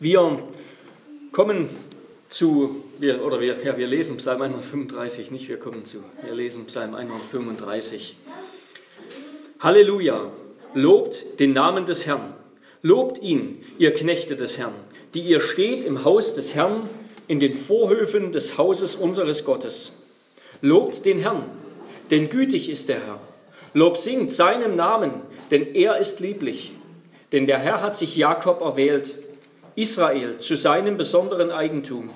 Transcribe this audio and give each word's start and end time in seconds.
Wir 0.00 0.38
kommen 1.32 1.68
zu, 2.28 2.84
wir, 2.98 3.24
oder 3.24 3.40
wir, 3.40 3.62
ja, 3.62 3.76
wir 3.76 3.86
lesen 3.86 4.16
Psalm 4.16 4.42
135, 4.42 5.30
nicht 5.30 5.48
wir 5.48 5.58
kommen 5.58 5.84
zu, 5.84 5.98
wir 6.22 6.34
lesen 6.34 6.66
Psalm 6.66 6.94
135. 6.94 8.16
Halleluja, 9.60 10.32
lobt 10.74 11.38
den 11.40 11.52
Namen 11.52 11.86
des 11.86 12.06
Herrn, 12.06 12.34
lobt 12.82 13.20
ihn, 13.20 13.64
ihr 13.78 13.92
Knechte 13.92 14.36
des 14.36 14.58
Herrn, 14.58 14.74
die 15.14 15.20
ihr 15.20 15.40
steht 15.40 15.84
im 15.84 16.04
Haus 16.04 16.34
des 16.34 16.54
Herrn, 16.54 16.88
in 17.28 17.38
den 17.38 17.54
Vorhöfen 17.54 18.32
des 18.32 18.58
Hauses 18.58 18.96
unseres 18.96 19.44
Gottes. 19.44 20.02
Lobt 20.60 21.04
den 21.04 21.18
Herrn, 21.18 21.44
denn 22.10 22.28
gütig 22.28 22.68
ist 22.68 22.88
der 22.88 23.04
Herr. 23.06 23.20
Lob 23.74 23.96
singt 23.96 24.32
seinem 24.32 24.76
Namen, 24.76 25.12
denn 25.50 25.74
er 25.74 25.98
ist 25.98 26.20
lieblich. 26.20 26.72
Denn 27.32 27.46
der 27.46 27.58
Herr 27.58 27.80
hat 27.80 27.96
sich 27.96 28.16
Jakob 28.16 28.60
erwählt, 28.60 29.14
Israel 29.74 30.38
zu 30.38 30.56
seinem 30.56 30.96
besonderen 30.96 31.50
Eigentum. 31.50 32.10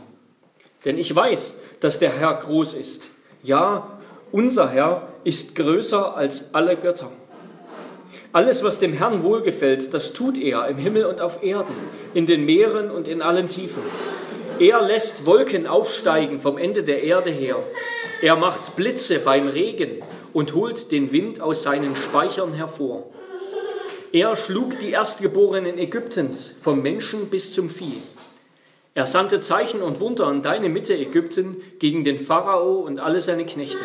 Denn 0.84 0.98
ich 0.98 1.14
weiß, 1.14 1.54
dass 1.80 1.98
der 1.98 2.10
Herr 2.10 2.34
groß 2.34 2.74
ist. 2.74 3.10
Ja, 3.42 3.98
unser 4.32 4.70
Herr 4.70 5.08
ist 5.24 5.56
größer 5.56 6.16
als 6.16 6.54
alle 6.54 6.76
Götter. 6.76 7.10
Alles, 8.32 8.62
was 8.62 8.78
dem 8.78 8.92
Herrn 8.92 9.22
wohlgefällt, 9.22 9.95
das 9.95 10.12
tut 10.12 10.36
er 10.36 10.68
im 10.68 10.76
Himmel 10.76 11.06
und 11.06 11.20
auf 11.20 11.42
Erden, 11.42 11.74
in 12.12 12.26
den 12.26 12.45
Meeren 12.45 12.90
und 12.90 13.08
in 13.08 13.22
allen 13.22 13.48
Tiefen. 13.48 13.82
Er 14.59 14.82
lässt 14.82 15.26
Wolken 15.26 15.66
aufsteigen 15.66 16.40
vom 16.40 16.59
Ende 16.59 16.82
der 16.82 17.02
Erde 17.02 17.30
her. 17.30 17.56
Er 18.23 18.36
macht 18.36 18.76
Blitze 18.76 19.18
beim 19.18 19.48
Regen 19.48 20.02
und 20.32 20.54
holt 20.54 20.92
den 20.92 21.12
Wind 21.12 21.40
aus 21.40 21.62
seinen 21.62 21.96
Speichern 21.96 22.52
hervor. 22.52 23.10
Er 24.16 24.34
schlug 24.34 24.80
die 24.80 24.92
Erstgeborenen 24.92 25.76
Ägyptens, 25.76 26.56
vom 26.62 26.80
Menschen 26.80 27.28
bis 27.28 27.52
zum 27.52 27.68
Vieh. 27.68 28.00
Er 28.94 29.04
sandte 29.04 29.40
Zeichen 29.40 29.82
und 29.82 30.00
Wunder 30.00 30.30
in 30.30 30.40
deine 30.40 30.70
Mitte 30.70 30.95
Ägypten 30.95 31.58
gegen 31.78 32.02
den 32.02 32.18
Pharao 32.18 32.76
und 32.76 32.98
alle 32.98 33.20
seine 33.20 33.45
Knechte. 33.45 33.84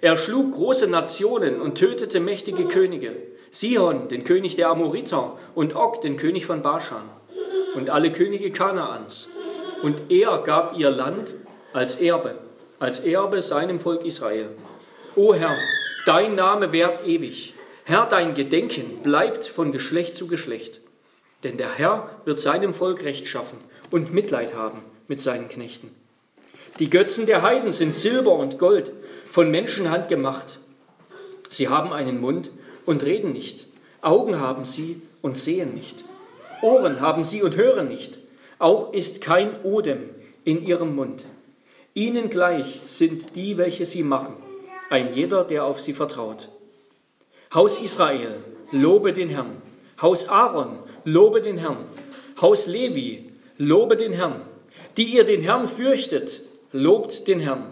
Er 0.00 0.16
schlug 0.16 0.54
große 0.54 0.88
Nationen 0.88 1.60
und 1.60 1.76
tötete 1.76 2.18
mächtige 2.18 2.64
Könige. 2.64 3.12
Sihon, 3.52 4.08
den 4.08 4.24
König 4.24 4.56
der 4.56 4.70
Amoriter, 4.70 5.38
und 5.54 5.76
Og, 5.76 6.00
den 6.00 6.16
König 6.16 6.46
von 6.46 6.60
Baschan, 6.60 7.08
und 7.76 7.90
alle 7.90 8.10
Könige 8.10 8.50
Kanaans. 8.50 9.28
Und 9.84 10.10
er 10.10 10.38
gab 10.38 10.76
ihr 10.76 10.90
Land 10.90 11.32
als 11.72 11.94
Erbe, 11.94 12.34
als 12.80 12.98
Erbe 12.98 13.40
seinem 13.40 13.78
Volk 13.78 14.04
Israel. 14.04 14.48
O 15.14 15.32
Herr, 15.32 15.54
dein 16.06 16.34
Name 16.34 16.72
währt 16.72 17.06
ewig. 17.06 17.54
Herr, 17.84 18.06
dein 18.06 18.34
Gedenken 18.34 19.02
bleibt 19.02 19.44
von 19.44 19.70
Geschlecht 19.70 20.16
zu 20.16 20.26
Geschlecht. 20.26 20.80
Denn 21.42 21.58
der 21.58 21.70
Herr 21.70 22.10
wird 22.24 22.40
seinem 22.40 22.72
Volk 22.72 23.04
Recht 23.04 23.28
schaffen 23.28 23.58
und 23.90 24.12
Mitleid 24.12 24.54
haben 24.54 24.82
mit 25.06 25.20
seinen 25.20 25.48
Knechten. 25.48 25.90
Die 26.78 26.88
Götzen 26.88 27.26
der 27.26 27.42
Heiden 27.42 27.72
sind 27.72 27.94
Silber 27.94 28.32
und 28.32 28.58
Gold, 28.58 28.92
von 29.30 29.50
Menschenhand 29.50 30.08
gemacht. 30.08 30.58
Sie 31.50 31.68
haben 31.68 31.92
einen 31.92 32.20
Mund 32.20 32.50
und 32.86 33.04
reden 33.04 33.32
nicht. 33.32 33.66
Augen 34.00 34.40
haben 34.40 34.64
sie 34.64 35.02
und 35.22 35.36
sehen 35.36 35.74
nicht. 35.74 36.04
Ohren 36.62 37.00
haben 37.00 37.22
sie 37.22 37.42
und 37.42 37.56
hören 37.56 37.88
nicht. 37.88 38.18
Auch 38.58 38.92
ist 38.92 39.20
kein 39.20 39.62
Odem 39.62 40.08
in 40.44 40.64
ihrem 40.64 40.94
Mund. 40.94 41.26
Ihnen 41.92 42.30
gleich 42.30 42.80
sind 42.86 43.36
die, 43.36 43.58
welche 43.58 43.84
sie 43.84 44.02
machen 44.02 44.36
ein 44.90 45.12
jeder, 45.12 45.44
der 45.44 45.64
auf 45.64 45.80
sie 45.80 45.92
vertraut. 45.92 46.48
Haus 47.54 47.78
Israel, 47.80 48.42
lobe 48.72 49.12
den 49.12 49.28
Herrn. 49.28 49.62
Haus 50.02 50.28
Aaron, 50.28 50.78
lobe 51.04 51.40
den 51.40 51.58
Herrn. 51.58 51.84
Haus 52.40 52.66
Levi, 52.66 53.30
lobe 53.58 53.96
den 53.96 54.12
Herrn. 54.12 54.42
Die 54.96 55.04
ihr 55.04 55.22
den 55.22 55.40
Herrn 55.40 55.68
fürchtet, 55.68 56.42
lobt 56.72 57.28
den 57.28 57.38
Herrn. 57.38 57.66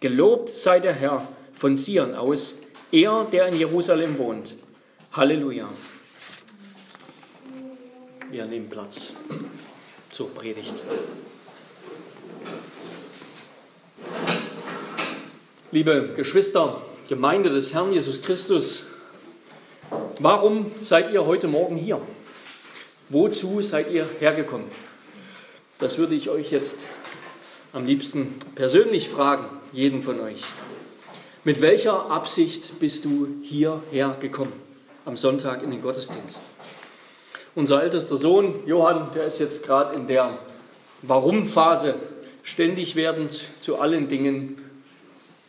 Gelobt 0.00 0.48
sei 0.48 0.80
der 0.80 0.94
Herr 0.94 1.28
von 1.52 1.76
Zion 1.76 2.14
aus, 2.14 2.60
er, 2.90 3.26
der 3.30 3.48
in 3.48 3.56
Jerusalem 3.56 4.16
wohnt. 4.16 4.54
Halleluja. 5.12 5.68
Wir 8.30 8.46
nehmen 8.46 8.70
Platz 8.70 9.12
zur 10.10 10.32
Predigt. 10.32 10.82
Liebe 15.72 16.14
Geschwister, 16.16 16.80
Gemeinde 17.08 17.50
des 17.50 17.74
Herrn 17.74 17.92
Jesus 17.92 18.22
Christus, 18.22 18.89
warum 20.18 20.70
seid 20.82 21.12
ihr 21.12 21.26
heute 21.26 21.48
Morgen 21.48 21.76
hier? 21.76 22.00
Wozu 23.08 23.60
seid 23.62 23.90
ihr 23.90 24.08
hergekommen? 24.18 24.66
Das 25.78 25.98
würde 25.98 26.14
ich 26.14 26.28
euch 26.30 26.50
jetzt 26.50 26.88
am 27.72 27.86
liebsten 27.86 28.34
persönlich 28.54 29.08
fragen, 29.08 29.46
jeden 29.72 30.02
von 30.02 30.20
euch. 30.20 30.42
Mit 31.42 31.60
welcher 31.60 32.10
Absicht 32.10 32.78
bist 32.80 33.04
du 33.04 33.28
hierher 33.42 34.16
gekommen 34.20 34.52
am 35.06 35.16
Sonntag 35.16 35.62
in 35.62 35.70
den 35.70 35.80
Gottesdienst? 35.80 36.42
Unser 37.54 37.82
ältester 37.82 38.16
Sohn 38.16 38.66
Johann, 38.66 39.08
der 39.14 39.24
ist 39.24 39.38
jetzt 39.38 39.64
gerade 39.64 39.96
in 39.96 40.06
der 40.06 40.38
Warum-Phase, 41.02 41.94
ständig 42.42 42.94
werdend 42.94 43.32
zu 43.60 43.78
allen 43.80 44.08
Dingen 44.08 44.56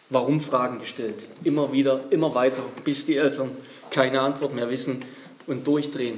Warum-Fragen 0.10 0.80
gestellt. 0.80 1.28
Immer 1.44 1.72
wieder, 1.74 2.02
immer 2.10 2.34
weiter, 2.34 2.64
bis 2.84 3.06
die 3.06 3.18
Eltern 3.18 3.52
keine 3.92 4.22
Antwort 4.22 4.54
mehr 4.54 4.70
wissen 4.70 5.06
und 5.48 5.68
durchdrehen. 5.68 6.18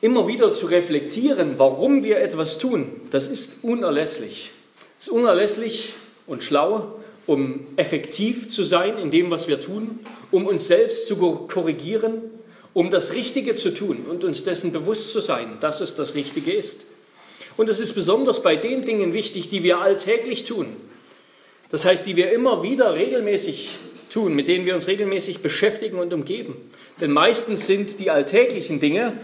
Immer 0.00 0.26
wieder 0.26 0.52
zu 0.52 0.66
reflektieren, 0.66 1.54
warum 1.58 2.02
wir 2.02 2.18
etwas 2.18 2.58
tun, 2.58 3.00
das 3.10 3.28
ist 3.28 3.62
unerlässlich. 3.62 4.50
Es 4.98 5.06
ist 5.06 5.12
unerlässlich 5.12 5.94
und 6.26 6.42
schlau, 6.42 7.00
um 7.26 7.66
effektiv 7.76 8.48
zu 8.48 8.64
sein 8.64 8.98
in 8.98 9.10
dem, 9.10 9.30
was 9.30 9.46
wir 9.46 9.60
tun, 9.60 10.00
um 10.32 10.46
uns 10.46 10.66
selbst 10.66 11.06
zu 11.06 11.16
korrigieren, 11.16 12.22
um 12.74 12.90
das 12.90 13.12
Richtige 13.12 13.54
zu 13.54 13.72
tun 13.72 14.06
und 14.08 14.24
uns 14.24 14.42
dessen 14.44 14.72
bewusst 14.72 15.12
zu 15.12 15.20
sein, 15.20 15.58
dass 15.60 15.80
es 15.80 15.94
das 15.94 16.14
Richtige 16.14 16.52
ist. 16.52 16.84
Und 17.56 17.68
es 17.68 17.80
ist 17.80 17.92
besonders 17.94 18.42
bei 18.42 18.56
den 18.56 18.82
Dingen 18.82 19.12
wichtig, 19.12 19.50
die 19.50 19.62
wir 19.62 19.78
alltäglich 19.78 20.44
tun, 20.44 20.74
das 21.70 21.84
heißt, 21.84 22.04
die 22.04 22.16
wir 22.16 22.32
immer 22.32 22.62
wieder 22.62 22.94
regelmäßig 22.94 23.78
tun, 24.12 24.34
mit 24.34 24.48
denen 24.48 24.66
wir 24.66 24.74
uns 24.74 24.88
regelmäßig 24.88 25.40
beschäftigen 25.40 25.98
und 25.98 26.12
umgeben. 26.12 26.56
Denn 27.00 27.10
meistens 27.10 27.66
sind 27.66 28.00
die 28.00 28.10
alltäglichen 28.10 28.80
Dinge 28.80 29.14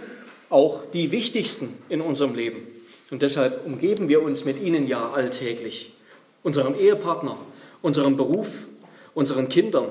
auch 0.51 0.85
die 0.87 1.11
wichtigsten 1.11 1.77
in 1.89 2.01
unserem 2.01 2.35
Leben. 2.35 2.67
Und 3.11 3.23
deshalb 3.23 3.65
umgeben 3.67 4.09
wir 4.09 4.23
uns 4.23 4.45
mit 4.45 4.63
ihnen 4.63 4.87
ja 4.87 5.11
alltäglich. 5.11 5.93
Unserem 6.43 6.75
Ehepartner, 6.79 7.39
unserem 7.83 8.17
Beruf, 8.17 8.67
unseren 9.15 9.49
Kindern, 9.49 9.87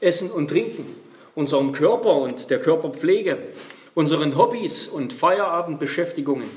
Essen 0.00 0.30
und 0.30 0.48
Trinken, 0.48 0.86
unserem 1.34 1.72
Körper 1.72 2.16
und 2.16 2.50
der 2.50 2.60
Körperpflege, 2.60 3.38
unseren 3.94 4.36
Hobbys 4.36 4.88
und 4.88 5.12
Feierabendbeschäftigungen 5.12 6.48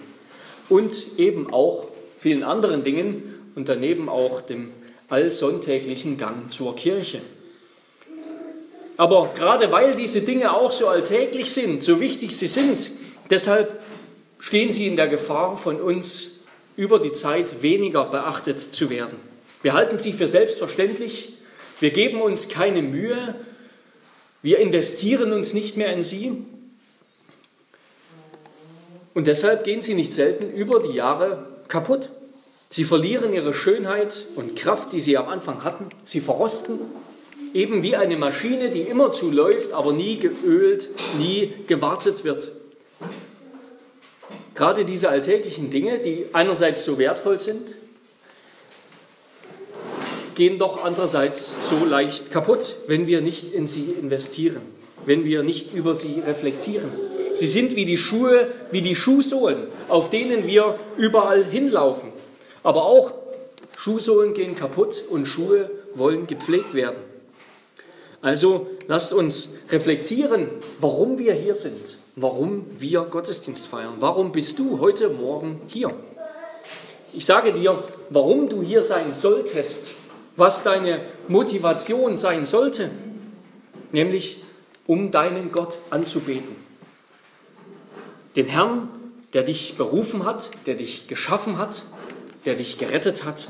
und 0.70 1.08
eben 1.18 1.52
auch 1.54 1.88
vielen 2.18 2.44
anderen 2.44 2.84
Dingen 2.84 3.52
und 3.56 3.70
daneben 3.70 4.10
auch 4.10 4.42
dem 4.42 4.72
allsonntäglichen 5.10 6.18
Gang 6.18 6.52
zur 6.52 6.76
Kirche. 6.76 7.22
Aber 8.98 9.32
gerade 9.36 9.72
weil 9.72 9.96
diese 9.96 10.22
Dinge 10.22 10.54
auch 10.54 10.72
so 10.72 10.88
alltäglich 10.88 11.52
sind, 11.52 11.82
so 11.82 12.00
wichtig 12.00 12.36
sie 12.36 12.48
sind, 12.48 12.92
deshalb 13.30 13.82
stehen 14.40 14.72
sie 14.72 14.88
in 14.88 14.96
der 14.96 15.08
Gefahr, 15.08 15.58
von 15.58 15.82
uns 15.82 16.44
über 16.78 17.00
die 17.00 17.12
Zeit 17.12 17.62
weniger 17.62 18.06
beachtet 18.06 18.60
zu 18.60 18.90
werden. 18.90 19.18
Wir 19.62 19.74
halten 19.74 19.98
sie 19.98 20.14
für 20.14 20.28
selbstverständlich, 20.28 21.34
wir 21.80 21.92
geben 21.92 22.22
uns 22.22 22.50
keine 22.50 22.82
Mühe, 22.82 23.36
wir 24.42 24.60
investieren 24.60 25.34
uns 25.34 25.54
nicht 25.54 25.76
mehr 25.76 25.92
in 25.92 26.04
sie. 26.04 26.46
Und 29.14 29.28
deshalb 29.28 29.64
gehen 29.64 29.82
sie 29.82 29.96
nicht 29.96 30.14
selten 30.14 30.54
über 30.54 30.82
die 30.82 30.94
Jahre 30.94 31.48
kaputt. 31.68 32.10
Sie 32.70 32.84
verlieren 32.84 33.34
ihre 33.34 33.54
Schönheit 33.54 34.26
und 34.36 34.56
Kraft, 34.56 34.94
die 34.94 35.00
sie 35.00 35.18
am 35.18 35.30
Anfang 35.30 35.64
hatten. 35.64 35.88
Sie 36.04 36.20
verrosten, 36.20 36.80
eben 37.56 37.82
wie 37.82 37.96
eine 37.96 38.18
Maschine, 38.18 38.70
die 38.70 38.82
immerzu 38.82 39.32
läuft, 39.32 39.72
aber 39.72 39.94
nie 39.94 40.20
geölt, 40.20 40.90
nie 41.18 41.54
gewartet 41.68 42.26
wird. 42.26 42.52
Gerade 44.54 44.84
diese 44.84 45.10
alltäglichen 45.10 45.72
Dinge, 45.72 46.00
die 46.00 46.26
einerseits 46.34 46.84
so 46.84 47.00
wertvoll 47.00 47.40
sind, 47.40 47.76
gehen 50.36 50.60
doch 50.60 50.84
andererseits 50.84 51.56
so 51.70 51.86
leicht 51.86 52.30
kaputt, 52.30 52.76
wenn 52.88 53.08
wir 53.08 53.22
nicht 53.22 53.54
in 53.54 53.68
sie 53.68 53.96
investieren, 54.02 54.62
wenn 55.06 55.24
wir 55.24 55.42
nicht 55.42 55.74
über 55.74 55.96
sie 55.96 56.20
reflektieren. 56.20 56.90
Sie 57.34 57.48
sind 57.48 57.78
wie 57.78 57.86
die 57.86 57.98
Schuhe, 57.98 58.50
wie 58.72 58.82
die 58.82 58.98
Schuhsohlen, 58.98 59.68
auf 59.88 60.10
denen 60.10 60.46
wir 60.46 60.78
überall 60.98 61.44
hinlaufen. 61.44 62.12
Aber 62.64 62.84
auch 62.84 63.14
Schuhsohlen 63.78 64.34
gehen 64.34 64.56
kaputt 64.56 65.04
und 65.10 65.26
Schuhe 65.26 65.70
wollen 65.94 66.28
gepflegt 66.28 66.74
werden. 66.74 67.15
Also 68.26 68.66
lasst 68.88 69.14
uns 69.14 69.50
reflektieren, 69.70 70.48
warum 70.80 71.20
wir 71.20 71.36
hier 71.36 71.54
sind, 71.54 71.98
warum 72.16 72.66
wir 72.80 73.02
Gottesdienst 73.02 73.68
feiern. 73.68 73.98
Warum 74.00 74.32
bist 74.32 74.58
du 74.58 74.80
heute 74.80 75.10
Morgen 75.10 75.62
hier? 75.68 75.92
Ich 77.14 77.28
sage 77.28 77.54
dir, 77.54 77.78
warum 78.10 78.50
du 78.50 78.64
hier 78.64 78.82
sein 78.82 79.14
solltest, 79.14 79.92
was 80.36 80.64
deine 80.64 81.02
Motivation 81.28 82.18
sein 82.18 82.46
sollte, 82.46 82.90
nämlich 83.92 84.42
um 84.88 85.12
deinen 85.12 85.52
Gott 85.52 85.78
anzubeten. 85.92 86.56
Den 88.36 88.48
Herrn, 88.48 88.90
der 89.34 89.44
dich 89.44 89.76
berufen 89.78 90.26
hat, 90.26 90.50
der 90.66 90.74
dich 90.74 91.08
geschaffen 91.08 91.60
hat, 91.60 91.84
der 92.46 92.56
dich 92.56 92.80
gerettet 92.80 93.24
hat, 93.24 93.50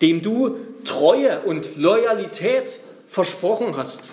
dem 0.00 0.22
du 0.22 0.56
Treue 0.82 1.42
und 1.42 1.76
Loyalität 1.76 2.80
versprochen 3.12 3.76
hast, 3.76 4.08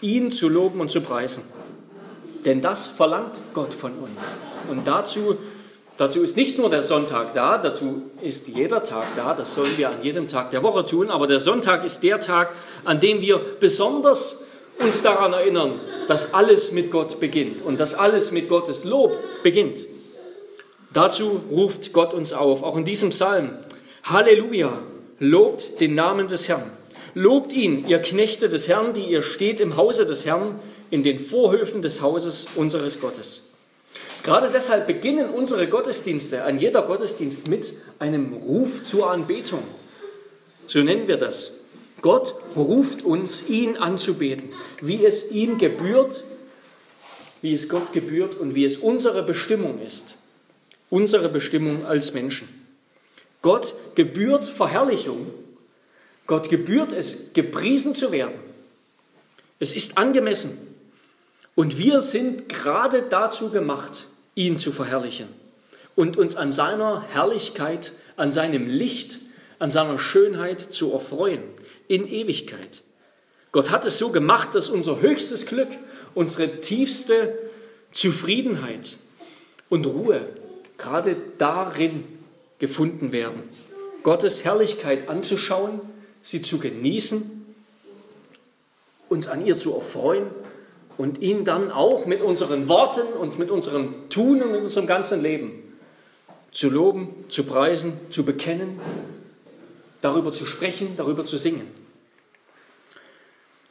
ihn 0.00 0.30
zu 0.30 0.48
loben 0.48 0.80
und 0.80 0.92
zu 0.92 1.00
preisen. 1.00 1.42
Denn 2.44 2.60
das 2.60 2.86
verlangt 2.86 3.40
Gott 3.52 3.74
von 3.74 3.98
uns. 3.98 4.36
Und 4.70 4.86
dazu, 4.86 5.36
dazu 5.96 6.22
ist 6.22 6.36
nicht 6.36 6.56
nur 6.56 6.70
der 6.70 6.84
Sonntag 6.84 7.34
da, 7.34 7.58
dazu 7.58 8.02
ist 8.22 8.46
jeder 8.46 8.84
Tag 8.84 9.06
da, 9.16 9.34
das 9.34 9.56
sollen 9.56 9.76
wir 9.76 9.88
an 9.88 10.04
jedem 10.04 10.28
Tag 10.28 10.52
der 10.52 10.62
Woche 10.62 10.84
tun, 10.84 11.10
aber 11.10 11.26
der 11.26 11.40
Sonntag 11.40 11.84
ist 11.84 12.04
der 12.04 12.20
Tag, 12.20 12.52
an 12.84 13.00
dem 13.00 13.20
wir 13.20 13.40
besonders 13.58 14.44
uns 14.78 15.02
daran 15.02 15.32
erinnern, 15.32 15.72
dass 16.06 16.32
alles 16.32 16.70
mit 16.70 16.92
Gott 16.92 17.18
beginnt 17.18 17.62
und 17.62 17.80
dass 17.80 17.94
alles 17.94 18.30
mit 18.30 18.48
Gottes 18.48 18.84
Lob 18.84 19.16
beginnt. 19.42 19.84
Dazu 20.92 21.40
ruft 21.50 21.92
Gott 21.92 22.14
uns 22.14 22.32
auf, 22.32 22.62
auch 22.62 22.76
in 22.76 22.84
diesem 22.84 23.10
Psalm. 23.10 23.58
Halleluja, 24.04 24.78
lobt 25.18 25.80
den 25.80 25.96
Namen 25.96 26.28
des 26.28 26.48
Herrn. 26.48 26.70
Lobt 27.14 27.52
ihn, 27.52 27.86
ihr 27.88 27.98
Knechte 28.00 28.48
des 28.48 28.68
Herrn, 28.68 28.92
die 28.92 29.04
ihr 29.04 29.22
steht 29.22 29.60
im 29.60 29.76
Hause 29.76 30.06
des 30.06 30.24
Herrn, 30.26 30.58
in 30.90 31.02
den 31.02 31.18
Vorhöfen 31.18 31.82
des 31.82 32.02
Hauses 32.02 32.48
unseres 32.54 33.00
Gottes. 33.00 33.42
Gerade 34.22 34.50
deshalb 34.52 34.86
beginnen 34.86 35.30
unsere 35.30 35.66
Gottesdienste, 35.66 36.44
ein 36.44 36.58
jeder 36.58 36.82
Gottesdienst 36.82 37.48
mit 37.48 37.74
einem 37.98 38.34
Ruf 38.34 38.84
zur 38.84 39.10
Anbetung. 39.10 39.62
So 40.66 40.80
nennen 40.80 41.08
wir 41.08 41.16
das. 41.16 41.52
Gott 42.02 42.34
ruft 42.54 43.02
uns, 43.02 43.48
ihn 43.48 43.76
anzubeten, 43.76 44.50
wie 44.80 45.04
es 45.04 45.30
ihm 45.30 45.58
gebührt, 45.58 46.24
wie 47.42 47.54
es 47.54 47.68
Gott 47.68 47.92
gebührt 47.92 48.36
und 48.36 48.54
wie 48.54 48.64
es 48.64 48.76
unsere 48.76 49.22
Bestimmung 49.22 49.80
ist. 49.80 50.16
Unsere 50.90 51.28
Bestimmung 51.28 51.84
als 51.84 52.14
Menschen. 52.14 52.48
Gott 53.42 53.74
gebührt 53.94 54.44
Verherrlichung. 54.44 55.26
Gott 56.28 56.50
gebührt 56.50 56.92
es, 56.92 57.32
gepriesen 57.32 57.96
zu 57.96 58.12
werden. 58.12 58.38
Es 59.58 59.72
ist 59.72 59.98
angemessen. 59.98 60.56
Und 61.56 61.78
wir 61.78 62.02
sind 62.02 62.48
gerade 62.48 63.02
dazu 63.02 63.50
gemacht, 63.50 64.06
ihn 64.36 64.58
zu 64.58 64.70
verherrlichen 64.70 65.26
und 65.96 66.16
uns 66.16 66.36
an 66.36 66.52
seiner 66.52 67.02
Herrlichkeit, 67.12 67.92
an 68.16 68.30
seinem 68.30 68.68
Licht, 68.68 69.18
an 69.58 69.72
seiner 69.72 69.98
Schönheit 69.98 70.60
zu 70.60 70.92
erfreuen 70.92 71.42
in 71.88 72.06
Ewigkeit. 72.06 72.82
Gott 73.50 73.70
hat 73.70 73.84
es 73.84 73.98
so 73.98 74.10
gemacht, 74.10 74.54
dass 74.54 74.68
unser 74.68 75.00
höchstes 75.00 75.46
Glück, 75.46 75.70
unsere 76.14 76.60
tiefste 76.60 77.36
Zufriedenheit 77.90 78.98
und 79.70 79.86
Ruhe 79.86 80.28
gerade 80.76 81.16
darin 81.38 82.04
gefunden 82.58 83.10
werden. 83.10 83.42
Gottes 84.02 84.44
Herrlichkeit 84.44 85.08
anzuschauen, 85.08 85.80
sie 86.22 86.42
zu 86.42 86.58
genießen, 86.58 87.54
uns 89.08 89.28
an 89.28 89.44
ihr 89.44 89.56
zu 89.56 89.74
erfreuen 89.74 90.26
und 90.96 91.18
ihn 91.20 91.44
dann 91.44 91.70
auch 91.70 92.06
mit 92.06 92.20
unseren 92.20 92.68
Worten 92.68 93.06
und 93.18 93.38
mit 93.38 93.50
unserem 93.50 94.08
Tun 94.10 94.42
und 94.42 94.52
mit 94.52 94.60
unserem 94.60 94.86
ganzen 94.86 95.22
Leben 95.22 95.62
zu 96.50 96.70
loben, 96.70 97.24
zu 97.28 97.44
preisen, 97.44 97.92
zu 98.10 98.24
bekennen, 98.24 98.80
darüber 100.00 100.32
zu 100.32 100.46
sprechen, 100.46 100.94
darüber 100.96 101.24
zu 101.24 101.36
singen. 101.36 101.66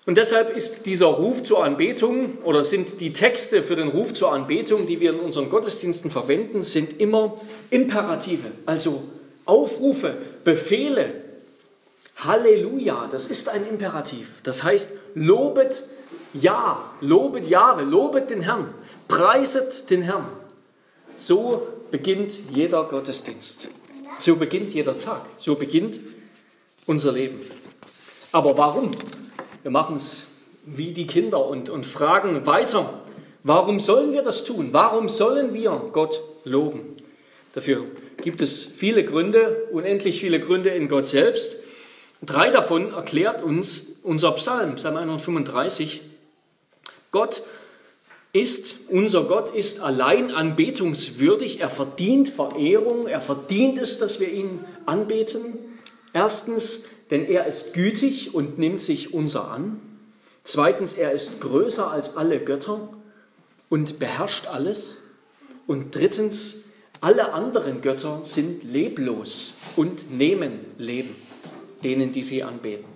Und 0.05 0.17
deshalb 0.17 0.55
ist 0.55 0.85
dieser 0.85 1.07
Ruf 1.07 1.43
zur 1.43 1.65
Anbetung 1.65 2.38
oder 2.45 2.63
sind 2.63 3.01
die 3.01 3.11
Texte 3.11 3.61
für 3.61 3.75
den 3.75 3.89
Ruf 3.89 4.13
zur 4.13 4.31
Anbetung, 4.31 4.88
die 4.88 5.01
wir 5.01 5.09
in 5.09 5.19
unseren 5.19 5.50
Gottesdiensten 5.50 6.09
verwenden, 6.09 6.61
sind 6.61 7.01
immer 7.01 7.38
Imperative, 7.71 8.47
also 8.65 9.03
Aufrufe, 9.43 10.17
Befehle. 10.45 11.26
Halleluja, 12.17 13.07
das 13.11 13.27
ist 13.27 13.49
ein 13.49 13.67
Imperativ. 13.67 14.41
Das 14.43 14.63
heißt, 14.63 14.91
lobet 15.13 15.83
ja, 16.33 16.91
lobet 17.01 17.47
Jahwe, 17.47 17.83
lobet 17.83 18.29
den 18.29 18.41
Herrn, 18.41 18.73
preiset 19.07 19.89
den 19.89 20.01
Herrn. 20.01 20.25
So 21.15 21.67
beginnt 21.91 22.33
jeder 22.51 22.83
Gottesdienst. 22.83 23.69
So 24.17 24.35
beginnt 24.35 24.73
jeder 24.73 24.97
Tag. 24.97 25.21
So 25.37 25.55
beginnt 25.55 25.99
unser 26.85 27.11
Leben. 27.11 27.39
Aber 28.31 28.57
warum? 28.57 28.91
Wir 29.61 29.71
machen 29.71 29.95
es 29.95 30.25
wie 30.65 30.91
die 30.91 31.07
Kinder 31.07 31.45
und, 31.45 31.69
und 31.69 31.85
fragen 31.85 32.45
weiter, 32.45 33.01
warum 33.43 33.79
sollen 33.79 34.11
wir 34.13 34.21
das 34.21 34.43
tun? 34.43 34.69
Warum 34.71 35.07
sollen 35.07 35.53
wir 35.53 35.71
Gott 35.93 36.21
loben? 36.43 36.97
Dafür 37.53 37.85
gibt 38.21 38.41
es 38.41 38.65
viele 38.65 39.03
Gründe, 39.03 39.67
unendlich 39.71 40.19
viele 40.19 40.39
Gründe 40.39 40.69
in 40.69 40.87
Gott 40.89 41.05
selbst. 41.05 41.57
Drei 42.21 42.49
davon 42.49 42.93
erklärt 42.93 43.43
uns 43.43 43.97
unser 44.03 44.31
Psalm, 44.33 44.75
Psalm 44.75 44.97
135. 44.97 46.01
Gott 47.11 47.43
ist, 48.33 48.75
unser 48.89 49.23
Gott 49.23 49.53
ist 49.55 49.81
allein 49.81 50.31
anbetungswürdig. 50.31 51.59
Er 51.59 51.69
verdient 51.69 52.29
Verehrung. 52.29 53.07
Er 53.07 53.21
verdient 53.21 53.77
es, 53.77 53.99
dass 53.99 54.19
wir 54.19 54.31
ihn 54.31 54.63
anbeten. 54.85 55.53
Erstens, 56.13 56.85
denn 57.11 57.25
er 57.25 57.45
ist 57.45 57.73
gütig 57.73 58.33
und 58.33 58.57
nimmt 58.59 58.81
sich 58.81 59.13
unser 59.13 59.49
an. 59.51 59.79
Zweitens, 60.43 60.93
er 60.93 61.11
ist 61.11 61.41
größer 61.41 61.91
als 61.91 62.17
alle 62.17 62.39
Götter 62.39 62.89
und 63.69 63.99
beherrscht 63.99 64.47
alles. 64.47 64.99
Und 65.67 65.95
drittens, 65.95 66.63
alle 67.01 67.33
anderen 67.33 67.81
Götter 67.81 68.21
sind 68.23 68.63
leblos 68.63 69.53
und 69.75 70.11
nehmen 70.11 70.59
Leben, 70.77 71.15
denen, 71.83 72.12
die 72.12 72.24
sie 72.24 72.44
anbeten. 72.44 72.88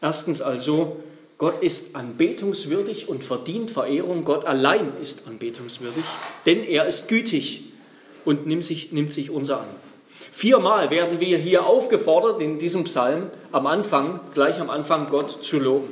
Erstens 0.00 0.42
also, 0.42 0.96
Gott 1.38 1.58
ist 1.58 1.96
anbetungswürdig 1.96 3.08
und 3.08 3.22
verdient 3.22 3.70
Verehrung. 3.70 4.24
Gott 4.24 4.44
allein 4.46 4.92
ist 5.02 5.26
anbetungswürdig, 5.26 6.04
denn 6.46 6.64
er 6.64 6.86
ist 6.86 7.08
gütig 7.08 7.64
und 8.24 8.46
nimmt 8.46 8.64
sich, 8.64 8.92
nimmt 8.92 9.12
sich 9.12 9.30
unser 9.30 9.60
an. 9.60 9.68
Viermal 10.32 10.90
werden 10.90 11.20
wir 11.20 11.38
hier 11.38 11.66
aufgefordert, 11.66 12.40
in 12.40 12.58
diesem 12.58 12.84
Psalm 12.84 13.30
am 13.52 13.66
Anfang, 13.66 14.20
gleich 14.34 14.60
am 14.60 14.70
Anfang, 14.70 15.08
Gott 15.10 15.44
zu 15.44 15.58
loben. 15.58 15.88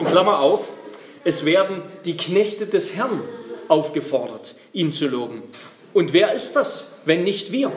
In 0.00 0.06
Klammer 0.06 0.40
auf, 0.40 0.68
es 1.24 1.44
werden 1.44 1.82
die 2.04 2.16
Knechte 2.16 2.66
des 2.66 2.94
Herrn 2.94 3.20
aufgefordert, 3.68 4.54
ihn 4.72 4.92
zu 4.92 5.08
loben. 5.08 5.42
Und 5.92 6.12
wer 6.12 6.32
ist 6.32 6.54
das, 6.54 6.98
wenn 7.04 7.24
nicht 7.24 7.52
wir? 7.52 7.72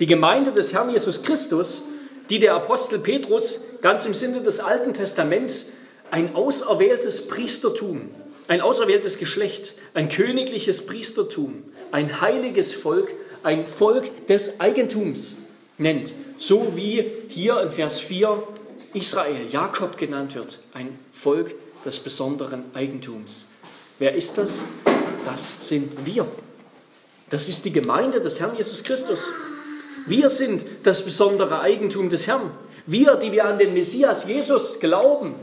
Die 0.00 0.06
Gemeinde 0.06 0.52
des 0.52 0.72
Herrn 0.72 0.90
Jesus 0.90 1.22
Christus, 1.22 1.82
die 2.30 2.38
der 2.38 2.54
Apostel 2.54 2.98
Petrus 2.98 3.60
ganz 3.80 4.06
im 4.06 4.14
Sinne 4.14 4.40
des 4.40 4.60
Alten 4.60 4.94
Testaments 4.94 5.72
ein 6.10 6.34
auserwähltes 6.34 7.28
Priestertum, 7.28 8.10
ein 8.48 8.60
auserwähltes 8.60 9.18
Geschlecht, 9.18 9.74
ein 9.94 10.08
königliches 10.08 10.86
Priestertum, 10.86 11.64
ein 11.90 12.20
heiliges 12.20 12.72
Volk, 12.72 13.12
ein 13.42 13.66
Volk 13.66 14.26
des 14.26 14.60
Eigentums 14.60 15.38
nennt, 15.78 16.12
so 16.38 16.76
wie 16.76 17.10
hier 17.28 17.60
in 17.60 17.70
Vers 17.70 18.00
4 18.00 18.42
Israel, 18.94 19.46
Jakob 19.50 19.96
genannt 19.96 20.34
wird, 20.34 20.58
ein 20.74 20.98
Volk 21.12 21.54
des 21.84 21.98
besonderen 21.98 22.64
Eigentums. 22.74 23.48
Wer 23.98 24.14
ist 24.14 24.38
das? 24.38 24.64
Das 25.24 25.68
sind 25.68 26.04
wir. 26.04 26.26
Das 27.30 27.48
ist 27.48 27.64
die 27.64 27.72
Gemeinde 27.72 28.20
des 28.20 28.40
Herrn 28.40 28.56
Jesus 28.56 28.84
Christus. 28.84 29.30
Wir 30.06 30.30
sind 30.30 30.64
das 30.82 31.04
besondere 31.04 31.60
Eigentum 31.60 32.10
des 32.10 32.26
Herrn. 32.26 32.50
Wir, 32.86 33.16
die 33.16 33.32
wir 33.32 33.44
an 33.44 33.58
den 33.58 33.74
Messias 33.74 34.26
Jesus 34.26 34.80
glauben, 34.80 35.34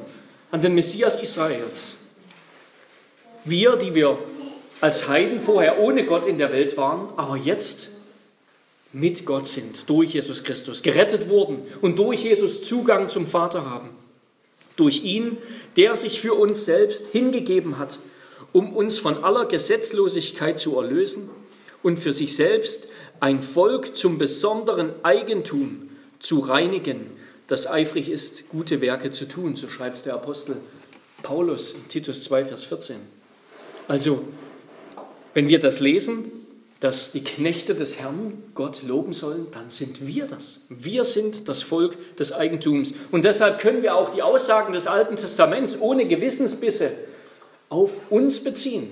an 0.52 0.62
den 0.62 0.76
Messias 0.76 1.22
Israels. 1.22 1.98
Wir, 3.46 3.78
die 3.78 3.96
wir 3.96 4.18
als 4.82 5.08
Heiden 5.08 5.40
vorher 5.40 5.80
ohne 5.80 6.06
Gott 6.06 6.26
in 6.26 6.38
der 6.38 6.52
Welt 6.52 6.78
waren, 6.78 7.10
aber 7.16 7.38
jetzt 7.38 7.90
mit 8.92 9.26
Gott 9.26 9.48
sind, 9.48 9.90
durch 9.90 10.14
Jesus 10.14 10.44
Christus, 10.44 10.84
gerettet 10.84 11.30
wurden 11.30 11.60
und 11.82 12.00
durch 12.00 12.24
Jesus 12.24 12.64
Zugang 12.64 13.08
zum 13.08 13.28
Vater 13.28 13.70
haben. 13.70 13.92
Durch 14.76 15.04
ihn, 15.04 15.38
der 15.78 15.96
sich 15.96 16.20
für 16.20 16.34
uns 16.34 16.66
selbst 16.66 17.08
hingegeben 17.08 17.78
hat, 17.78 18.00
um 18.52 18.76
uns 18.76 18.98
von 18.98 19.24
aller 19.24 19.46
Gesetzlosigkeit 19.46 20.60
zu 20.60 20.80
erlösen 20.80 21.30
und 21.84 22.00
für 22.00 22.14
sich 22.14 22.36
selbst 22.36 22.88
ein 23.20 23.42
Volk 23.42 23.96
zum 23.96 24.18
besonderen 24.18 24.92
Eigentum 25.04 25.90
zu 26.20 26.40
reinigen, 26.40 27.12
das 27.48 27.68
eifrig 27.68 28.10
ist, 28.10 28.50
gute 28.50 28.82
Werke 28.82 29.12
zu 29.12 29.28
tun, 29.28 29.56
so 29.56 29.68
schreibt 29.70 30.06
der 30.06 30.14
Apostel 30.14 30.58
Paulus 31.24 31.74
in 31.74 31.88
Titus 31.88 32.24
2, 32.24 32.46
Vers 32.46 32.64
14. 32.66 32.98
Also 33.88 34.24
Wenn 35.34 35.48
wir 35.48 35.60
das 35.60 35.80
lesen, 35.80 36.32
dass 36.80 37.12
die 37.12 37.24
Knechte 37.24 37.76
des 37.76 38.00
Herrn 38.00 38.44
Gott 38.56 38.84
loben 38.84 39.14
sollen, 39.14 39.48
dann 39.52 39.70
sind 39.70 40.06
wir 40.08 40.26
das. 40.26 40.62
Wir 40.70 41.04
sind 41.04 41.48
das 41.50 41.62
Volk 41.62 41.98
des 42.16 42.32
Eigentums. 42.32 42.94
Und 43.12 43.26
deshalb 43.26 43.60
können 43.60 43.84
wir 43.84 43.96
auch 43.96 44.10
die 44.10 44.22
Aussagen 44.22 44.74
des 44.74 44.88
Alten 44.88 45.18
Testaments 45.18 45.80
ohne 45.80 46.08
Gewissensbisse 46.08 46.92
auf 47.68 48.10
uns 48.10 48.44
beziehen, 48.44 48.90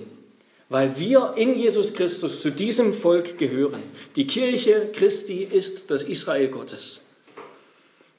weil 0.68 0.98
wir 0.98 1.34
in 1.36 1.58
Jesus 1.58 1.94
Christus 1.94 2.42
zu 2.42 2.50
diesem 2.50 2.92
Volk 2.92 3.38
gehören. 3.38 3.82
Die 4.16 4.26
Kirche 4.26 4.90
Christi 4.92 5.42
ist 5.42 5.90
das 5.90 6.02
Israel 6.02 6.48
Gottes. 6.48 7.02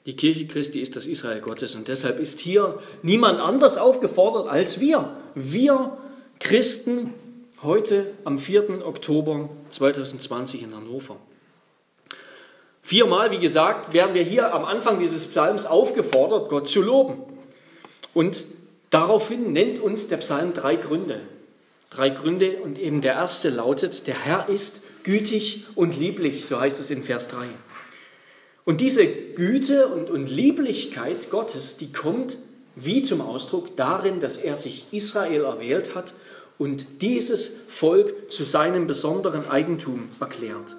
Die 0.06 0.16
Kirche 0.16 0.46
Christi 0.46 0.80
ist 0.80 0.96
das 0.96 1.06
Israel 1.06 1.40
Gottes 1.40 1.74
und 1.74 1.86
deshalb 1.86 2.18
ist 2.18 2.40
hier 2.40 2.80
niemand 3.02 3.38
anders 3.38 3.76
aufgefordert 3.76 4.48
als 4.48 4.80
wir. 4.80 5.14
Wir 5.34 5.96
Christen 6.40 7.12
heute 7.62 8.06
am 8.24 8.38
4. 8.38 8.84
Oktober 8.84 9.50
2020 9.68 10.62
in 10.62 10.74
Hannover. 10.74 11.16
Viermal, 12.82 13.30
wie 13.30 13.38
gesagt, 13.38 13.92
werden 13.92 14.14
wir 14.14 14.22
hier 14.22 14.52
am 14.54 14.64
Anfang 14.64 14.98
dieses 14.98 15.26
Psalms 15.26 15.66
aufgefordert, 15.66 16.48
Gott 16.48 16.66
zu 16.66 16.82
loben. 16.82 17.18
Und 18.14 18.44
daraufhin 18.88 19.52
nennt 19.52 19.78
uns 19.78 20.08
der 20.08 20.16
Psalm 20.16 20.54
drei 20.54 20.76
Gründe. 20.76 21.20
Drei 21.90 22.10
Gründe 22.10 22.58
und 22.62 22.78
eben 22.78 23.00
der 23.00 23.14
erste 23.14 23.50
lautet, 23.50 24.06
der 24.06 24.14
Herr 24.14 24.48
ist 24.48 24.82
gütig 25.02 25.66
und 25.74 25.98
lieblich, 25.98 26.46
so 26.46 26.60
heißt 26.60 26.78
es 26.78 26.90
in 26.90 27.02
Vers 27.02 27.26
3. 27.28 27.46
Und 28.64 28.80
diese 28.80 29.04
Güte 29.06 29.88
und, 29.88 30.08
und 30.08 30.30
Lieblichkeit 30.30 31.30
Gottes, 31.30 31.78
die 31.78 31.92
kommt 31.92 32.36
wie 32.76 33.02
zum 33.02 33.20
Ausdruck 33.20 33.76
darin, 33.76 34.20
dass 34.20 34.38
er 34.38 34.56
sich 34.56 34.86
Israel 34.92 35.42
erwählt 35.42 35.96
hat 35.96 36.14
und 36.58 36.86
dieses 37.00 37.62
Volk 37.68 38.30
zu 38.30 38.44
seinem 38.44 38.86
besonderen 38.86 39.50
Eigentum 39.50 40.08
erklärt. 40.20 40.76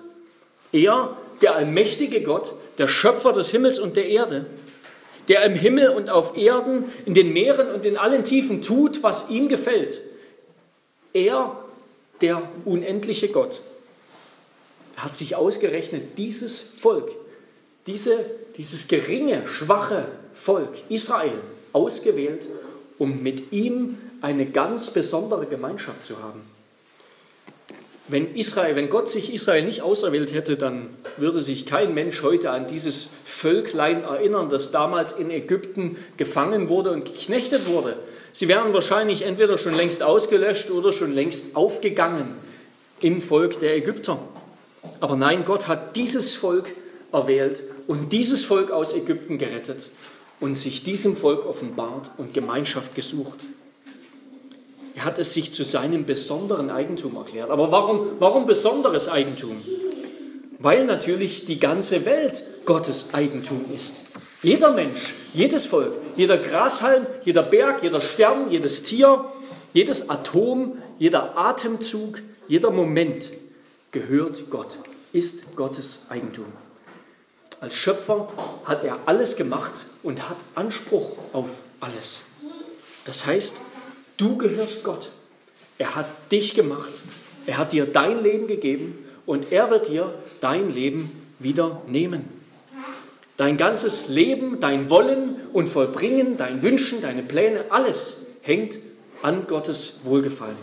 Er, 0.71 1.17
der 1.41 1.55
allmächtige 1.55 2.21
Gott, 2.21 2.53
der 2.77 2.87
Schöpfer 2.87 3.33
des 3.33 3.49
Himmels 3.49 3.79
und 3.79 3.97
der 3.97 4.07
Erde, 4.07 4.45
der 5.27 5.43
im 5.43 5.55
Himmel 5.55 5.89
und 5.89 6.09
auf 6.09 6.37
Erden, 6.37 6.85
in 7.05 7.13
den 7.13 7.33
Meeren 7.33 7.69
und 7.69 7.85
in 7.85 7.97
allen 7.97 8.23
Tiefen 8.23 8.61
tut, 8.61 9.03
was 9.03 9.29
ihm 9.29 9.49
gefällt. 9.49 10.01
Er, 11.13 11.57
der 12.21 12.41
unendliche 12.65 13.29
Gott, 13.29 13.61
hat 14.97 15.15
sich 15.15 15.35
ausgerechnet 15.35 16.17
dieses 16.17 16.61
Volk, 16.61 17.11
diese, 17.87 18.25
dieses 18.57 18.87
geringe, 18.87 19.47
schwache 19.47 20.07
Volk 20.33 20.69
Israel 20.89 21.39
ausgewählt, 21.73 22.47
um 22.99 23.23
mit 23.23 23.51
ihm 23.51 23.97
eine 24.21 24.45
ganz 24.45 24.91
besondere 24.91 25.47
Gemeinschaft 25.47 26.05
zu 26.05 26.21
haben. 26.21 26.41
Wenn, 28.07 28.35
Israel, 28.35 28.75
wenn 28.75 28.89
Gott 28.89 29.09
sich 29.09 29.33
Israel 29.33 29.63
nicht 29.63 29.81
auserwählt 29.83 30.33
hätte, 30.33 30.57
dann 30.57 30.89
würde 31.17 31.41
sich 31.41 31.65
kein 31.65 31.93
Mensch 31.93 32.23
heute 32.23 32.49
an 32.49 32.67
dieses 32.67 33.09
Völklein 33.25 34.03
erinnern, 34.03 34.49
das 34.49 34.71
damals 34.71 35.13
in 35.13 35.29
Ägypten 35.29 35.97
gefangen 36.17 36.67
wurde 36.67 36.91
und 36.91 37.05
geknechtet 37.05 37.67
wurde. 37.67 37.97
Sie 38.31 38.47
wären 38.47 38.73
wahrscheinlich 38.73 39.21
entweder 39.21 39.57
schon 39.57 39.75
längst 39.75 40.03
ausgelöscht 40.03 40.71
oder 40.71 40.91
schon 40.91 41.13
längst 41.13 41.55
aufgegangen 41.55 42.35
im 43.01 43.21
Volk 43.21 43.59
der 43.59 43.75
Ägypter. 43.75 44.19
Aber 44.99 45.15
nein, 45.15 45.45
Gott 45.45 45.67
hat 45.67 45.95
dieses 45.95 46.35
Volk 46.35 46.73
erwählt 47.11 47.63
und 47.87 48.11
dieses 48.11 48.43
Volk 48.43 48.71
aus 48.71 48.93
Ägypten 48.93 49.37
gerettet 49.37 49.91
und 50.39 50.55
sich 50.57 50.83
diesem 50.83 51.15
Volk 51.15 51.45
offenbart 51.45 52.11
und 52.17 52.33
Gemeinschaft 52.33 52.95
gesucht. 52.95 53.45
Er 54.95 55.05
hat 55.05 55.19
es 55.19 55.33
sich 55.33 55.53
zu 55.53 55.63
seinem 55.63 56.05
besonderen 56.05 56.69
Eigentum 56.69 57.15
erklärt. 57.15 57.49
Aber 57.49 57.71
warum, 57.71 58.07
warum 58.19 58.45
besonderes 58.45 59.07
Eigentum? 59.07 59.61
Weil 60.59 60.85
natürlich 60.85 61.45
die 61.45 61.59
ganze 61.59 62.05
Welt 62.05 62.43
Gottes 62.65 63.13
Eigentum 63.13 63.65
ist. 63.73 64.03
Jeder 64.43 64.73
Mensch, 64.73 65.13
jedes 65.33 65.65
Volk, 65.65 65.93
jeder 66.15 66.37
Grashalm, 66.37 67.05
jeder 67.23 67.43
Berg, 67.43 67.83
jeder 67.83 68.01
Stern, 68.01 68.49
jedes 68.49 68.83
Tier, 68.83 69.25
jedes 69.73 70.09
Atom, 70.09 70.77
jeder 70.97 71.37
Atemzug, 71.37 72.19
jeder 72.47 72.71
Moment 72.71 73.31
gehört 73.91 74.49
Gott, 74.49 74.77
ist 75.13 75.55
Gottes 75.55 76.07
Eigentum. 76.09 76.45
Als 77.59 77.75
Schöpfer 77.75 78.27
hat 78.65 78.83
er 78.83 78.97
alles 79.05 79.35
gemacht 79.35 79.85
und 80.01 80.27
hat 80.27 80.37
Anspruch 80.55 81.17
auf 81.33 81.59
alles. 81.79 82.23
Das 83.05 83.25
heißt, 83.25 83.61
du 84.17 84.37
gehörst 84.37 84.83
Gott. 84.83 85.09
Er 85.77 85.95
hat 85.95 86.07
dich 86.31 86.53
gemacht. 86.53 87.03
Er 87.45 87.57
hat 87.57 87.73
dir 87.73 87.85
dein 87.85 88.21
Leben 88.21 88.47
gegeben 88.47 88.97
und 89.25 89.51
er 89.51 89.69
wird 89.69 89.87
dir 89.87 90.13
dein 90.39 90.71
Leben 90.71 91.11
wieder 91.39 91.81
nehmen. 91.87 92.29
Dein 93.37 93.57
ganzes 93.57 94.07
Leben, 94.07 94.59
dein 94.59 94.89
Wollen 94.89 95.35
und 95.53 95.67
Vollbringen, 95.67 96.37
dein 96.37 96.61
Wünschen, 96.61 97.01
deine 97.01 97.23
Pläne, 97.23 97.65
alles 97.71 98.27
hängt 98.41 98.77
an 99.23 99.47
Gottes 99.47 100.01
Wohlgefallen. 100.03 100.57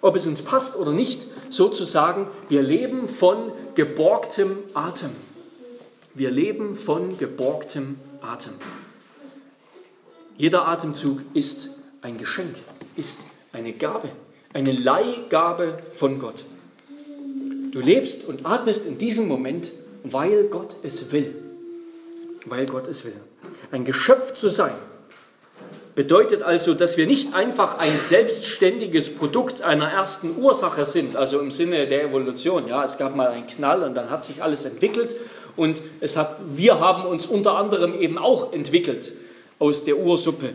Ob 0.00 0.16
es 0.16 0.26
uns 0.26 0.42
passt 0.42 0.76
oder 0.76 0.92
nicht, 0.92 1.26
sozusagen, 1.48 2.28
wir 2.48 2.62
leben 2.62 3.08
von 3.08 3.52
geborgtem 3.74 4.58
Atem. 4.74 5.10
Wir 6.14 6.30
leben 6.30 6.76
von 6.76 7.18
geborgtem 7.18 7.98
Atem. 8.20 8.52
Jeder 10.36 10.68
Atemzug 10.68 11.20
ist 11.32 11.70
ein 12.04 12.18
Geschenk, 12.18 12.54
ist 12.96 13.20
eine 13.52 13.72
Gabe, 13.72 14.10
eine 14.52 14.72
Leihgabe 14.72 15.78
von 15.96 16.18
Gott. 16.18 16.44
Du 17.72 17.80
lebst 17.80 18.28
und 18.28 18.44
atmest 18.44 18.86
in 18.86 18.98
diesem 18.98 19.26
Moment, 19.26 19.72
weil 20.04 20.44
Gott 20.44 20.76
es 20.82 21.12
will. 21.12 21.34
Weil 22.44 22.66
Gott 22.66 22.88
es 22.88 23.06
will. 23.06 23.16
Ein 23.72 23.86
Geschöpf 23.86 24.34
zu 24.34 24.50
sein 24.50 24.74
bedeutet 25.94 26.42
also, 26.42 26.74
dass 26.74 26.98
wir 26.98 27.06
nicht 27.06 27.32
einfach 27.32 27.78
ein 27.78 27.96
selbstständiges 27.96 29.14
Produkt 29.14 29.62
einer 29.62 29.90
ersten 29.90 30.36
Ursache 30.36 30.84
sind, 30.84 31.16
also 31.16 31.40
im 31.40 31.50
Sinne 31.50 31.86
der 31.86 32.04
Evolution. 32.04 32.68
Ja, 32.68 32.84
es 32.84 32.98
gab 32.98 33.16
mal 33.16 33.28
einen 33.28 33.46
Knall 33.46 33.82
und 33.82 33.94
dann 33.94 34.10
hat 34.10 34.24
sich 34.24 34.42
alles 34.42 34.66
entwickelt 34.66 35.16
und 35.56 35.80
es 36.00 36.18
hat, 36.18 36.36
wir 36.50 36.80
haben 36.80 37.06
uns 37.06 37.26
unter 37.26 37.56
anderem 37.56 37.98
eben 37.98 38.18
auch 38.18 38.52
entwickelt 38.52 39.12
aus 39.58 39.84
der 39.84 39.96
Ursuppe. 39.96 40.50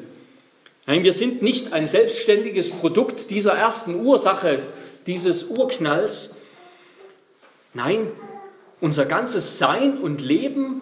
Nein, 0.90 1.04
wir 1.04 1.14
sind 1.14 1.44
nicht 1.44 1.72
ein 1.72 1.86
selbstständiges 1.86 2.72
Produkt 2.72 3.30
dieser 3.30 3.54
ersten 3.54 4.04
Ursache, 4.04 4.64
dieses 5.06 5.44
Urknalls. 5.44 6.38
Nein, 7.76 8.08
unser 8.82 9.06
ganzes 9.06 9.60
Sein 9.60 10.00
und 10.00 10.20
Leben 10.20 10.82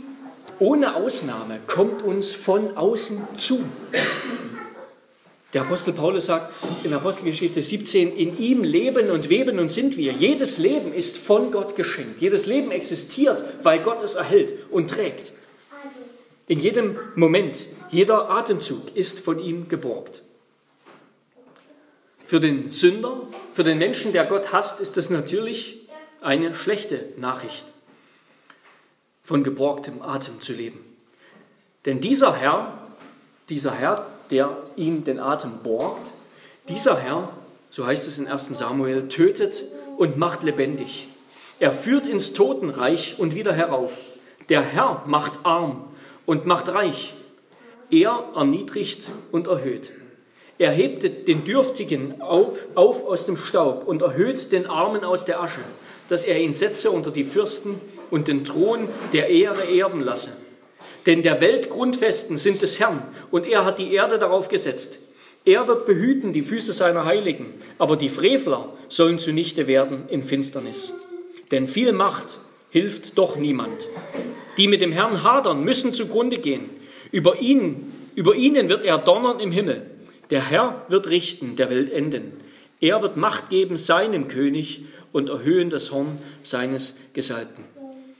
ohne 0.59 0.95
Ausnahme 0.95 1.59
kommt 1.67 2.03
uns 2.03 2.33
von 2.33 2.77
außen 2.77 3.21
zu. 3.35 3.65
Der 5.53 5.63
Apostel 5.63 5.91
Paulus 5.91 6.27
sagt 6.27 6.53
in 6.85 6.93
Apostelgeschichte 6.93 7.61
17, 7.61 8.15
in 8.15 8.39
ihm 8.39 8.63
leben 8.63 9.11
und 9.11 9.27
weben 9.27 9.59
und 9.59 9.67
sind 9.67 9.97
wir. 9.97 10.13
Jedes 10.13 10.57
Leben 10.57 10.93
ist 10.93 11.17
von 11.17 11.51
Gott 11.51 11.75
geschenkt. 11.75 12.21
Jedes 12.21 12.45
Leben 12.45 12.71
existiert, 12.71 13.43
weil 13.61 13.79
Gott 13.79 14.01
es 14.01 14.15
erhält 14.15 14.53
und 14.71 14.89
trägt. 14.89 15.33
In 16.47 16.59
jedem 16.59 16.97
Moment, 17.15 17.67
jeder 17.89 18.29
Atemzug 18.29 18.95
ist 18.95 19.19
von 19.19 19.37
ihm 19.37 19.67
geborgt. 19.67 20.23
Für 22.25 22.39
den 22.39 22.71
Sünder, 22.71 23.21
für 23.53 23.65
den 23.65 23.77
Menschen, 23.77 24.13
der 24.13 24.25
Gott 24.25 24.53
hasst, 24.53 24.79
ist 24.79 24.95
das 24.95 25.09
natürlich 25.09 25.87
eine 26.21 26.55
schlechte 26.55 27.05
Nachricht, 27.17 27.65
von 29.23 29.43
geborgtem 29.43 30.01
Atem 30.01 30.39
zu 30.39 30.53
leben. 30.53 30.79
Denn 31.85 31.99
dieser 31.99 32.33
Herr, 32.35 32.77
dieser 33.49 33.73
Herr, 33.73 34.07
der 34.31 34.57
ihm 34.77 35.03
den 35.03 35.19
Atem 35.19 35.59
borgt, 35.63 36.11
dieser 36.69 36.97
Herr, 36.97 37.29
so 37.69 37.85
heißt 37.85 38.07
es 38.07 38.19
in 38.19 38.27
1 38.27 38.57
Samuel, 38.57 39.09
tötet 39.09 39.63
und 39.97 40.17
macht 40.17 40.43
lebendig. 40.43 41.09
Er 41.59 41.73
führt 41.73 42.05
ins 42.05 42.31
Totenreich 42.33 43.19
und 43.19 43.35
wieder 43.35 43.51
herauf. 43.51 43.97
Der 44.47 44.61
Herr 44.61 45.03
macht 45.07 45.39
arm 45.43 45.86
und 46.27 46.45
macht 46.45 46.69
reich. 46.69 47.15
Er 47.89 48.25
erniedrigt 48.35 49.09
und 49.31 49.47
erhöht. 49.47 49.91
Er 50.59 50.71
hebt 50.71 51.27
den 51.27 51.45
Dürftigen 51.45 52.21
auf, 52.21 52.57
auf 52.75 53.05
aus 53.07 53.25
dem 53.25 53.37
Staub 53.37 53.87
und 53.87 54.03
erhöht 54.03 54.51
den 54.51 54.67
Armen 54.67 55.03
aus 55.03 55.25
der 55.25 55.41
Asche, 55.41 55.61
dass 56.09 56.25
er 56.25 56.39
ihn 56.39 56.53
setze 56.53 56.91
unter 56.91 57.09
die 57.09 57.23
Fürsten 57.23 57.79
und 58.11 58.27
den 58.27 58.43
Thron 58.43 58.89
der 59.13 59.29
Ehre 59.29 59.63
erben 59.67 60.03
lasse. 60.03 60.31
Denn 61.05 61.23
der 61.23 61.39
Weltgrundfesten 61.39 62.37
sind 62.37 62.61
des 62.61 62.79
Herrn 62.79 63.03
und 63.31 63.45
er 63.45 63.65
hat 63.65 63.79
die 63.79 63.93
Erde 63.93 64.19
darauf 64.19 64.49
gesetzt. 64.49 64.99
Er 65.45 65.67
wird 65.67 65.85
behüten 65.85 66.33
die 66.33 66.43
Füße 66.43 66.73
seiner 66.73 67.05
Heiligen, 67.05 67.53
aber 67.77 67.95
die 67.95 68.09
Frevler 68.09 68.73
sollen 68.89 69.19
zunichte 69.19 69.67
werden 69.67 70.09
in 70.09 70.23
Finsternis. 70.23 70.93
Denn 71.51 71.67
viel 71.67 71.93
Macht 71.93 72.39
hilft 72.69 73.17
doch 73.17 73.37
niemand. 73.37 73.87
Die 74.57 74.67
mit 74.67 74.81
dem 74.81 74.91
Herrn 74.91 75.23
hadern, 75.23 75.63
müssen 75.63 75.93
zugrunde 75.93 76.37
gehen. 76.37 76.69
Über 77.11 77.39
ihn, 77.39 77.93
über 78.15 78.35
ihnen 78.35 78.69
wird 78.69 78.83
er 78.83 78.97
donnern 78.97 79.39
im 79.39 79.51
Himmel. 79.51 79.85
Der 80.29 80.49
Herr 80.49 80.85
wird 80.89 81.07
richten, 81.07 81.55
der 81.55 81.69
Welt 81.69 81.91
enden. 81.91 82.33
Er 82.79 83.01
wird 83.01 83.17
Macht 83.17 83.49
geben 83.49 83.77
seinem 83.77 84.27
König 84.27 84.83
und 85.11 85.29
erhöhen 85.29 85.69
das 85.69 85.91
Horn 85.91 86.19
seines 86.43 86.97
Gesalbten. 87.13 87.63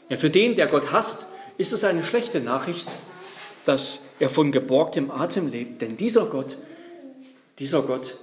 Ja, 0.09 0.17
für 0.17 0.29
den, 0.29 0.55
der 0.55 0.67
Gott 0.67 0.91
hasst, 0.91 1.27
ist 1.57 1.73
es 1.73 1.83
eine 1.83 2.03
schlechte 2.03 2.39
Nachricht, 2.39 2.87
dass 3.65 4.05
er 4.19 4.29
von 4.29 4.51
geborgtem 4.51 5.11
Atem 5.11 5.51
lebt. 5.51 5.81
Denn 5.81 5.97
dieser 5.97 6.25
Gott, 6.25 6.57
dieser 7.59 7.81
Gott 7.81 8.15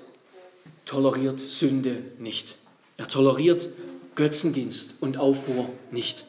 toleriert 0.87 1.41
Sünde 1.41 1.99
nicht. 2.19 2.57
Er 2.97 3.09
toleriert 3.09 3.69
Götzendienst 4.15 4.97
und 5.01 5.19
Aufruhr 5.19 5.69
nicht. 5.91 6.25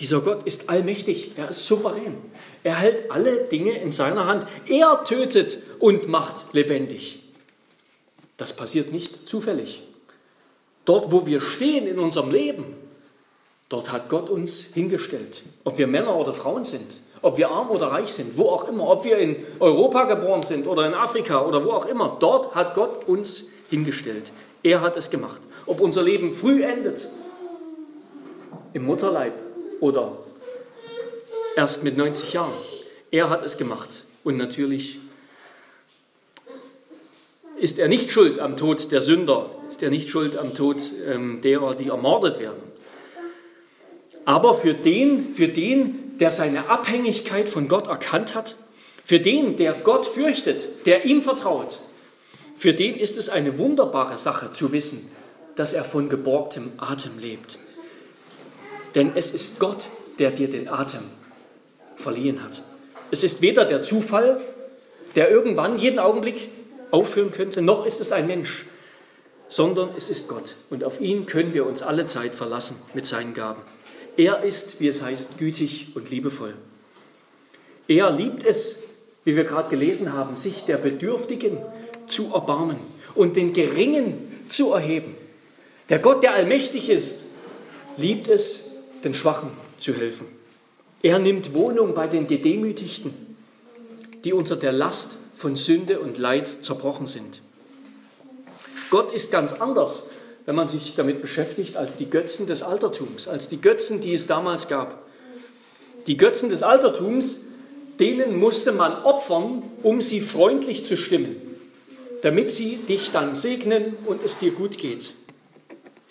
Dieser 0.00 0.20
Gott 0.20 0.44
ist 0.44 0.68
allmächtig, 0.68 1.32
er 1.36 1.50
ist 1.50 1.66
souverän. 1.66 2.16
Er 2.64 2.76
hält 2.76 3.10
alle 3.12 3.44
Dinge 3.44 3.78
in 3.78 3.92
seiner 3.92 4.26
Hand. 4.26 4.46
Er 4.66 5.04
tötet 5.04 5.58
und 5.78 6.08
macht 6.08 6.46
lebendig. 6.52 7.20
Das 8.36 8.52
passiert 8.52 8.92
nicht 8.92 9.28
zufällig. 9.28 9.84
Dort, 10.84 11.12
wo 11.12 11.26
wir 11.26 11.40
stehen 11.40 11.86
in 11.86 11.98
unserem 11.98 12.32
Leben, 12.32 12.64
dort 13.68 13.92
hat 13.92 14.08
Gott 14.08 14.28
uns 14.28 14.60
hingestellt. 14.74 15.42
Ob 15.62 15.78
wir 15.78 15.86
Männer 15.86 16.16
oder 16.16 16.34
Frauen 16.34 16.64
sind, 16.64 16.86
ob 17.22 17.38
wir 17.38 17.48
arm 17.50 17.70
oder 17.70 17.86
reich 17.86 18.12
sind, 18.12 18.36
wo 18.36 18.50
auch 18.50 18.68
immer, 18.68 18.88
ob 18.88 19.04
wir 19.04 19.16
in 19.18 19.36
Europa 19.60 20.04
geboren 20.04 20.42
sind 20.42 20.66
oder 20.66 20.86
in 20.86 20.94
Afrika 20.94 21.46
oder 21.46 21.64
wo 21.64 21.70
auch 21.70 21.86
immer, 21.86 22.16
dort 22.18 22.54
hat 22.54 22.74
Gott 22.74 23.06
uns 23.08 23.46
hingestellt. 23.70 24.32
Er 24.62 24.80
hat 24.80 24.96
es 24.96 25.08
gemacht. 25.08 25.40
Ob 25.66 25.80
unser 25.80 26.02
Leben 26.02 26.34
früh 26.34 26.62
endet, 26.64 27.08
im 28.74 28.84
Mutterleib 28.84 29.32
oder 29.80 30.16
erst 31.56 31.84
mit 31.84 31.96
90 31.96 32.32
Jahren. 32.32 32.52
Er 33.10 33.30
hat 33.30 33.42
es 33.42 33.56
gemacht. 33.56 34.04
Und 34.24 34.36
natürlich 34.36 34.98
ist 37.58 37.78
er 37.78 37.88
nicht 37.88 38.10
schuld 38.10 38.38
am 38.40 38.56
Tod 38.56 38.90
der 38.90 39.00
Sünder, 39.00 39.50
ist 39.68 39.82
er 39.82 39.90
nicht 39.90 40.08
schuld 40.08 40.36
am 40.36 40.54
Tod 40.54 40.78
ähm, 41.06 41.40
derer, 41.40 41.74
die 41.74 41.88
ermordet 41.88 42.40
werden. 42.40 42.62
Aber 44.24 44.54
für 44.54 44.74
den, 44.74 45.34
für 45.34 45.48
den, 45.48 46.18
der 46.18 46.30
seine 46.30 46.68
Abhängigkeit 46.68 47.48
von 47.48 47.68
Gott 47.68 47.86
erkannt 47.86 48.34
hat, 48.34 48.56
für 49.04 49.20
den, 49.20 49.56
der 49.56 49.74
Gott 49.74 50.06
fürchtet, 50.06 50.86
der 50.86 51.04
ihm 51.04 51.22
vertraut, 51.22 51.78
für 52.56 52.72
den 52.72 52.96
ist 52.96 53.18
es 53.18 53.28
eine 53.28 53.58
wunderbare 53.58 54.16
Sache 54.16 54.52
zu 54.52 54.72
wissen, 54.72 55.10
dass 55.56 55.72
er 55.72 55.84
von 55.84 56.08
geborgtem 56.08 56.72
Atem 56.78 57.18
lebt. 57.18 57.58
Denn 58.94 59.12
es 59.14 59.34
ist 59.34 59.58
Gott, 59.58 59.88
der 60.18 60.30
dir 60.30 60.48
den 60.48 60.68
Atem 60.68 61.02
verliehen 61.96 62.42
hat. 62.42 62.62
Es 63.10 63.24
ist 63.24 63.40
weder 63.40 63.64
der 63.64 63.82
Zufall, 63.82 64.40
der 65.14 65.30
irgendwann 65.30 65.78
jeden 65.78 65.98
Augenblick 65.98 66.48
aufhören 66.90 67.32
könnte, 67.32 67.62
noch 67.62 67.86
ist 67.86 68.00
es 68.00 68.12
ein 68.12 68.26
Mensch, 68.26 68.66
sondern 69.48 69.90
es 69.96 70.10
ist 70.10 70.28
Gott. 70.28 70.54
Und 70.70 70.84
auf 70.84 71.00
ihn 71.00 71.26
können 71.26 71.54
wir 71.54 71.66
uns 71.66 71.82
alle 71.82 72.06
Zeit 72.06 72.34
verlassen 72.34 72.76
mit 72.94 73.06
seinen 73.06 73.34
Gaben. 73.34 73.62
Er 74.16 74.42
ist, 74.44 74.80
wie 74.80 74.88
es 74.88 75.02
heißt, 75.02 75.38
gütig 75.38 75.88
und 75.94 76.10
liebevoll. 76.10 76.54
Er 77.88 78.10
liebt 78.10 78.44
es, 78.44 78.84
wie 79.24 79.36
wir 79.36 79.44
gerade 79.44 79.70
gelesen 79.70 80.12
haben, 80.12 80.36
sich 80.36 80.64
der 80.64 80.76
Bedürftigen 80.76 81.58
zu 82.06 82.32
erbarmen 82.32 82.76
und 83.14 83.36
den 83.36 83.52
Geringen 83.52 84.46
zu 84.48 84.72
erheben. 84.72 85.14
Der 85.88 85.98
Gott, 85.98 86.22
der 86.22 86.34
allmächtig 86.34 86.88
ist, 86.88 87.24
liebt 87.96 88.28
es, 88.28 88.73
den 89.04 89.14
Schwachen 89.14 89.50
zu 89.76 89.94
helfen. 89.94 90.26
Er 91.02 91.18
nimmt 91.18 91.52
Wohnung 91.54 91.94
bei 91.94 92.06
den 92.06 92.26
Gedemütigten, 92.26 93.36
die 94.24 94.32
unter 94.32 94.56
der 94.56 94.72
Last 94.72 95.12
von 95.36 95.56
Sünde 95.56 96.00
und 96.00 96.16
Leid 96.16 96.64
zerbrochen 96.64 97.06
sind. 97.06 97.42
Gott 98.90 99.12
ist 99.12 99.30
ganz 99.30 99.52
anders, 99.52 100.04
wenn 100.46 100.54
man 100.54 100.68
sich 100.68 100.94
damit 100.94 101.20
beschäftigt, 101.20 101.76
als 101.76 101.96
die 101.96 102.08
Götzen 102.08 102.46
des 102.46 102.62
Altertums, 102.62 103.28
als 103.28 103.48
die 103.48 103.60
Götzen, 103.60 104.00
die 104.00 104.14
es 104.14 104.26
damals 104.26 104.68
gab. 104.68 105.04
Die 106.06 106.16
Götzen 106.16 106.48
des 106.48 106.62
Altertums, 106.62 107.38
denen 107.98 108.36
musste 108.36 108.72
man 108.72 109.04
opfern, 109.04 109.62
um 109.82 110.00
sie 110.00 110.20
freundlich 110.20 110.84
zu 110.84 110.96
stimmen, 110.96 111.36
damit 112.22 112.50
sie 112.50 112.76
dich 112.76 113.10
dann 113.10 113.34
segnen 113.34 113.96
und 114.06 114.22
es 114.22 114.38
dir 114.38 114.52
gut 114.52 114.78
geht. 114.78 115.14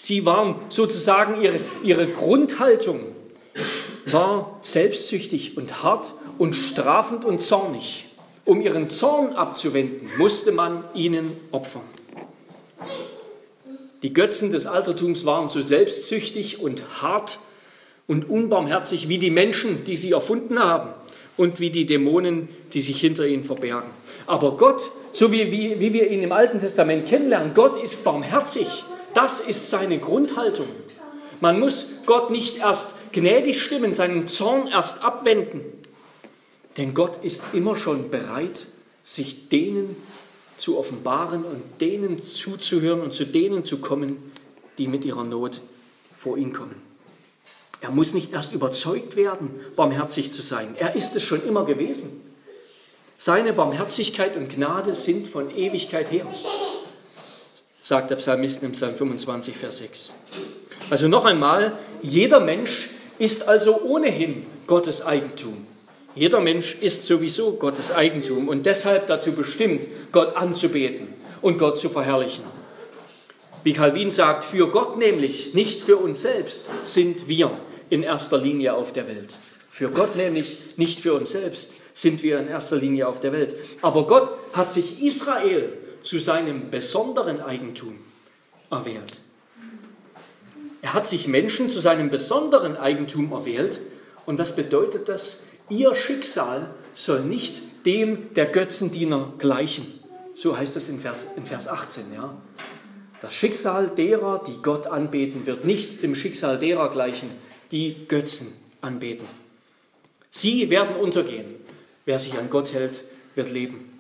Sie 0.04 0.26
waren 0.26 0.56
sozusagen 0.68 1.42
ihre, 1.42 1.62
ihre 1.82 2.08
Grundhaltung 2.08 3.00
war 4.06 4.60
selbstsüchtig 4.62 5.56
und 5.56 5.82
hart 5.82 6.12
und 6.38 6.58
strafend 6.58 7.24
und 7.24 7.42
zornig. 7.42 8.08
Um 8.44 8.60
ihren 8.60 8.90
Zorn 8.90 9.32
abzuwenden, 9.32 10.10
musste 10.18 10.52
man 10.52 10.84
ihnen 10.94 11.32
opfern. 11.54 11.84
Die 14.02 14.12
Götzen 14.12 14.52
des 14.52 14.66
Altertums 14.66 15.24
waren 15.24 15.48
so 15.48 15.62
selbstsüchtig 15.62 16.60
und 16.60 17.02
hart 17.02 17.40
und 18.06 18.30
unbarmherzig 18.30 19.08
wie 19.08 19.20
die 19.20 19.32
Menschen, 19.32 19.86
die 19.86 19.96
sie 19.96 20.12
erfunden 20.12 20.60
haben 20.60 20.90
und 21.38 21.62
wie 21.62 21.70
die 21.70 21.86
Dämonen, 21.86 22.50
die 22.74 22.82
sich 22.82 23.00
hinter 23.00 23.26
ihnen 23.26 23.46
verbergen. 23.46 23.90
Aber 24.28 24.58
Gott, 24.58 24.92
so 25.14 25.32
wie, 25.32 25.50
wie, 25.50 25.80
wie 25.80 25.94
wir 25.94 26.12
ihn 26.12 26.24
im 26.24 26.34
Alten 26.34 26.60
Testament 26.60 27.08
kennenlernen, 27.08 27.54
Gott 27.54 27.82
ist 27.82 28.04
barmherzig. 28.04 28.84
Das 29.14 29.40
ist 29.40 29.70
seine 29.70 30.00
Grundhaltung. 30.00 30.68
Man 31.40 31.60
muss 31.60 32.06
Gott 32.06 32.30
nicht 32.30 32.58
erst 32.58 33.12
gnädig 33.12 33.62
stimmen, 33.62 33.94
seinen 33.94 34.28
Zorn 34.28 34.68
erst 34.68 35.04
abwenden. 35.04 35.62
Denn 36.78 36.94
Gott 36.94 37.24
ist 37.24 37.44
immer 37.54 37.76
schon 37.76 38.10
bereit, 38.10 38.66
sich 39.04 39.50
denen 39.50 39.96
zu 40.58 40.80
offenbaren 40.80 41.44
und 41.44 41.62
denen 41.82 42.24
zuzuhören 42.24 43.02
und 43.02 43.14
zu 43.14 43.26
denen 43.26 43.64
zu 43.64 43.80
kommen, 43.80 44.32
die 44.78 44.88
mit 44.88 45.06
ihrer 45.06 45.24
Not 45.24 45.62
vor 46.16 46.38
ihn 46.38 46.54
kommen. 46.54 46.82
Er 47.82 47.92
muss 47.92 48.14
nicht 48.14 48.32
erst 48.32 48.54
überzeugt 48.54 49.18
werden, 49.18 49.60
barmherzig 49.76 50.32
zu 50.32 50.42
sein. 50.42 50.76
Er 50.78 50.96
ist 50.96 51.16
es 51.16 51.24
schon 51.24 51.46
immer 51.46 51.66
gewesen. 51.66 52.22
Seine 53.18 53.52
Barmherzigkeit 53.52 54.38
und 54.38 54.50
Gnade 54.50 54.94
sind 54.94 55.28
von 55.28 55.50
Ewigkeit 55.56 56.12
her, 56.12 56.26
sagt 57.84 58.10
der 58.10 58.16
Psalmist 58.16 58.64
im 58.64 58.72
Psalm 58.72 58.96
25, 58.96 59.58
Vers 59.58 59.80
6. 59.80 60.14
Also 60.90 61.10
noch 61.10 61.26
einmal, 61.26 61.74
jeder 62.02 62.40
Mensch 62.40 62.90
ist 63.20 63.48
also 63.48 63.82
ohnehin 63.82 64.46
Gottes 64.68 65.06
Eigentum. 65.06 65.68
Jeder 66.16 66.40
Mensch 66.40 66.78
ist 66.80 67.06
sowieso 67.06 67.54
Gottes 67.54 67.92
Eigentum 67.92 68.48
und 68.48 68.66
deshalb 68.66 69.08
dazu 69.08 69.34
bestimmt, 69.34 69.88
Gott 70.14 70.38
anzubeten 70.38 71.10
und 71.42 71.58
Gott 71.58 71.78
zu 71.78 71.90
verherrlichen. 71.90 72.46
Wie 73.66 73.74
Calvin 73.74 74.12
sagt, 74.12 74.46
für 74.46 74.70
Gott 74.70 74.98
nämlich, 74.98 75.54
nicht 75.54 75.84
für 75.84 75.98
uns 75.98 76.22
selbst, 76.22 76.70
sind 76.86 77.28
wir 77.28 77.52
in 77.90 78.04
erster 78.04 78.38
Linie 78.38 78.76
auf 78.76 78.94
der 78.94 79.10
Welt. 79.10 79.36
Für 79.70 79.90
Gott 79.90 80.16
nämlich, 80.16 80.58
nicht 80.78 81.02
für 81.02 81.16
uns 81.16 81.32
selbst, 81.32 81.74
sind 81.94 82.24
wir 82.24 82.40
in 82.40 82.48
erster 82.48 82.78
Linie 82.78 83.10
auf 83.10 83.20
der 83.20 83.34
Welt. 83.34 83.56
Aber 83.82 84.08
Gott 84.08 84.32
hat 84.54 84.72
sich 84.72 85.04
Israel 85.04 85.74
zu 86.04 86.20
seinem 86.20 86.70
besonderen 86.70 87.42
Eigentum 87.42 87.98
erwählt. 88.70 89.22
Er 90.84 90.94
hat 90.94 91.08
sich 91.08 91.28
Menschen 91.28 91.70
zu 91.70 91.80
seinem 91.80 92.10
besonderen 92.10 92.76
Eigentum 92.76 93.32
erwählt. 93.32 93.80
Und 94.26 94.38
was 94.38 94.56
bedeutet 94.56 95.08
das? 95.08 95.44
Ihr 95.70 95.96
Schicksal 95.96 96.70
soll 96.94 97.22
nicht 97.22 97.86
dem 97.86 98.34
der 98.34 98.46
Götzendiener 98.46 99.34
gleichen. 99.38 99.88
So 100.36 100.58
heißt 100.58 100.76
es 100.76 100.90
in 100.90 101.00
Vers, 101.00 101.28
in 101.38 101.46
Vers 101.46 101.68
18. 101.68 102.14
Ja? 102.14 102.36
Das 103.22 103.34
Schicksal 103.34 103.90
derer, 103.90 104.44
die 104.46 104.62
Gott 104.62 104.88
anbeten, 104.88 105.46
wird 105.46 105.64
nicht 105.64 106.04
dem 106.04 106.16
Schicksal 106.16 106.60
derer 106.60 106.92
gleichen, 106.92 107.30
die 107.72 108.06
Götzen 108.10 108.54
anbeten. 108.82 109.28
Sie 110.30 110.70
werden 110.70 110.98
untergehen. 110.98 111.46
Wer 112.04 112.20
sich 112.20 112.38
an 112.38 112.50
Gott 112.50 112.74
hält, 112.74 113.06
wird 113.36 113.52
leben. 113.52 113.93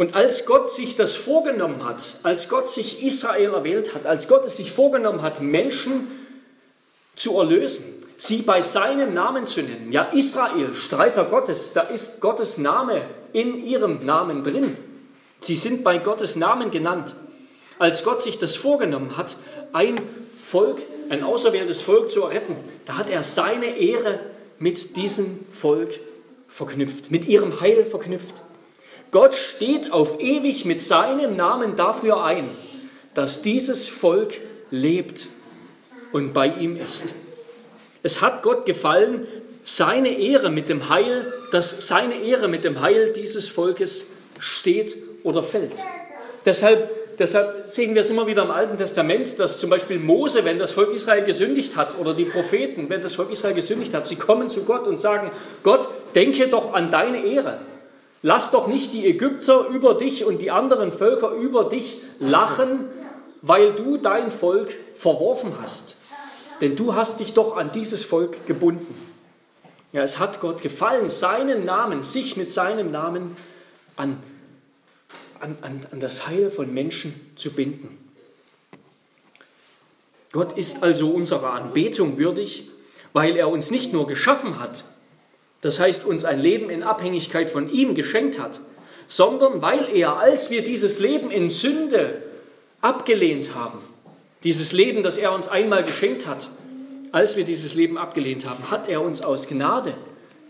Und 0.00 0.14
als 0.14 0.46
Gott 0.46 0.70
sich 0.70 0.96
das 0.96 1.14
vorgenommen 1.14 1.84
hat, 1.84 2.20
als 2.22 2.48
Gott 2.48 2.70
sich 2.70 3.02
Israel 3.02 3.52
erwählt 3.52 3.94
hat, 3.94 4.06
als 4.06 4.28
Gott 4.28 4.46
es 4.46 4.56
sich 4.56 4.72
vorgenommen 4.72 5.20
hat, 5.20 5.42
Menschen 5.42 6.10
zu 7.16 7.38
erlösen, 7.38 7.84
sie 8.16 8.38
bei 8.38 8.62
seinem 8.62 9.12
Namen 9.12 9.44
zu 9.44 9.60
nennen, 9.60 9.92
ja 9.92 10.04
Israel, 10.04 10.72
Streiter 10.72 11.26
Gottes, 11.26 11.74
da 11.74 11.82
ist 11.82 12.22
Gottes 12.22 12.56
Name 12.56 13.02
in 13.34 13.62
ihrem 13.62 14.06
Namen 14.06 14.42
drin. 14.42 14.74
Sie 15.40 15.54
sind 15.54 15.84
bei 15.84 15.98
Gottes 15.98 16.34
Namen 16.34 16.70
genannt. 16.70 17.14
Als 17.78 18.02
Gott 18.02 18.22
sich 18.22 18.38
das 18.38 18.56
vorgenommen 18.56 19.18
hat, 19.18 19.36
ein 19.74 19.96
Volk, 20.42 20.78
ein 21.10 21.22
auserwähltes 21.22 21.82
Volk 21.82 22.10
zu 22.10 22.22
erretten, 22.22 22.56
da 22.86 22.96
hat 22.96 23.10
er 23.10 23.22
seine 23.22 23.76
Ehre 23.76 24.20
mit 24.58 24.96
diesem 24.96 25.40
Volk 25.52 26.00
verknüpft, 26.48 27.10
mit 27.10 27.28
ihrem 27.28 27.60
Heil 27.60 27.84
verknüpft. 27.84 28.44
Gott 29.10 29.34
steht 29.34 29.92
auf 29.92 30.20
ewig 30.20 30.64
mit 30.64 30.82
seinem 30.82 31.36
Namen 31.36 31.76
dafür 31.76 32.22
ein, 32.22 32.48
dass 33.14 33.42
dieses 33.42 33.88
Volk 33.88 34.34
lebt 34.70 35.26
und 36.12 36.32
bei 36.32 36.46
ihm 36.46 36.76
ist. 36.76 37.14
Es 38.02 38.20
hat 38.20 38.42
Gott 38.42 38.66
gefallen, 38.66 39.26
seine 39.64 40.18
Ehre 40.18 40.50
mit 40.50 40.68
dem 40.68 40.88
Heil, 40.88 41.32
dass 41.52 41.86
seine 41.86 42.22
Ehre 42.22 42.48
mit 42.48 42.64
dem 42.64 42.80
Heil 42.80 43.12
dieses 43.12 43.48
Volkes 43.48 44.06
steht 44.38 44.96
oder 45.22 45.42
fällt. 45.42 45.72
deshalb, 46.46 47.18
deshalb 47.18 47.68
sehen 47.68 47.94
wir 47.94 48.00
es 48.00 48.10
immer 48.10 48.26
wieder 48.26 48.44
im 48.44 48.50
Alten 48.50 48.78
Testament, 48.78 49.38
dass 49.38 49.58
zum 49.58 49.68
Beispiel 49.68 49.98
Mose, 49.98 50.44
wenn 50.44 50.58
das 50.58 50.72
Volk 50.72 50.94
Israel 50.94 51.24
gesündigt 51.24 51.76
hat, 51.76 51.98
oder 51.98 52.14
die 52.14 52.24
Propheten, 52.24 52.88
wenn 52.88 53.02
das 53.02 53.16
Volk 53.16 53.30
Israel 53.30 53.54
gesündigt 53.54 53.92
hat, 53.92 54.06
sie 54.06 54.16
kommen 54.16 54.48
zu 54.48 54.64
Gott 54.64 54.86
und 54.86 54.98
sagen, 54.98 55.30
Gott, 55.62 55.88
denke 56.14 56.48
doch 56.48 56.72
an 56.72 56.90
deine 56.90 57.24
Ehre. 57.24 57.58
Lass 58.22 58.50
doch 58.50 58.66
nicht 58.66 58.92
die 58.92 59.06
Ägypter 59.06 59.68
über 59.68 59.94
dich 59.94 60.24
und 60.24 60.42
die 60.42 60.50
anderen 60.50 60.92
Völker 60.92 61.30
über 61.30 61.64
dich 61.64 61.98
lachen, 62.18 62.88
weil 63.40 63.72
du 63.72 63.96
dein 63.96 64.30
Volk 64.30 64.76
verworfen 64.94 65.54
hast. 65.60 65.96
Denn 66.60 66.76
du 66.76 66.94
hast 66.94 67.20
dich 67.20 67.32
doch 67.32 67.56
an 67.56 67.72
dieses 67.72 68.04
Volk 68.04 68.46
gebunden. 68.46 68.94
Ja, 69.92 70.02
es 70.02 70.18
hat 70.18 70.40
Gott 70.40 70.62
gefallen, 70.62 71.08
seinen 71.08 71.64
Namen, 71.64 72.02
sich 72.02 72.36
mit 72.36 72.52
seinem 72.52 72.90
Namen 72.90 73.36
an, 73.96 74.22
an, 75.40 75.56
an, 75.62 75.86
an 75.90 76.00
das 76.00 76.26
Heil 76.26 76.50
von 76.50 76.72
Menschen 76.72 77.32
zu 77.36 77.50
binden. 77.52 77.98
Gott 80.32 80.56
ist 80.56 80.82
also 80.82 81.10
unserer 81.10 81.54
Anbetung 81.54 82.18
würdig, 82.18 82.68
weil 83.12 83.36
er 83.36 83.48
uns 83.48 83.70
nicht 83.70 83.92
nur 83.92 84.06
geschaffen 84.06 84.60
hat, 84.60 84.84
das 85.60 85.78
heißt 85.78 86.04
uns 86.04 86.24
ein 86.24 86.40
Leben 86.40 86.70
in 86.70 86.82
Abhängigkeit 86.82 87.50
von 87.50 87.70
ihm 87.70 87.94
geschenkt 87.94 88.38
hat, 88.38 88.60
sondern 89.08 89.60
weil 89.60 89.86
er, 89.94 90.18
als 90.18 90.50
wir 90.50 90.62
dieses 90.62 91.00
Leben 91.00 91.30
in 91.30 91.50
Sünde 91.50 92.22
abgelehnt 92.80 93.54
haben, 93.54 93.78
dieses 94.44 94.72
Leben, 94.72 95.02
das 95.02 95.18
er 95.18 95.32
uns 95.32 95.48
einmal 95.48 95.84
geschenkt 95.84 96.26
hat, 96.26 96.48
als 97.12 97.36
wir 97.36 97.44
dieses 97.44 97.74
Leben 97.74 97.98
abgelehnt 97.98 98.48
haben, 98.48 98.70
hat 98.70 98.88
er 98.88 99.02
uns 99.02 99.20
aus 99.22 99.48
Gnade 99.48 99.94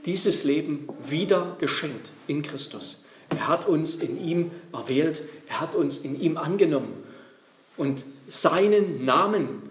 dieses 0.05 0.45
Leben 0.45 0.89
wieder 1.05 1.57
geschenkt 1.59 2.11
in 2.27 2.43
Christus. 2.43 3.05
Er 3.31 3.49
hat 3.49 3.67
uns 3.67 3.97
in 3.97 4.23
ihm 4.25 4.51
erwählt, 4.73 5.23
er 5.49 5.61
hat 5.61 5.75
uns 5.75 5.99
in 5.99 6.21
ihm 6.21 6.37
angenommen 6.37 6.93
und 7.77 8.05
seinen 8.29 9.05
Namen 9.05 9.63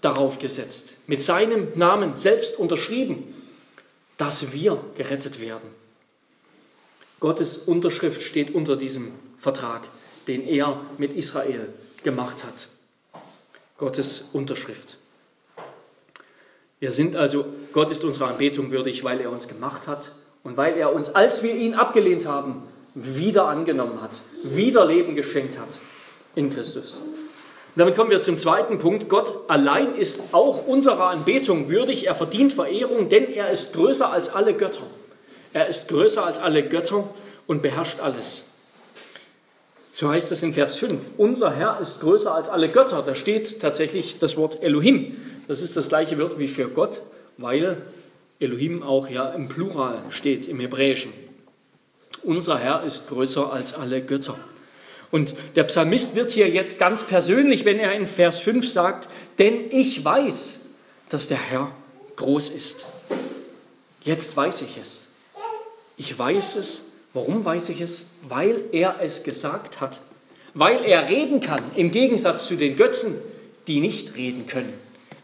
darauf 0.00 0.38
gesetzt, 0.38 0.94
mit 1.06 1.22
seinem 1.22 1.68
Namen 1.74 2.16
selbst 2.16 2.58
unterschrieben, 2.58 3.24
dass 4.18 4.52
wir 4.52 4.78
gerettet 4.96 5.40
werden. 5.40 5.70
Gottes 7.20 7.56
Unterschrift 7.56 8.22
steht 8.22 8.54
unter 8.54 8.76
diesem 8.76 9.12
Vertrag, 9.38 9.88
den 10.26 10.46
er 10.46 10.80
mit 10.98 11.14
Israel 11.14 11.68
gemacht 12.04 12.44
hat. 12.44 12.68
Gottes 13.78 14.28
Unterschrift. 14.32 14.98
Wir 16.80 16.92
sind 16.92 17.16
also, 17.16 17.46
Gott 17.72 17.90
ist 17.90 18.04
unserer 18.04 18.28
Anbetung 18.28 18.70
würdig, 18.70 19.02
weil 19.02 19.20
er 19.20 19.30
uns 19.30 19.48
gemacht 19.48 19.88
hat 19.88 20.12
und 20.44 20.56
weil 20.56 20.76
er 20.76 20.92
uns, 20.92 21.10
als 21.10 21.42
wir 21.42 21.54
ihn 21.54 21.74
abgelehnt 21.74 22.26
haben, 22.26 22.62
wieder 22.94 23.46
angenommen 23.46 24.00
hat, 24.00 24.20
wieder 24.42 24.84
Leben 24.84 25.14
geschenkt 25.14 25.58
hat 25.58 25.80
in 26.34 26.50
Christus. 26.50 27.02
Damit 27.76 27.94
kommen 27.94 28.10
wir 28.10 28.20
zum 28.20 28.36
zweiten 28.36 28.78
Punkt. 28.78 29.08
Gott 29.08 29.32
allein 29.48 29.94
ist 29.94 30.32
auch 30.32 30.66
unserer 30.66 31.08
Anbetung 31.08 31.70
würdig. 31.70 32.06
Er 32.06 32.14
verdient 32.14 32.52
Verehrung, 32.52 33.08
denn 33.08 33.32
er 33.32 33.50
ist 33.50 33.72
größer 33.72 34.12
als 34.12 34.30
alle 34.30 34.54
Götter. 34.54 34.82
Er 35.52 35.68
ist 35.68 35.88
größer 35.88 36.24
als 36.24 36.38
alle 36.38 36.68
Götter 36.68 37.08
und 37.46 37.62
beherrscht 37.62 38.00
alles. 38.00 38.44
So 39.92 40.10
heißt 40.10 40.30
es 40.30 40.42
in 40.42 40.52
Vers 40.52 40.76
5. 40.76 41.00
Unser 41.16 41.52
Herr 41.52 41.80
ist 41.80 42.00
größer 42.00 42.32
als 42.32 42.48
alle 42.48 42.68
Götter. 42.70 43.02
Da 43.02 43.14
steht 43.14 43.60
tatsächlich 43.60 44.18
das 44.18 44.36
Wort 44.36 44.62
Elohim. 44.62 45.16
Das 45.48 45.62
ist 45.62 45.76
das 45.76 45.88
gleiche 45.88 46.18
Wort 46.20 46.38
wie 46.38 46.46
für 46.46 46.68
Gott, 46.68 47.00
weil 47.36 47.78
Elohim 48.38 48.82
auch 48.82 49.08
ja 49.08 49.30
im 49.30 49.48
Plural 49.48 49.98
steht 50.10 50.46
im 50.46 50.60
Hebräischen. 50.60 51.12
Unser 52.22 52.58
Herr 52.58 52.84
ist 52.84 53.08
größer 53.08 53.52
als 53.52 53.74
alle 53.74 54.02
Götter. 54.02 54.36
Und 55.10 55.34
der 55.56 55.64
Psalmist 55.64 56.14
wird 56.14 56.32
hier 56.32 56.48
jetzt 56.48 56.78
ganz 56.78 57.02
persönlich, 57.02 57.64
wenn 57.64 57.78
er 57.78 57.94
in 57.94 58.06
Vers 58.06 58.38
5 58.40 58.68
sagt, 58.68 59.08
denn 59.38 59.70
ich 59.70 60.04
weiß, 60.04 60.60
dass 61.08 61.28
der 61.28 61.38
Herr 61.38 61.72
groß 62.16 62.50
ist. 62.50 62.86
Jetzt 64.02 64.36
weiß 64.36 64.62
ich 64.62 64.76
es. 64.80 65.02
Ich 65.96 66.16
weiß 66.18 66.56
es. 66.56 66.84
Warum 67.14 67.44
weiß 67.44 67.70
ich 67.70 67.80
es? 67.80 68.04
Weil 68.28 68.60
er 68.72 69.00
es 69.00 69.22
gesagt 69.22 69.80
hat. 69.80 70.00
Weil 70.54 70.84
er 70.84 71.08
reden 71.08 71.40
kann, 71.40 71.62
im 71.74 71.90
Gegensatz 71.90 72.46
zu 72.46 72.56
den 72.56 72.76
Götzen, 72.76 73.16
die 73.66 73.80
nicht 73.80 74.14
reden 74.16 74.46
können. 74.46 74.72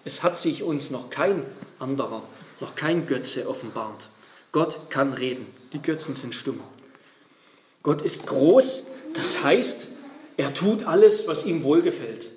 Es 0.04 0.22
hat 0.22 0.38
sich 0.38 0.62
uns 0.62 0.90
noch 0.90 1.10
kein 1.10 1.42
anderer, 1.78 2.22
noch 2.60 2.74
kein 2.74 3.06
Götze 3.06 3.48
offenbart. 3.48 4.08
Gott 4.52 4.90
kann 4.90 5.12
reden, 5.12 5.46
die 5.72 5.80
Götzen 5.80 6.14
sind 6.14 6.34
stumm. 6.34 6.60
Gott 7.82 8.02
ist 8.02 8.26
groß, 8.26 8.84
das 9.14 9.42
heißt, 9.42 9.88
er 10.36 10.52
tut 10.52 10.86
alles, 10.86 11.26
was 11.28 11.46
ihm 11.46 11.62
wohlgefällt. 11.62 12.28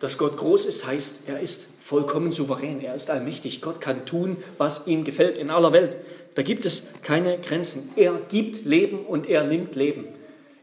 Dass 0.00 0.16
Gott 0.16 0.36
groß 0.38 0.64
ist, 0.64 0.86
heißt, 0.86 1.28
er 1.28 1.40
ist 1.40 1.68
vollkommen 1.82 2.32
souverän, 2.32 2.80
er 2.80 2.94
ist 2.94 3.10
allmächtig. 3.10 3.60
Gott 3.60 3.80
kann 3.80 4.06
tun, 4.06 4.38
was 4.56 4.86
ihm 4.86 5.04
gefällt 5.04 5.36
in 5.36 5.50
aller 5.50 5.72
Welt. 5.72 5.96
Da 6.34 6.42
gibt 6.42 6.64
es 6.64 6.88
keine 7.02 7.38
Grenzen. 7.38 7.90
Er 7.96 8.14
gibt 8.30 8.64
Leben 8.64 9.00
und 9.00 9.28
er 9.28 9.44
nimmt 9.44 9.74
Leben. 9.74 10.06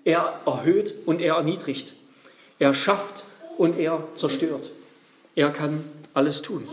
Er 0.04 0.42
erhöht 0.46 0.94
und 1.06 1.22
er 1.22 1.36
erniedrigt. 1.36 1.94
Er 2.60 2.74
schafft 2.74 3.24
und 3.58 3.78
er 3.78 4.04
zerstört. 4.16 4.72
Er 5.36 5.52
kann 5.52 5.84
alles 6.14 6.42
tun. 6.42 6.68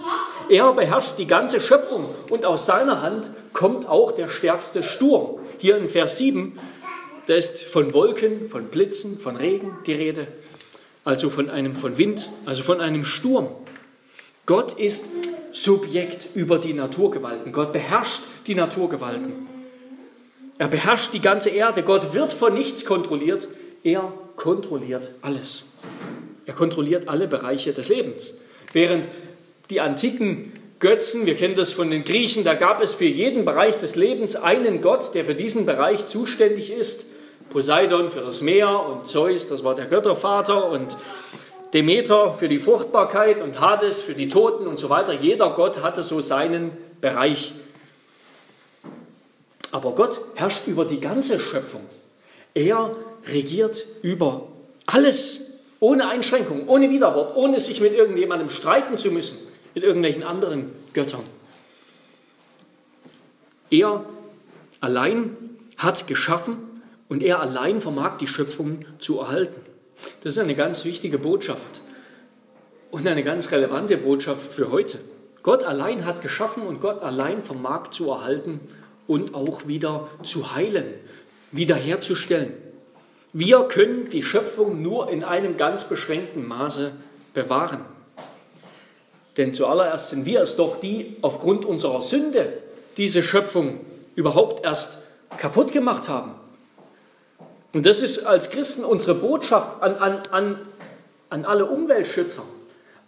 Er 0.48 0.72
beherrscht 0.72 1.18
die 1.18 1.27
ganze 1.27 1.61
Schöpfung 1.61 2.07
und 2.31 2.46
aus 2.46 2.64
seiner 2.64 3.03
Hand 3.03 3.29
kommt 3.53 3.88
auch 3.88 4.12
der 4.12 4.29
stärkste 4.29 4.83
Sturm. 4.83 5.38
Hier 5.59 5.77
in 5.77 5.88
Vers 5.88 6.18
7, 6.18 6.59
da 7.27 7.35
ist 7.35 7.63
von 7.63 7.95
Wolken, 7.95 8.47
von 8.47 8.67
Blitzen, 8.67 9.19
von 9.19 9.37
Regen 9.37 9.77
die 9.87 9.95
Rede, 9.95 10.27
also 11.05 11.31
von 11.31 11.51
einem 11.51 11.75
von 11.75 11.99
Wind, 11.99 12.31
also 12.45 12.63
von 12.63 12.81
einem 12.81 13.05
Sturm. 13.05 13.49
Gott 14.47 14.79
ist 14.79 15.05
Subjekt 15.53 16.29
über 16.35 16.59
die 16.59 16.75
Naturgewalten. 16.75 17.53
Gott 17.53 17.73
beherrscht 17.73 18.23
die 18.47 18.55
Naturgewalten. 18.55 19.47
Er 20.59 20.69
beherrscht 20.69 21.15
die 21.15 21.21
ganze 21.21 21.51
Erde. 21.51 21.83
Gott 21.83 22.13
wird 22.13 22.33
von 22.33 22.55
nichts 22.55 22.85
kontrolliert. 22.85 23.49
Er 23.83 24.13
kontrolliert 24.37 25.13
alles. 25.23 25.67
Er 26.47 26.55
kontrolliert 26.55 27.09
alle 27.09 27.27
Bereiche 27.27 27.73
des 27.73 27.89
Lebens. 27.89 28.35
Während 28.73 29.09
die 29.71 29.81
antiken 29.81 30.53
Götzen, 30.81 31.25
wir 31.25 31.37
kennen 31.37 31.55
das 31.55 31.73
von 31.73 31.91
den 31.91 32.05
Griechen, 32.05 32.45
da 32.45 32.55
gab 32.55 32.83
es 32.83 32.93
für 32.93 33.07
jeden 33.07 33.45
Bereich 33.45 33.77
des 33.77 33.95
Lebens 33.95 34.37
einen 34.37 34.83
Gott, 34.83 35.15
der 35.15 35.25
für 35.25 35.35
diesen 35.35 35.65
Bereich 35.65 36.05
zuständig 36.05 36.71
ist. 36.71 37.07
Poseidon 37.55 38.11
für 38.11 38.23
das 38.23 38.40
Meer 38.40 38.81
und 38.81 39.07
Zeus, 39.07 39.47
das 39.47 39.62
war 39.62 39.77
der 39.77 39.87
Göttervater 39.87 40.71
und 40.71 40.97
Demeter 41.73 42.35
für 42.35 42.49
die 42.49 42.59
Fruchtbarkeit 42.59 43.40
und 43.43 43.61
Hades 43.61 44.03
für 44.03 44.14
die 44.14 44.27
Toten 44.27 44.67
und 44.67 44.81
so 44.81 44.90
weiter. 44.90 45.12
Jeder 45.12 45.51
Gott 45.51 45.81
hatte 45.81 46.03
so 46.03 46.21
seinen 46.21 46.73
Bereich. 47.01 47.55
Aber 49.71 49.93
Gott 49.93 50.21
herrscht 50.35 50.67
über 50.67 50.85
die 50.85 50.99
ganze 50.99 51.38
Schöpfung. 51.38 51.83
Er 52.55 52.90
regiert 53.27 53.87
über 54.03 54.49
alles, 54.87 55.53
ohne 55.79 56.09
Einschränkung, 56.09 56.67
ohne 56.67 56.90
Widerwort, 56.90 57.37
ohne 57.37 57.61
sich 57.61 57.81
mit 57.81 57.95
irgendjemandem 57.95 58.49
streiten 58.49 58.97
zu 58.97 59.12
müssen 59.12 59.38
mit 59.75 59.85
irgendwelchen 59.85 60.25
anderen 60.25 60.73
Göttern. 60.93 61.23
Er 63.71 64.05
allein 64.81 65.37
hat 65.77 66.09
geschaffen 66.09 66.74
und 67.09 67.23
er 67.23 67.40
allein 67.40 67.81
vermag 67.81 68.19
die 68.19 68.27
Schöpfung 68.27 68.81
zu 68.99 69.21
erhalten. 69.21 69.61
Das 70.23 70.33
ist 70.35 70.38
eine 70.38 70.55
ganz 70.55 70.85
wichtige 70.85 71.19
Botschaft 71.19 71.81
und 72.90 73.07
eine 73.07 73.23
ganz 73.23 73.51
relevante 73.53 73.97
Botschaft 73.97 74.53
für 74.53 74.71
heute. 74.71 74.99
Gott 75.43 75.62
allein 75.62 76.07
hat 76.07 76.23
geschaffen 76.23 76.62
und 76.67 76.81
Gott 76.81 77.03
allein 77.03 77.43
vermag 77.43 77.90
zu 77.90 78.11
erhalten 78.11 78.61
und 79.07 79.35
auch 79.35 79.67
wieder 79.67 80.09
zu 80.23 80.55
heilen, 80.55 80.87
wiederherzustellen. 81.53 82.55
Wir 83.33 83.64
können 83.64 84.11
die 84.11 84.23
Schöpfung 84.23 84.81
nur 84.81 85.11
in 85.11 85.25
einem 85.25 85.57
ganz 85.57 85.85
beschränkten 85.85 86.47
Maße 86.47 86.93
bewahren. 87.35 87.85
Denn 89.37 89.53
zuallererst 89.53 90.11
sind 90.11 90.25
wir 90.25 90.40
es 90.40 90.57
doch, 90.57 90.79
die 90.79 91.17
aufgrund 91.21 91.64
unserer 91.64 92.01
Sünde 92.01 92.53
diese 92.97 93.23
Schöpfung 93.23 93.81
überhaupt 94.14 94.64
erst 94.64 94.99
kaputt 95.37 95.73
gemacht 95.73 96.09
haben. 96.09 96.37
Und 97.75 97.85
das 97.85 98.03
ist 98.03 98.21
als 98.21 98.51
Christen 98.51 98.85
unsere 98.85 99.17
Botschaft 99.17 99.83
an, 99.83 99.97
an, 99.97 100.23
an, 100.31 100.59
an 101.29 101.45
alle 101.45 101.67
Umweltschützer, 101.67 102.45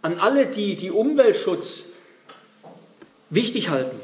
an 0.03 0.19
alle, 0.19 0.47
die 0.47 0.75
die 0.75 0.91
Umweltschutz 0.91 1.91
wichtig 3.31 3.71
halten. 3.71 3.99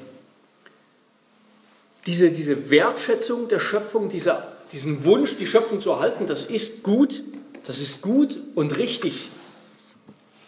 Diese, 2.07 2.31
diese 2.31 2.71
Wertschätzung 2.71 3.49
der 3.49 3.59
Schöpfung, 3.59 4.09
dieser, 4.09 4.53
diesen 4.73 5.05
Wunsch, 5.05 5.37
die 5.37 5.49
Schöpfung 5.49 5.81
zu 5.81 5.91
erhalten, 5.91 6.29
das 6.29 6.45
ist 6.45 6.85
gut, 6.85 7.23
das 7.67 7.81
ist 7.81 8.01
gut 8.01 8.39
und 8.55 8.79
richtig. 8.79 9.29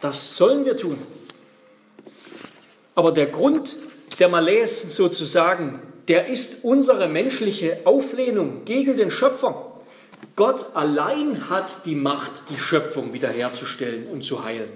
Das 0.01 0.37
sollen 0.37 0.65
wir 0.65 0.77
tun. 0.77 0.99
Aber 2.95 3.11
der 3.11 3.27
Grund 3.27 3.75
der 4.21 4.29
Malaise 4.29 4.91
sozusagen, 4.91 5.83
der 6.07 6.29
ist 6.29 6.63
unsere 6.63 7.09
menschliche 7.09 7.81
Auflehnung 7.85 8.65
gegen 8.65 8.97
den 8.97 9.11
Schöpfer, 9.11 9.74
Gott 10.37 10.75
allein 10.75 11.49
hat 11.51 11.85
die 11.87 11.95
Macht, 11.95 12.51
die 12.51 12.59
Schöpfung 12.59 13.13
wiederherzustellen 13.13 14.07
und 14.09 14.23
zu 14.23 14.45
heilen. 14.45 14.71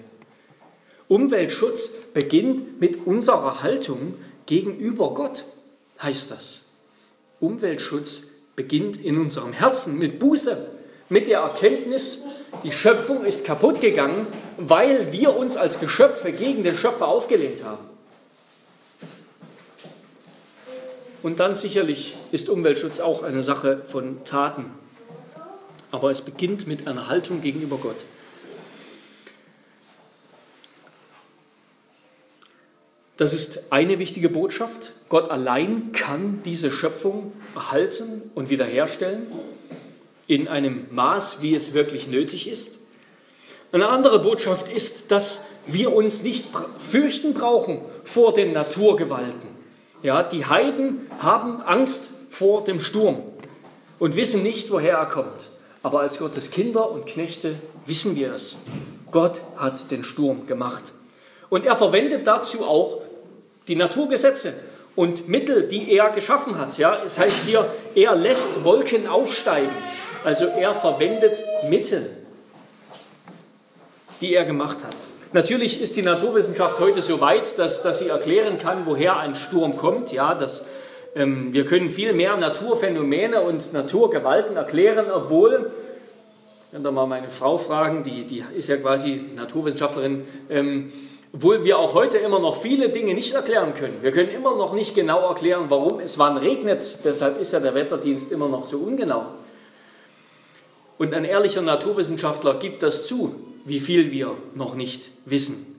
Umweltschutz 1.09 1.91
beginnt 2.13 2.81
mit 2.81 3.07
unserer 3.07 3.63
Haltung 3.63 4.15
gegenüber 4.47 5.15
Gott, 5.15 5.45
heißt 6.03 6.31
das. 6.31 6.63
Umweltschutz 7.41 8.29
beginnt 8.57 8.97
in 8.99 9.19
unserem 9.19 9.53
Herzen 9.53 9.99
mit 9.99 10.19
Buße, 10.19 10.67
mit 11.09 11.29
der 11.29 11.41
Erkenntnis, 11.41 12.25
die 12.63 12.73
Schöpfung 12.73 13.25
ist 13.25 13.47
kaputt 13.47 13.81
gegangen, 13.81 14.27
weil 14.59 15.13
wir 15.13 15.37
uns 15.37 15.57
als 15.57 15.81
Geschöpfe 15.81 16.33
gegen 16.33 16.65
den 16.65 16.77
Schöpfer 16.77 17.09
aufgelehnt 17.09 17.65
haben. 17.65 17.87
Und 21.23 21.41
dann 21.41 21.57
sicherlich 21.57 22.15
ist 22.31 22.49
Umweltschutz 22.49 23.01
auch 23.01 23.23
eine 23.23 23.43
Sache 23.43 23.83
von 23.87 24.25
Taten. 24.25 24.67
Aber 25.91 26.11
es 26.11 26.23
beginnt 26.23 26.67
mit 26.67 26.87
einer 26.87 27.09
Haltung 27.09 27.41
gegenüber 27.41 27.79
Gott. 27.79 28.05
Das 33.19 33.35
ist 33.35 33.73
eine 33.73 33.99
wichtige 33.99 34.29
Botschaft. 34.29 34.93
Gott 35.09 35.29
allein 35.29 35.91
kann 35.91 36.41
diese 36.45 36.71
Schöpfung 36.71 37.33
erhalten 37.55 38.31
und 38.37 38.49
wiederherstellen 38.49 39.27
in 40.29 40.47
einem 40.47 40.87
Maß, 40.93 41.43
wie 41.43 41.55
es 41.55 41.75
wirklich 41.75 42.07
nötig 42.07 42.49
ist. 42.49 42.79
Eine 43.73 43.89
andere 43.89 44.21
Botschaft 44.21 44.69
ist, 44.69 45.11
dass 45.11 45.47
wir 45.67 45.93
uns 45.93 46.23
nicht 46.23 46.45
fürchten 46.79 47.35
brauchen 47.35 47.81
vor 48.05 48.33
den 48.33 48.53
Naturgewalten. 48.53 49.49
Ja, 50.03 50.23
die 50.23 50.47
Heiden 50.47 51.07
haben 51.19 51.61
Angst 51.63 52.11
vor 52.31 52.63
dem 52.63 52.79
Sturm 52.79 53.23
und 53.99 54.15
wissen 54.15 54.45
nicht, 54.45 54.71
woher 54.71 54.97
er 54.97 55.07
kommt. 55.07 55.51
Aber 55.89 56.01
als 56.01 56.19
Gottes 56.19 56.51
Kinder 56.51 56.91
und 56.91 57.07
Knechte 57.07 57.55
wissen 57.87 58.15
wir 58.15 58.35
es. 58.35 58.59
Gott 59.11 59.41
hat 59.57 59.91
den 59.91 60.05
Sturm 60.05 60.47
gemacht. 60.47 60.93
Und 61.49 61.65
er 61.65 61.79
verwendet 61.79 62.27
dazu 62.27 62.63
auch 62.67 63.01
die 63.69 63.75
Naturgesetze 63.75 64.53
und 64.97 65.29
Mittel, 65.29 65.67
die 65.67 65.91
er 65.91 66.11
geschaffen 66.11 66.59
hat. 66.59 66.77
Ja, 66.77 67.03
es 67.03 67.19
heißt 67.19 67.47
hier, 67.47 67.67
er 67.95 68.15
lässt 68.17 68.65
Wolken 68.65 69.07
aufsteigen. 69.07 69.71
Also 70.25 70.45
er 70.45 70.75
verwendet 70.75 71.43
Mittel, 71.71 72.11
die 74.21 74.35
er 74.35 74.45
gemacht 74.45 74.85
hat. 74.85 75.07
Natürlich 75.33 75.81
ist 75.81 75.97
die 75.97 76.03
Naturwissenschaft 76.03 76.79
heute 76.81 77.01
so 77.01 77.23
weit, 77.23 77.59
dass, 77.59 77.83
dass 77.83 78.01
sie 78.01 78.09
erklären 78.09 78.59
kann, 78.59 78.85
woher 78.85 79.17
ein 79.17 79.35
Sturm 79.35 79.79
kommt. 79.79 80.13
Ja, 80.13 80.35
ähm, 80.35 80.49
wir 81.19 81.67
können 81.67 81.91
viel 81.91 82.13
mehr 82.13 82.37
Naturphänomene 82.37 83.41
und 83.41 83.73
Naturgewalten 83.73 84.57
erklären, 84.57 85.11
obwohl, 85.11 85.73
wenn 86.71 86.85
da 86.85 86.93
mal 86.93 87.07
meine 87.07 87.29
Frau 87.29 87.59
fragen, 87.59 88.05
die, 88.05 88.25
die 88.25 88.45
ist 88.57 88.69
ja 88.69 88.77
quasi 88.77 89.25
Naturwissenschaftlerin, 89.35 90.25
ähm, 90.49 90.93
obwohl 91.33 91.65
wir 91.65 91.79
auch 91.79 91.95
heute 91.95 92.19
immer 92.19 92.39
noch 92.39 92.57
viele 92.57 92.91
Dinge 92.91 93.15
nicht 93.15 93.35
erklären 93.35 93.75
können. 93.75 93.99
Wir 94.01 94.13
können 94.13 94.31
immer 94.31 94.57
noch 94.57 94.75
nicht 94.75 94.95
genau 94.95 95.29
erklären, 95.29 95.67
warum 95.69 95.99
es 95.99 96.19
wann 96.21 96.37
regnet. 96.37 97.01
Deshalb 97.05 97.41
ist 97.41 97.53
ja 97.53 97.59
der 97.59 97.75
Wetterdienst 97.75 98.31
immer 98.31 98.49
noch 98.49 98.65
so 98.65 98.79
ungenau. 98.79 99.27
Und 100.99 101.15
ein 101.15 101.25
ehrlicher 101.25 101.63
Naturwissenschaftler 101.63 102.55
gibt 102.55 102.85
das 102.85 103.09
zu, 103.09 103.35
wie 103.65 103.81
viel 103.81 104.13
wir 104.13 104.37
noch 104.55 104.75
nicht 104.77 105.11
wissen. 105.25 105.79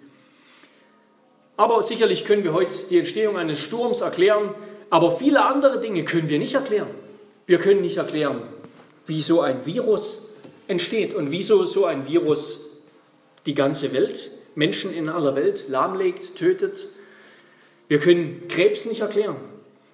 Aber 1.55 1.81
sicherlich 1.81 2.25
können 2.25 2.43
wir 2.43 2.53
heute 2.53 2.75
die 2.89 2.99
Entstehung 2.99 3.37
eines 3.37 3.59
Sturms 3.59 4.01
erklären, 4.01 4.53
aber 4.89 5.11
viele 5.11 5.45
andere 5.45 5.79
Dinge 5.79 6.03
können 6.03 6.29
wir 6.29 6.39
nicht 6.39 6.55
erklären. 6.55 6.89
Wir 7.45 7.57
können 7.57 7.81
nicht 7.81 7.97
erklären, 7.97 8.41
wie 9.05 9.21
so 9.21 9.41
ein 9.41 9.65
Virus 9.65 10.29
entsteht 10.67 11.13
und 11.13 11.31
wieso 11.31 11.65
so 11.65 11.85
ein 11.85 12.07
Virus 12.07 12.77
die 13.45 13.55
ganze 13.55 13.93
Welt, 13.93 14.31
Menschen 14.55 14.93
in 14.93 15.09
aller 15.09 15.35
Welt 15.35 15.69
lahmlegt, 15.69 16.35
tötet. 16.35 16.87
Wir 17.87 17.99
können 17.99 18.47
Krebs 18.47 18.85
nicht 18.85 19.01
erklären. 19.01 19.37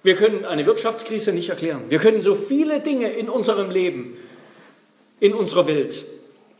Wir 0.02 0.16
können 0.16 0.44
eine 0.44 0.66
Wirtschaftskrise 0.66 1.32
nicht 1.32 1.48
erklären. 1.48 1.84
Wir 1.88 1.98
können 1.98 2.20
so 2.20 2.34
viele 2.34 2.80
Dinge 2.80 3.10
in 3.10 3.28
unserem 3.28 3.70
Leben 3.70 4.16
in 5.20 5.34
unserer 5.34 5.66
Welt, 5.66 6.04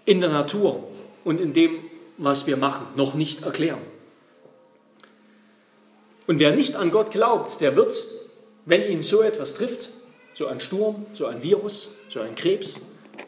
in 0.05 0.21
der 0.21 0.31
Natur 0.31 0.85
und 1.25 1.41
in 1.41 1.53
dem, 1.53 1.79
was 2.17 2.47
wir 2.47 2.57
machen, 2.57 2.87
noch 2.97 3.15
nicht 3.15 3.43
erklären. 3.43 3.81
Und 6.27 6.39
wer 6.39 6.55
nicht 6.55 6.77
an 6.77 6.91
Gott 6.91 7.11
glaubt, 7.11 7.61
der 7.61 7.77
wird, 7.77 8.03
wenn 8.67 8.83
ihn 8.83 9.03
so 9.03 9.23
etwas 9.23 9.55
trifft, 9.55 9.89
so 10.35 10.47
ein 10.47 10.61
Sturm, 10.61 11.07
so 11.15 11.27
ein 11.27 11.43
Virus, 11.43 11.95
so 12.11 12.21
ein 12.21 12.35
Krebs 12.35 12.81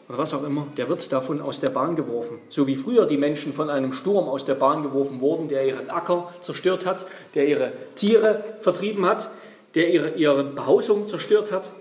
oder 0.07 0.17
was 0.17 0.33
auch 0.33 0.43
immer, 0.43 0.67
der 0.77 0.89
wird 0.89 1.11
davon 1.11 1.41
aus 1.41 1.59
der 1.59 1.69
Bahn 1.69 1.95
geworfen. 1.95 2.39
So 2.49 2.67
wie 2.67 2.75
früher 2.75 3.05
die 3.05 3.17
Menschen 3.17 3.53
von 3.53 3.69
einem 3.69 3.93
Sturm 3.93 4.27
aus 4.27 4.45
der 4.45 4.55
Bahn 4.55 4.83
geworfen 4.83 5.21
wurden, 5.21 5.47
der 5.47 5.65
ihren 5.65 5.89
Acker 5.89 6.31
zerstört 6.41 6.85
hat, 6.85 7.05
der 7.33 7.47
ihre 7.47 7.71
Tiere 7.95 8.43
vertrieben 8.59 9.05
hat, 9.05 9.29
der 9.75 9.89
ihre, 9.89 10.09
ihre 10.11 10.43
Behausung 10.43 11.07
zerstört 11.07 11.51
hat. 11.51 11.71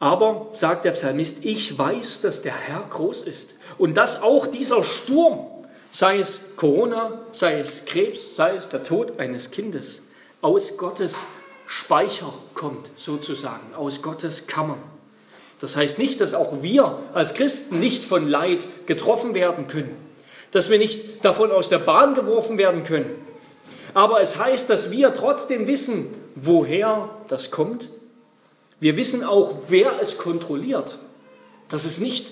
Aber, 0.00 0.46
sagt 0.52 0.84
der 0.84 0.92
Psalmist, 0.92 1.44
ich 1.44 1.76
weiß, 1.76 2.20
dass 2.20 2.42
der 2.42 2.54
Herr 2.54 2.84
groß 2.88 3.22
ist 3.22 3.56
und 3.76 3.96
dass 3.96 4.22
auch 4.22 4.46
dieser 4.46 4.84
Sturm, 4.84 5.46
sei 5.90 6.18
es 6.18 6.56
Corona, 6.56 7.22
sei 7.32 7.58
es 7.58 7.84
Krebs, 7.84 8.36
sei 8.36 8.54
es 8.54 8.68
der 8.68 8.84
Tod 8.84 9.18
eines 9.18 9.50
Kindes, 9.50 10.04
aus 10.40 10.76
Gottes 10.76 11.26
Speicher 11.70 12.34
kommt, 12.54 12.90
sozusagen, 12.96 13.74
aus 13.76 14.02
Gottes 14.02 14.48
Kammern. 14.48 14.82
Das 15.60 15.76
heißt 15.76 15.98
nicht, 15.98 16.20
dass 16.20 16.34
auch 16.34 16.62
wir 16.62 16.98
als 17.14 17.34
Christen 17.34 17.78
nicht 17.78 18.04
von 18.04 18.26
Leid 18.28 18.66
getroffen 18.86 19.34
werden 19.34 19.68
können, 19.68 19.94
dass 20.50 20.70
wir 20.70 20.78
nicht 20.78 21.24
davon 21.24 21.52
aus 21.52 21.68
der 21.68 21.78
Bahn 21.78 22.14
geworfen 22.14 22.58
werden 22.58 22.82
können. 22.82 23.10
Aber 23.94 24.20
es 24.20 24.38
heißt, 24.38 24.68
dass 24.68 24.90
wir 24.90 25.14
trotzdem 25.14 25.66
wissen, 25.66 26.06
woher 26.34 27.10
das 27.28 27.50
kommt 27.50 27.90
wir 28.80 28.96
wissen 28.96 29.24
auch, 29.24 29.56
wer 29.68 30.00
es 30.00 30.18
kontrolliert. 30.18 30.98
Das 31.68 31.84
ist 31.84 32.00
nicht, 32.00 32.28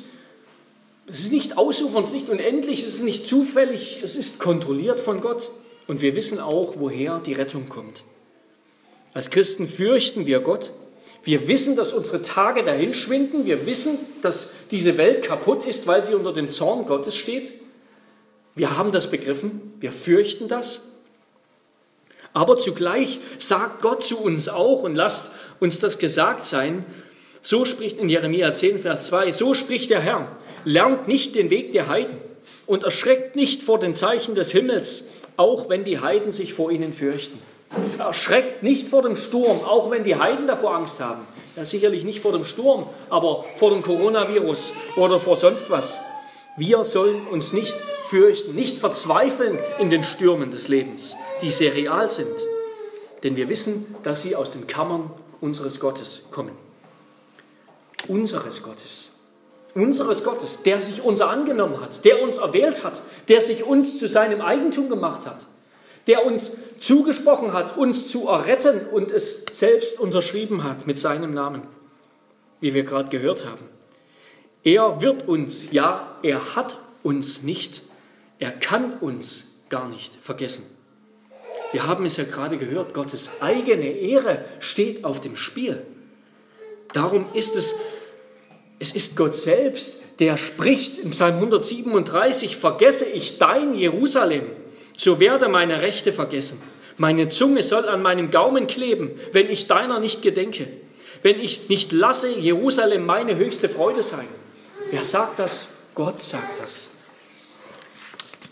es 1.06 1.20
ist 1.20 1.32
nicht 1.32 1.58
ausufernd, 1.58 2.06
es 2.06 2.12
ist 2.12 2.20
nicht 2.20 2.30
unendlich, 2.30 2.82
es 2.82 2.94
ist 2.94 3.02
nicht 3.02 3.26
zufällig, 3.26 4.00
es 4.02 4.16
ist 4.16 4.38
kontrolliert 4.38 5.00
von 5.00 5.20
Gott. 5.20 5.50
Und 5.88 6.00
wir 6.02 6.14
wissen 6.16 6.40
auch, 6.40 6.74
woher 6.78 7.18
die 7.18 7.32
Rettung 7.32 7.68
kommt. 7.68 8.04
Als 9.16 9.30
Christen 9.30 9.66
fürchten 9.66 10.26
wir 10.26 10.40
Gott. 10.40 10.72
Wir 11.24 11.48
wissen, 11.48 11.74
dass 11.74 11.94
unsere 11.94 12.20
Tage 12.20 12.62
dahinschwinden. 12.62 13.46
Wir 13.46 13.64
wissen, 13.64 13.96
dass 14.20 14.52
diese 14.70 14.98
Welt 14.98 15.24
kaputt 15.24 15.66
ist, 15.66 15.86
weil 15.86 16.04
sie 16.04 16.12
unter 16.12 16.34
dem 16.34 16.50
Zorn 16.50 16.84
Gottes 16.84 17.16
steht. 17.16 17.54
Wir 18.56 18.76
haben 18.76 18.92
das 18.92 19.10
begriffen. 19.10 19.72
Wir 19.80 19.90
fürchten 19.90 20.48
das. 20.48 20.82
Aber 22.34 22.58
zugleich 22.58 23.20
sagt 23.38 23.80
Gott 23.80 24.04
zu 24.04 24.18
uns 24.18 24.50
auch 24.50 24.82
und 24.82 24.94
lasst 24.94 25.30
uns 25.60 25.78
das 25.78 25.98
gesagt 25.98 26.44
sein. 26.44 26.84
So 27.40 27.64
spricht 27.64 27.98
in 27.98 28.10
Jeremia 28.10 28.52
10, 28.52 28.80
Vers 28.80 29.06
2, 29.06 29.32
so 29.32 29.54
spricht 29.54 29.88
der 29.88 30.00
Herr, 30.00 30.36
lernt 30.66 31.08
nicht 31.08 31.36
den 31.36 31.48
Weg 31.48 31.72
der 31.72 31.88
Heiden 31.88 32.18
und 32.66 32.84
erschreckt 32.84 33.34
nicht 33.34 33.62
vor 33.62 33.78
den 33.78 33.94
Zeichen 33.94 34.34
des 34.34 34.52
Himmels, 34.52 35.08
auch 35.38 35.70
wenn 35.70 35.84
die 35.84 36.00
Heiden 36.00 36.32
sich 36.32 36.52
vor 36.52 36.70
ihnen 36.70 36.92
fürchten. 36.92 37.38
Erschreckt 37.98 38.62
nicht 38.62 38.88
vor 38.88 39.02
dem 39.02 39.16
Sturm, 39.16 39.60
auch 39.64 39.90
wenn 39.90 40.04
die 40.04 40.16
Heiden 40.16 40.46
davor 40.46 40.74
Angst 40.74 41.00
haben. 41.00 41.26
Ja, 41.56 41.64
sicherlich 41.64 42.04
nicht 42.04 42.20
vor 42.20 42.32
dem 42.32 42.44
Sturm, 42.44 42.86
aber 43.10 43.44
vor 43.56 43.70
dem 43.70 43.82
Coronavirus 43.82 44.72
oder 44.96 45.18
vor 45.18 45.36
sonst 45.36 45.70
was. 45.70 46.00
Wir 46.56 46.84
sollen 46.84 47.26
uns 47.28 47.52
nicht 47.52 47.74
fürchten, 48.08 48.54
nicht 48.54 48.78
verzweifeln 48.78 49.58
in 49.78 49.90
den 49.90 50.04
Stürmen 50.04 50.50
des 50.50 50.68
Lebens 50.68 51.16
die 51.42 51.50
sehr 51.50 51.74
real 51.74 52.10
sind. 52.10 52.46
Denn 53.22 53.36
wir 53.36 53.48
wissen, 53.48 53.94
dass 54.02 54.22
sie 54.22 54.36
aus 54.36 54.50
den 54.50 54.66
Kammern 54.66 55.10
unseres 55.40 55.80
Gottes 55.80 56.24
kommen. 56.30 56.52
Unseres 58.08 58.62
Gottes. 58.62 59.10
Unseres 59.74 60.24
Gottes, 60.24 60.62
der 60.62 60.80
sich 60.80 61.02
unser 61.02 61.28
angenommen 61.28 61.80
hat, 61.80 62.04
der 62.04 62.22
uns 62.22 62.38
erwählt 62.38 62.82
hat, 62.82 63.02
der 63.28 63.40
sich 63.40 63.64
uns 63.64 63.98
zu 63.98 64.08
seinem 64.08 64.40
Eigentum 64.40 64.88
gemacht 64.88 65.26
hat, 65.26 65.46
der 66.06 66.24
uns 66.24 66.52
zugesprochen 66.78 67.52
hat, 67.52 67.76
uns 67.76 68.08
zu 68.08 68.28
erretten 68.28 68.86
und 68.86 69.10
es 69.10 69.44
selbst 69.52 69.98
unterschrieben 69.98 70.64
hat 70.64 70.86
mit 70.86 70.98
seinem 70.98 71.34
Namen, 71.34 71.62
wie 72.60 72.74
wir 72.74 72.84
gerade 72.84 73.08
gehört 73.08 73.46
haben. 73.46 73.64
Er 74.62 75.00
wird 75.00 75.28
uns, 75.28 75.72
ja, 75.72 76.16
er 76.22 76.56
hat 76.56 76.76
uns 77.02 77.42
nicht, 77.42 77.82
er 78.38 78.50
kann 78.50 78.94
uns 78.98 79.62
gar 79.68 79.88
nicht 79.88 80.14
vergessen. 80.22 80.64
Wir 81.72 81.86
haben 81.86 82.04
es 82.04 82.16
ja 82.16 82.24
gerade 82.24 82.58
gehört, 82.58 82.94
Gottes 82.94 83.30
eigene 83.40 83.88
Ehre 83.88 84.44
steht 84.60 85.04
auf 85.04 85.20
dem 85.20 85.36
Spiel. 85.36 85.84
Darum 86.92 87.26
ist 87.34 87.56
es, 87.56 87.74
es 88.78 88.94
ist 88.94 89.16
Gott 89.16 89.34
selbst, 89.34 90.02
der 90.18 90.36
spricht 90.36 90.98
im 90.98 91.10
Psalm 91.10 91.34
137, 91.34 92.56
vergesse 92.56 93.04
ich 93.06 93.38
dein 93.38 93.74
Jerusalem, 93.74 94.44
so 94.96 95.20
werde 95.20 95.48
meine 95.48 95.82
Rechte 95.82 96.12
vergessen. 96.12 96.62
Meine 96.96 97.28
Zunge 97.28 97.62
soll 97.62 97.88
an 97.88 98.02
meinem 98.02 98.30
Gaumen 98.30 98.66
kleben, 98.66 99.10
wenn 99.32 99.50
ich 99.50 99.66
deiner 99.66 100.00
nicht 100.00 100.22
gedenke. 100.22 100.68
wenn 101.22 101.40
ich 101.40 101.68
nicht 101.68 101.90
lasse 101.90 102.28
Jerusalem 102.28 103.04
meine 103.04 103.34
höchste 103.34 103.68
Freude 103.68 104.02
sein. 104.02 104.28
Wer 104.90 105.04
sagt 105.04 105.40
das? 105.40 105.70
Gott 105.94 106.20
sagt 106.20 106.60
das. 106.60 106.88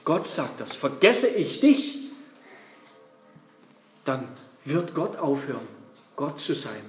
Gott 0.05 0.27
sagt 0.27 0.61
das. 0.61 0.75
Vergesse 0.75 1.29
ich 1.29 1.61
dich, 1.61 1.99
dann 4.05 4.27
wird 4.65 4.95
Gott 4.95 5.17
aufhören, 5.17 5.69
Gott 6.17 6.41
zu 6.41 6.55
sein. 6.55 6.85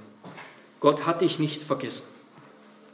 Gott 0.80 1.06
hat 1.06 1.22
dich 1.22 1.38
nicht 1.38 1.62
vergessen. 1.62 2.08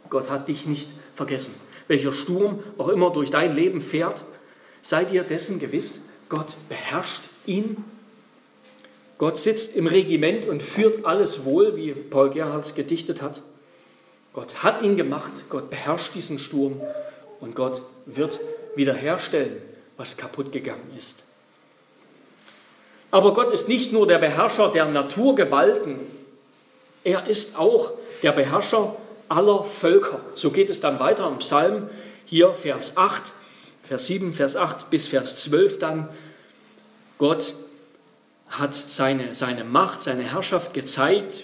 Gott 0.10 0.30
hat 0.30 0.47
dich 0.50 0.65
nicht 0.65 0.89
vergessen. 1.15 1.54
Welcher 1.88 2.12
Sturm 2.12 2.62
auch 2.78 2.89
immer 2.89 3.12
durch 3.12 3.32
dein 3.32 3.56
Leben 3.56 3.80
fährt, 3.80 4.24
sei 4.82 5.06
dir 5.06 5.24
dessen 5.24 5.60
gewiss, 5.60 6.10
Gott 6.32 6.56
beherrscht 6.70 7.24
ihn. 7.46 7.84
Gott 9.17 9.36
sitzt 9.36 9.76
im 9.76 9.86
Regiment 9.86 10.46
und 10.46 10.63
führt 10.63 11.06
alles 11.06 11.44
wohl, 11.44 11.76
wie 11.76 11.91
Paul 11.91 12.30
Gerhardt 12.30 12.74
gedichtet 12.74 13.22
hat. 13.22 13.41
Gott 14.32 14.63
hat 14.63 14.82
ihn 14.82 14.96
gemacht, 14.96 15.44
Gott 15.50 15.70
beherrscht 15.70 16.15
diesen 16.15 16.39
Sturm 16.39 16.80
und 17.41 17.54
Gott 17.54 17.82
wird 18.06 18.39
wiederherstellen, 18.76 19.58
was 19.98 20.15
kaputt 20.15 20.54
gegangen 20.54 20.94
ist. 20.98 21.26
Aber 23.12 23.34
Gott 23.34 23.52
ist 23.52 23.67
nicht 23.67 23.91
nur 23.91 24.08
der 24.08 24.20
Beherrscher 24.20 24.70
der 24.70 24.86
Naturgewalten, 24.86 26.00
er 27.04 27.28
ist 27.28 27.60
auch 27.60 27.91
der 28.24 28.32
Beherrscher 28.32 28.96
aller 29.28 29.65
Völker. 29.65 30.22
So 30.36 30.52
geht 30.52 30.70
es 30.70 30.80
dann 30.80 31.02
weiter 31.02 31.28
im 31.28 31.39
Psalm, 31.39 31.89
hier 32.26 32.54
Vers 32.54 32.96
8, 32.96 33.34
Vers 33.91 34.08
7, 34.08 34.32
Vers 34.32 34.56
8 34.56 34.89
bis 34.89 35.10
Vers 35.10 35.36
12 35.43 35.80
dann. 35.80 36.08
Gott 37.17 37.54
hat 38.47 38.73
seine, 38.73 39.36
seine 39.36 39.65
Macht, 39.65 40.01
seine 40.01 40.23
Herrschaft 40.23 40.73
gezeigt, 40.73 41.43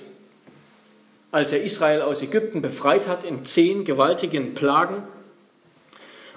als 1.29 1.51
er 1.51 1.61
Israel 1.61 2.03
aus 2.03 2.21
Ägypten 2.21 2.61
befreit 2.61 3.05
hat 3.05 3.25
in 3.25 3.43
zehn 3.43 3.83
gewaltigen 3.83 4.53
Plagen. 4.53 5.03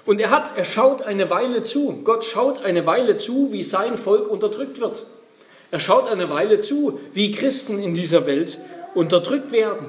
Und 0.05 0.19
er 0.19 0.31
hat, 0.31 0.57
er 0.57 0.65
schaut 0.65 1.01
eine 1.01 1.29
Weile 1.29 1.63
zu. 1.63 2.01
Gott 2.03 2.25
schaut 2.25 2.61
eine 2.61 2.85
Weile 2.85 3.15
zu, 3.15 3.53
wie 3.53 3.63
sein 3.63 3.97
Volk 3.97 4.27
unterdrückt 4.27 4.81
wird. 4.81 5.05
Er 5.71 5.79
schaut 5.79 6.09
eine 6.09 6.29
Weile 6.29 6.59
zu, 6.59 6.99
wie 7.13 7.31
Christen 7.31 7.81
in 7.81 7.93
dieser 7.93 8.25
Welt 8.25 8.59
unterdrückt 8.95 9.53
werden. 9.53 9.85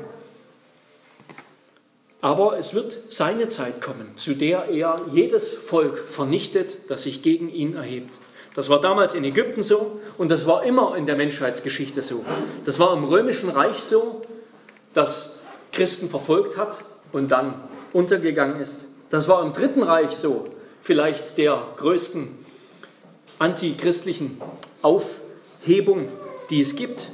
Aber 2.22 2.56
es 2.56 2.72
wird 2.72 2.98
seine 3.08 3.48
Zeit 3.48 3.82
kommen, 3.82 4.12
zu 4.16 4.34
der 4.34 4.68
er 4.70 5.00
jedes 5.10 5.52
Volk 5.52 5.98
vernichtet, 5.98 6.88
das 6.88 7.02
sich 7.02 7.22
gegen 7.22 7.50
ihn 7.50 7.74
erhebt. 7.74 8.18
Das 8.54 8.70
war 8.70 8.80
damals 8.80 9.14
in 9.14 9.24
Ägypten 9.24 9.62
so 9.62 10.00
und 10.18 10.30
das 10.30 10.46
war 10.46 10.62
immer 10.62 10.96
in 10.96 11.04
der 11.04 11.16
Menschheitsgeschichte 11.16 12.00
so. 12.00 12.24
Das 12.64 12.78
war 12.78 12.96
im 12.96 13.02
römischen 13.02 13.50
Reich 13.50 13.78
so, 13.78 14.22
das 14.94 15.40
Christen 15.72 16.08
verfolgt 16.08 16.56
hat 16.56 16.84
und 17.10 17.32
dann 17.32 17.54
untergegangen 17.92 18.60
ist. 18.60 18.84
Das 19.10 19.26
war 19.26 19.42
im 19.42 19.52
Dritten 19.52 19.82
Reich 19.82 20.12
so, 20.12 20.46
vielleicht 20.80 21.38
der 21.38 21.66
größten 21.76 22.28
antichristlichen 23.40 24.40
Aufhebung, 24.80 26.08
die 26.50 26.60
es 26.60 26.76
gibt, 26.76 27.10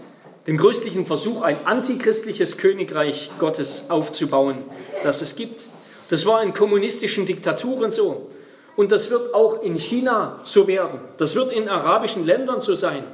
dem 0.49 0.57
größtlichen 0.57 1.05
Versuch, 1.05 1.43
ein 1.43 1.67
antichristliches 1.67 2.57
Königreich 2.57 3.31
Gottes 3.39 3.91
aufzubauen, 3.91 4.65
das 5.05 5.21
es 5.21 5.37
gibt. 5.37 5.67
Das 6.09 6.25
war 6.25 6.43
in 6.43 6.55
kommunistischen 6.55 7.27
Diktaturen 7.27 7.91
so. 7.91 8.31
Und 8.75 8.91
das 8.91 9.11
wird 9.11 9.35
auch 9.35 9.63
in 9.63 9.77
China 9.77 10.41
so 10.45 10.67
werden. 10.67 11.01
Das 11.19 11.37
wird 11.37 11.53
in 11.53 11.69
arabischen 11.69 12.25
Ländern 12.25 12.63
so 12.63 12.75
sein. 12.75 13.05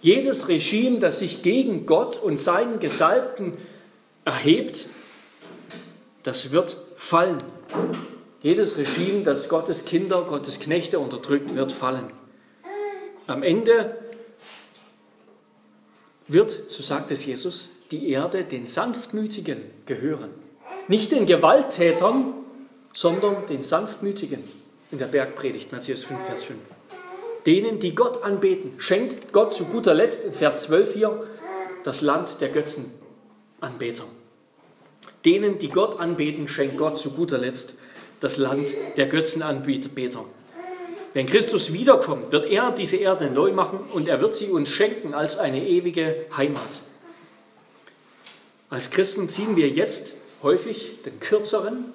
Jedes 0.00 0.46
Regime, 0.46 1.00
das 1.00 1.18
sich 1.18 1.42
gegen 1.42 1.86
Gott 1.86 2.16
und 2.16 2.38
seinen 2.38 2.78
Gesalbten 2.78 3.54
erhebt, 4.24 4.86
das 6.22 6.52
wird 6.52 6.76
fallen. 6.96 7.38
Jedes 8.42 8.78
Regime, 8.78 9.24
das 9.24 9.48
Gottes 9.48 9.86
Kinder, 9.86 10.22
Gottes 10.22 10.60
Knechte 10.60 11.00
unterdrückt, 11.00 11.52
wird 11.56 11.72
fallen. 11.72 12.12
Am 13.26 13.42
Ende 13.42 13.96
wird, 16.32 16.70
so 16.70 16.82
sagt 16.82 17.10
es 17.10 17.24
Jesus, 17.24 17.72
die 17.90 18.10
Erde 18.10 18.44
den 18.44 18.66
Sanftmütigen 18.66 19.58
gehören. 19.86 20.30
Nicht 20.88 21.12
den 21.12 21.26
Gewalttätern, 21.26 22.34
sondern 22.92 23.46
den 23.46 23.62
Sanftmütigen. 23.62 24.44
In 24.92 24.98
der 24.98 25.06
Bergpredigt, 25.06 25.70
Matthäus 25.70 26.04
5, 26.04 26.20
Vers 26.22 26.44
5. 26.44 26.58
Denen, 27.46 27.78
die 27.78 27.94
Gott 27.94 28.22
anbeten, 28.22 28.72
schenkt 28.78 29.32
Gott 29.32 29.54
zu 29.54 29.64
guter 29.66 29.94
Letzt 29.94 30.24
in 30.24 30.32
Vers 30.32 30.64
12 30.64 30.94
hier 30.94 31.26
das 31.84 32.02
Land 32.02 32.40
der 32.40 32.50
Götzenanbeter. 32.50 34.04
Denen, 35.24 35.58
die 35.58 35.68
Gott 35.68 35.98
anbeten, 36.00 36.48
schenkt 36.48 36.76
Gott 36.76 36.98
zu 36.98 37.12
guter 37.12 37.38
Letzt 37.38 37.74
das 38.20 38.36
Land 38.36 38.72
der 38.96 39.06
Götzenanbeter. 39.06 40.24
Wenn 41.12 41.26
Christus 41.26 41.72
wiederkommt, 41.72 42.30
wird 42.30 42.46
er 42.46 42.70
diese 42.70 42.96
Erde 42.96 43.30
neu 43.30 43.52
machen 43.52 43.80
und 43.92 44.08
er 44.08 44.20
wird 44.20 44.36
sie 44.36 44.48
uns 44.48 44.68
schenken 44.68 45.12
als 45.12 45.38
eine 45.38 45.66
ewige 45.66 46.26
Heimat. 46.36 46.82
Als 48.68 48.90
Christen 48.90 49.28
ziehen 49.28 49.56
wir 49.56 49.68
jetzt 49.68 50.14
häufig 50.42 51.02
den 51.04 51.18
kürzeren, 51.18 51.86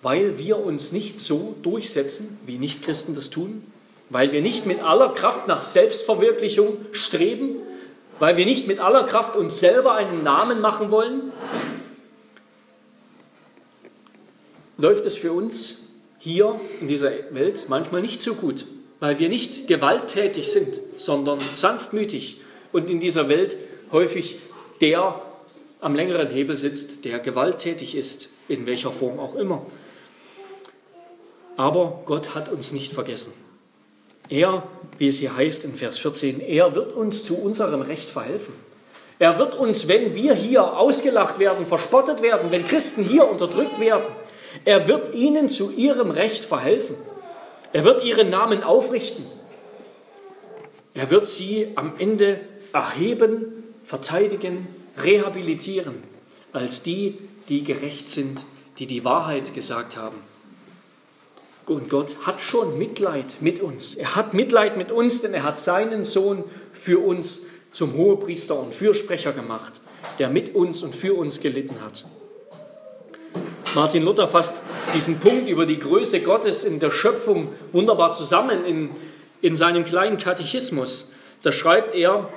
weil 0.00 0.38
wir 0.38 0.58
uns 0.58 0.92
nicht 0.92 1.20
so 1.20 1.54
durchsetzen, 1.62 2.38
wie 2.46 2.56
Nichtchristen 2.56 3.14
das 3.14 3.28
tun, 3.28 3.70
weil 4.08 4.32
wir 4.32 4.40
nicht 4.40 4.64
mit 4.64 4.80
aller 4.82 5.10
Kraft 5.10 5.46
nach 5.46 5.60
Selbstverwirklichung 5.60 6.78
streben, 6.92 7.56
weil 8.18 8.38
wir 8.38 8.46
nicht 8.46 8.66
mit 8.66 8.80
aller 8.80 9.04
Kraft 9.04 9.36
uns 9.36 9.60
selber 9.60 9.94
einen 9.94 10.22
Namen 10.22 10.62
machen 10.62 10.90
wollen, 10.90 11.32
läuft 14.78 15.04
es 15.04 15.18
für 15.18 15.32
uns 15.32 15.89
hier 16.20 16.60
in 16.80 16.86
dieser 16.86 17.10
Welt 17.30 17.64
manchmal 17.68 18.02
nicht 18.02 18.22
so 18.22 18.34
gut, 18.34 18.66
weil 19.00 19.18
wir 19.18 19.28
nicht 19.28 19.66
gewalttätig 19.66 20.48
sind, 20.48 20.80
sondern 20.98 21.40
sanftmütig 21.54 22.40
und 22.72 22.88
in 22.90 23.00
dieser 23.00 23.28
Welt 23.28 23.56
häufig 23.90 24.36
der 24.80 25.20
am 25.80 25.94
längeren 25.94 26.28
Hebel 26.28 26.56
sitzt, 26.56 27.04
der 27.04 27.18
gewalttätig 27.18 27.94
ist, 27.94 28.28
in 28.48 28.66
welcher 28.66 28.92
Form 28.92 29.18
auch 29.18 29.34
immer. 29.34 29.64
Aber 31.56 32.02
Gott 32.04 32.34
hat 32.34 32.50
uns 32.50 32.72
nicht 32.72 32.92
vergessen. 32.92 33.32
Er, 34.28 34.62
wie 34.98 35.08
es 35.08 35.18
hier 35.18 35.36
heißt 35.36 35.64
in 35.64 35.74
Vers 35.74 35.98
14, 35.98 36.40
er 36.40 36.74
wird 36.74 36.92
uns 36.92 37.24
zu 37.24 37.36
unserem 37.36 37.80
Recht 37.80 38.10
verhelfen. 38.10 38.54
Er 39.18 39.38
wird 39.38 39.54
uns, 39.54 39.88
wenn 39.88 40.14
wir 40.14 40.34
hier 40.34 40.78
ausgelacht 40.78 41.38
werden, 41.38 41.66
verspottet 41.66 42.22
werden, 42.22 42.50
wenn 42.50 42.66
Christen 42.66 43.04
hier 43.04 43.28
unterdrückt 43.28 43.80
werden, 43.80 44.04
er 44.64 44.88
wird 44.88 45.14
ihnen 45.14 45.48
zu 45.48 45.70
ihrem 45.72 46.10
Recht 46.10 46.44
verhelfen. 46.44 46.96
Er 47.72 47.84
wird 47.84 48.04
ihren 48.04 48.30
Namen 48.30 48.62
aufrichten. 48.62 49.24
Er 50.94 51.10
wird 51.10 51.26
sie 51.26 51.68
am 51.76 51.94
Ende 51.98 52.40
erheben, 52.72 53.64
verteidigen, 53.84 54.66
rehabilitieren 55.02 56.02
als 56.52 56.82
die, 56.82 57.18
die 57.48 57.64
gerecht 57.64 58.08
sind, 58.08 58.44
die 58.78 58.86
die 58.86 59.04
Wahrheit 59.04 59.54
gesagt 59.54 59.96
haben. 59.96 60.16
Und 61.66 61.88
Gott 61.88 62.16
hat 62.22 62.40
schon 62.40 62.78
Mitleid 62.78 63.36
mit 63.40 63.60
uns. 63.60 63.94
Er 63.94 64.16
hat 64.16 64.34
Mitleid 64.34 64.76
mit 64.76 64.90
uns, 64.90 65.22
denn 65.22 65.32
er 65.32 65.44
hat 65.44 65.60
seinen 65.60 66.04
Sohn 66.04 66.42
für 66.72 66.98
uns 66.98 67.46
zum 67.70 67.94
Hohepriester 67.94 68.58
und 68.58 68.74
Fürsprecher 68.74 69.32
gemacht, 69.32 69.80
der 70.18 70.28
mit 70.28 70.56
uns 70.56 70.82
und 70.82 70.94
für 70.94 71.14
uns 71.14 71.40
gelitten 71.40 71.80
hat. 71.80 72.06
Martin 73.74 74.02
Luther 74.02 74.26
fasst 74.26 74.62
diesen 74.94 75.20
Punkt 75.20 75.48
über 75.48 75.64
die 75.64 75.78
Größe 75.78 76.20
Gottes 76.22 76.64
in 76.64 76.80
der 76.80 76.90
Schöpfung 76.90 77.52
wunderbar 77.70 78.10
zusammen 78.10 78.64
in, 78.64 78.90
in 79.42 79.54
seinem 79.54 79.84
kleinen 79.84 80.18
Katechismus. 80.18 81.12
Da 81.42 81.52
schreibt 81.52 81.94
er, 81.94 82.28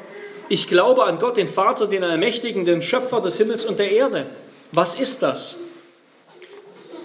ich 0.47 0.67
glaube 0.67 1.05
an 1.05 1.17
Gott, 1.17 1.37
den 1.37 1.47
Vater, 1.47 1.87
den 1.87 2.03
Allmächtigen, 2.03 2.65
den 2.65 2.83
Schöpfer 2.83 3.19
des 3.19 3.37
Himmels 3.37 3.65
und 3.65 3.79
der 3.79 3.91
Erde. 3.91 4.27
Was 4.71 4.93
ist 4.93 5.23
das? 5.23 5.57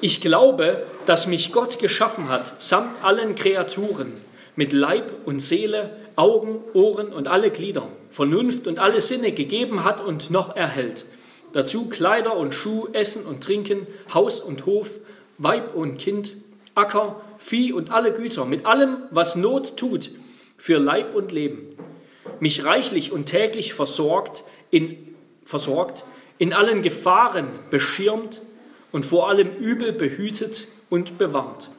Ich 0.03 0.21
glaube, 0.21 0.83
dass 1.07 1.27
mich 1.27 1.51
Gott 1.53 1.79
geschaffen 1.79 2.29
hat, 2.29 2.63
samt 2.63 3.03
allen 3.03 3.35
Kreaturen, 3.35 4.13
mit 4.57 4.75
Leib 4.75 5.11
und 5.25 5.41
Seele, 5.41 5.97
Augen, 6.17 6.61
Ohren 6.75 7.15
und 7.15 7.29
alle 7.29 7.51
Glieder, 7.51 7.87
Vernunft 8.11 8.67
und 8.67 8.79
alle 8.79 9.01
Sinne 9.01 9.33
gegeben 9.33 9.85
hat 9.85 10.03
und 10.03 10.31
noch 10.31 10.55
erhält 10.55 11.07
Dazu 11.53 11.89
Kleider 11.89 12.37
und 12.37 12.53
Schuh, 12.53 12.89
Essen 12.93 13.25
und 13.25 13.43
Trinken, 13.43 13.87
Haus 14.13 14.41
und 14.41 14.67
Hof, 14.67 15.01
Weib 15.39 15.75
und 15.75 15.99
Kind, 15.99 16.35
Acker, 16.75 17.21
Vieh 17.39 17.73
und 17.73 17.91
alle 17.91 18.13
Güter, 18.13 18.45
mit 18.45 18.67
allem, 18.67 18.99
was 19.11 19.37
Not 19.37 19.77
tut, 19.77 20.11
für 20.57 20.79
Leib 20.79 21.15
und 21.15 21.33
Leben. 21.33 21.69
Mich 22.41 22.65
reichlich 22.65 23.13
und 23.13 23.27
täglich 23.27 23.73
versorgt, 23.73 24.45
in, 24.71 25.17
versorgt, 25.45 26.05
in 26.39 26.53
allen 26.53 26.83
Gefahren 26.83 27.47
beschirmt 27.71 28.41
und 28.93 29.07
vor 29.07 29.29
allem 29.29 29.51
Übel 29.53 29.93
behütet 29.93 30.69
und 30.91 31.19
bewahrt. 31.19 31.71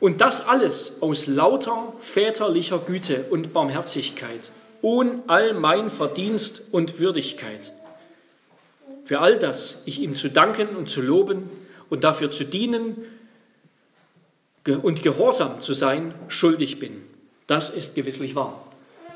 Und 0.00 0.20
das 0.20 0.46
alles 0.46 1.02
aus 1.02 1.26
lauter 1.26 1.92
väterlicher 2.00 2.78
Güte 2.78 3.26
und 3.30 3.52
Barmherzigkeit, 3.52 4.50
ohne 4.82 5.22
all 5.26 5.54
mein 5.54 5.90
Verdienst 5.90 6.64
und 6.72 6.98
Würdigkeit 6.98 7.72
für 9.04 9.20
all 9.20 9.38
das 9.38 9.82
ich 9.84 10.00
ihm 10.00 10.14
zu 10.14 10.30
danken 10.30 10.76
und 10.76 10.88
zu 10.88 11.02
loben 11.02 11.50
und 11.90 12.04
dafür 12.04 12.30
zu 12.30 12.44
dienen 12.44 13.04
und 14.66 15.02
gehorsam 15.02 15.60
zu 15.60 15.74
sein 15.74 16.14
schuldig 16.28 16.78
bin. 16.78 17.02
Das 17.46 17.70
ist 17.70 17.94
gewisslich 17.94 18.34
wahr. 18.34 18.64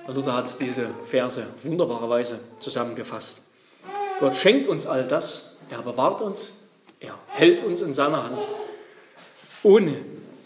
Luther 0.06 0.34
hat 0.34 0.60
diese 0.60 0.88
Verse 1.06 1.46
wunderbarerweise 1.62 2.40
zusammengefasst. 2.60 3.42
Gott 4.20 4.36
schenkt 4.36 4.66
uns 4.66 4.86
all 4.86 5.06
das, 5.06 5.58
er 5.70 5.82
bewahrt 5.82 6.20
uns, 6.20 6.54
er 7.00 7.14
hält 7.28 7.62
uns 7.64 7.82
in 7.82 7.94
seiner 7.94 8.24
Hand, 8.24 8.46
ohne 9.62 9.96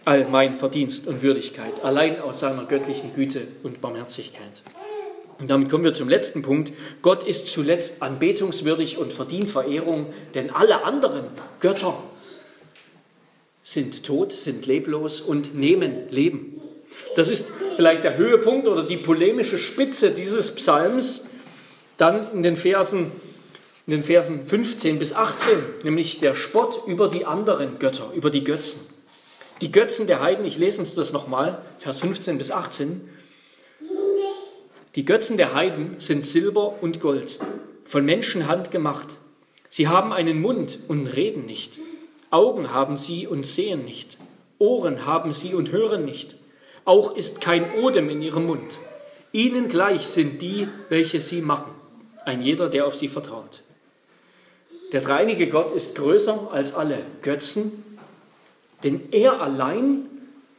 all 0.04 0.26
mein 0.26 0.56
Verdienst 0.56 1.06
und 1.06 1.22
Würdigkeit, 1.22 1.84
allein 1.84 2.20
aus 2.20 2.40
seiner 2.40 2.64
göttlichen 2.64 3.14
Güte 3.14 3.46
und 3.62 3.80
Barmherzigkeit. 3.80 4.62
Und 5.38 5.50
damit 5.50 5.70
kommen 5.70 5.84
wir 5.84 5.92
zum 5.92 6.08
letzten 6.08 6.42
Punkt. 6.42 6.72
Gott 7.02 7.24
ist 7.24 7.48
zuletzt 7.48 8.02
anbetungswürdig 8.02 8.98
und 8.98 9.12
verdient 9.12 9.50
Verehrung, 9.50 10.12
denn 10.34 10.50
alle 10.50 10.84
anderen 10.84 11.24
Götter 11.60 12.00
sind 13.64 14.04
tot, 14.04 14.32
sind 14.32 14.66
leblos 14.66 15.20
und 15.20 15.54
nehmen 15.54 16.10
Leben. 16.10 16.60
Das 17.16 17.28
ist 17.28 17.48
vielleicht 17.76 18.04
der 18.04 18.16
Höhepunkt 18.16 18.68
oder 18.68 18.84
die 18.84 18.96
polemische 18.96 19.58
Spitze 19.58 20.10
dieses 20.10 20.54
Psalms, 20.54 21.26
dann 21.96 22.32
in 22.32 22.42
den 22.42 22.56
Versen, 22.56 23.12
in 23.86 23.92
den 23.92 24.04
Versen 24.04 24.46
15 24.46 24.98
bis 24.98 25.12
18, 25.12 25.52
nämlich 25.84 26.20
der 26.20 26.34
Spott 26.34 26.86
über 26.86 27.08
die 27.08 27.24
anderen 27.24 27.78
Götter, 27.78 28.10
über 28.14 28.30
die 28.30 28.44
Götzen. 28.44 28.80
Die 29.60 29.70
Götzen 29.70 30.06
der 30.06 30.20
Heiden, 30.20 30.44
ich 30.44 30.58
lese 30.58 30.80
uns 30.80 30.94
das 30.94 31.12
nochmal, 31.12 31.62
Vers 31.78 32.00
15 32.00 32.38
bis 32.38 32.50
18. 32.50 33.08
Die 34.94 35.06
Götzen 35.06 35.38
der 35.38 35.54
Heiden 35.54 35.94
sind 36.00 36.26
Silber 36.26 36.82
und 36.82 37.00
Gold, 37.00 37.38
von 37.86 38.04
Menschenhand 38.04 38.70
gemacht. 38.70 39.16
Sie 39.70 39.88
haben 39.88 40.12
einen 40.12 40.38
Mund 40.42 40.80
und 40.86 41.06
reden 41.06 41.46
nicht. 41.46 41.78
Augen 42.30 42.74
haben 42.74 42.98
sie 42.98 43.26
und 43.26 43.46
sehen 43.46 43.86
nicht. 43.86 44.18
Ohren 44.58 45.06
haben 45.06 45.32
sie 45.32 45.54
und 45.54 45.72
hören 45.72 46.04
nicht. 46.04 46.36
Auch 46.84 47.16
ist 47.16 47.40
kein 47.40 47.64
Odem 47.80 48.10
in 48.10 48.20
ihrem 48.20 48.44
Mund. 48.44 48.78
Ihnen 49.32 49.70
gleich 49.70 50.02
sind 50.02 50.42
die, 50.42 50.68
welche 50.90 51.22
sie 51.22 51.40
machen, 51.40 51.72
ein 52.26 52.42
jeder, 52.42 52.68
der 52.68 52.86
auf 52.86 52.94
sie 52.94 53.08
vertraut. 53.08 53.62
Der 54.92 55.00
dreieinige 55.00 55.48
Gott 55.48 55.72
ist 55.72 55.96
größer 55.96 56.50
als 56.52 56.74
alle 56.74 56.98
Götzen, 57.22 57.82
denn 58.84 59.00
er 59.10 59.40
allein 59.40 60.06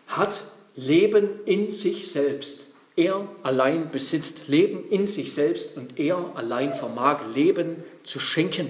hat 0.08 0.42
Leben 0.76 1.30
in 1.46 1.72
sich 1.72 2.10
selbst. 2.10 2.73
Er 2.96 3.28
allein 3.42 3.90
besitzt 3.90 4.48
Leben 4.48 4.88
in 4.90 5.08
sich 5.08 5.34
selbst 5.34 5.78
und 5.78 6.00
er 6.00 6.32
allein 6.36 6.74
vermag 6.74 7.22
Leben 7.34 7.84
zu 8.04 8.20
schenken, 8.20 8.70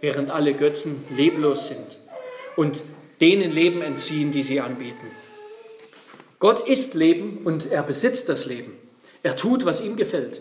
während 0.00 0.30
alle 0.30 0.54
Götzen 0.54 1.04
leblos 1.14 1.68
sind 1.68 1.98
und 2.56 2.82
denen 3.20 3.52
Leben 3.52 3.82
entziehen, 3.82 4.32
die 4.32 4.42
sie 4.42 4.60
anbieten. 4.60 5.06
Gott 6.38 6.66
ist 6.66 6.94
Leben 6.94 7.40
und 7.44 7.70
er 7.70 7.82
besitzt 7.82 8.30
das 8.30 8.46
Leben. 8.46 8.72
Er 9.22 9.36
tut, 9.36 9.66
was 9.66 9.82
ihm 9.82 9.96
gefällt. 9.96 10.40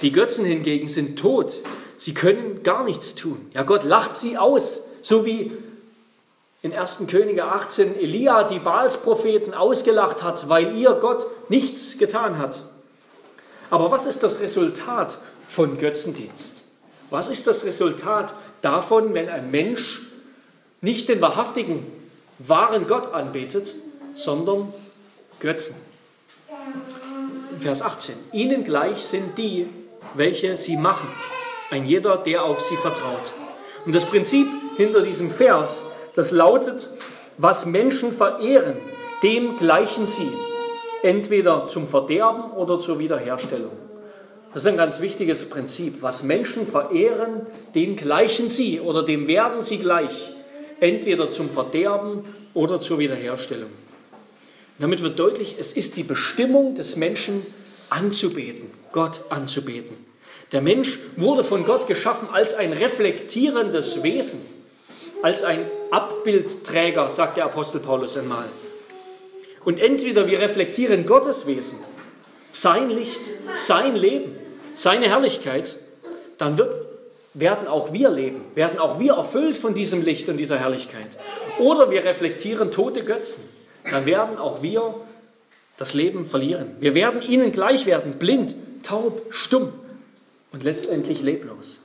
Die 0.00 0.12
Götzen 0.12 0.46
hingegen 0.46 0.88
sind 0.88 1.18
tot. 1.18 1.60
Sie 1.98 2.14
können 2.14 2.62
gar 2.62 2.84
nichts 2.84 3.14
tun. 3.14 3.50
Ja, 3.52 3.64
Gott 3.64 3.84
lacht 3.84 4.16
sie 4.16 4.38
aus, 4.38 4.82
so 5.02 5.26
wie 5.26 5.52
in 6.62 6.72
1. 6.72 7.04
Könige 7.08 7.44
18 7.44 7.98
Elia 7.98 8.44
die 8.44 8.58
Baalspropheten 8.58 9.54
ausgelacht 9.54 10.22
hat, 10.22 10.48
weil 10.48 10.76
ihr 10.76 10.94
Gott 10.94 11.26
nichts 11.48 11.98
getan 11.98 12.38
hat. 12.38 12.60
Aber 13.70 13.90
was 13.90 14.06
ist 14.06 14.22
das 14.22 14.40
Resultat 14.40 15.18
von 15.48 15.78
Götzendienst? 15.78 16.64
Was 17.10 17.28
ist 17.28 17.46
das 17.46 17.64
Resultat 17.64 18.34
davon, 18.62 19.14
wenn 19.14 19.28
ein 19.28 19.50
Mensch 19.50 20.02
nicht 20.80 21.08
den 21.08 21.20
wahrhaftigen, 21.20 21.86
wahren 22.38 22.86
Gott 22.86 23.12
anbetet, 23.14 23.74
sondern 24.12 24.72
Götzen. 25.40 25.76
Vers 27.60 27.82
18. 27.82 28.14
Ihnen 28.32 28.64
gleich 28.64 29.04
sind 29.04 29.36
die, 29.38 29.68
welche 30.14 30.56
sie 30.56 30.76
machen, 30.76 31.08
ein 31.70 31.86
jeder, 31.86 32.18
der 32.18 32.44
auf 32.44 32.62
sie 32.62 32.76
vertraut. 32.76 33.32
Und 33.84 33.94
das 33.94 34.04
Prinzip 34.04 34.46
hinter 34.76 35.02
diesem 35.02 35.30
Vers, 35.30 35.82
das 36.16 36.32
lautet, 36.32 36.88
was 37.38 37.66
Menschen 37.66 38.10
verehren, 38.10 38.74
dem 39.22 39.58
gleichen 39.58 40.06
sie, 40.06 40.28
entweder 41.02 41.66
zum 41.66 41.86
Verderben 41.86 42.50
oder 42.52 42.80
zur 42.80 42.98
Wiederherstellung. 42.98 43.72
Das 44.52 44.64
ist 44.64 44.68
ein 44.68 44.78
ganz 44.78 45.00
wichtiges 45.02 45.44
Prinzip. 45.50 46.00
Was 46.00 46.22
Menschen 46.22 46.66
verehren, 46.66 47.46
dem 47.74 47.94
gleichen 47.94 48.48
sie 48.48 48.80
oder 48.80 49.02
dem 49.02 49.28
werden 49.28 49.60
sie 49.60 49.76
gleich, 49.76 50.30
entweder 50.80 51.30
zum 51.30 51.50
Verderben 51.50 52.24
oder 52.54 52.80
zur 52.80 52.98
Wiederherstellung. 52.98 53.68
Damit 54.78 55.02
wird 55.02 55.18
deutlich, 55.18 55.56
es 55.58 55.72
ist 55.72 55.98
die 55.98 56.02
Bestimmung 56.02 56.74
des 56.74 56.96
Menschen 56.96 57.44
anzubeten, 57.90 58.70
Gott 58.92 59.20
anzubeten. 59.28 59.96
Der 60.52 60.62
Mensch 60.62 60.98
wurde 61.16 61.44
von 61.44 61.64
Gott 61.64 61.86
geschaffen 61.86 62.28
als 62.32 62.54
ein 62.54 62.72
reflektierendes 62.72 64.02
Wesen, 64.02 64.40
als 65.22 65.42
ein 65.42 65.66
Abbildträger, 65.90 67.10
sagt 67.10 67.36
der 67.36 67.44
Apostel 67.44 67.80
Paulus 67.80 68.16
einmal. 68.16 68.46
Und 69.64 69.80
entweder 69.80 70.26
wir 70.26 70.40
reflektieren 70.40 71.06
Gottes 71.06 71.46
Wesen, 71.46 71.78
sein 72.52 72.90
Licht, 72.90 73.20
sein 73.56 73.96
Leben, 73.96 74.36
seine 74.74 75.08
Herrlichkeit, 75.08 75.76
dann 76.38 76.58
wird, 76.58 76.70
werden 77.34 77.66
auch 77.68 77.92
wir 77.92 78.10
leben, 78.10 78.42
werden 78.54 78.78
auch 78.78 79.00
wir 79.00 79.14
erfüllt 79.14 79.56
von 79.56 79.74
diesem 79.74 80.02
Licht 80.02 80.28
und 80.28 80.36
dieser 80.36 80.58
Herrlichkeit. 80.58 81.18
Oder 81.58 81.90
wir 81.90 82.04
reflektieren 82.04 82.70
tote 82.70 83.04
Götzen 83.04 83.56
dann 83.90 84.06
werden 84.06 84.38
auch 84.38 84.62
wir 84.62 84.94
das 85.76 85.94
Leben 85.94 86.26
verlieren. 86.26 86.76
Wir 86.80 86.94
werden 86.94 87.22
ihnen 87.22 87.52
gleich 87.52 87.86
werden, 87.86 88.14
blind, 88.14 88.54
taub, 88.82 89.22
stumm 89.30 89.72
und 90.52 90.64
letztendlich 90.64 91.22
leblos. 91.22 91.80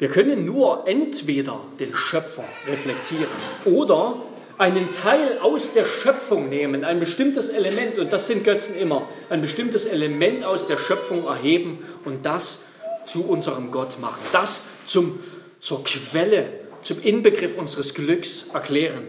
Wir 0.00 0.08
können 0.08 0.46
nur 0.46 0.88
entweder 0.88 1.60
den 1.78 1.94
Schöpfer 1.94 2.44
reflektieren 2.66 3.28
oder 3.66 4.16
einen 4.56 4.90
Teil 4.90 5.38
aus 5.42 5.74
der 5.74 5.84
Schöpfung 5.84 6.48
nehmen, 6.48 6.84
ein 6.84 7.00
bestimmtes 7.00 7.50
Element, 7.50 7.98
und 7.98 8.10
das 8.10 8.26
sind 8.26 8.42
Götzen 8.42 8.74
immer, 8.76 9.06
ein 9.28 9.42
bestimmtes 9.42 9.84
Element 9.84 10.42
aus 10.42 10.66
der 10.66 10.78
Schöpfung 10.78 11.26
erheben 11.26 11.84
und 12.06 12.24
das 12.24 12.64
zu 13.04 13.26
unserem 13.28 13.72
Gott 13.72 14.00
machen, 14.00 14.20
das 14.32 14.62
zum, 14.86 15.20
zur 15.58 15.84
Quelle, 15.84 16.50
zum 16.82 17.02
Inbegriff 17.02 17.58
unseres 17.58 17.92
Glücks 17.92 18.48
erklären. 18.54 19.04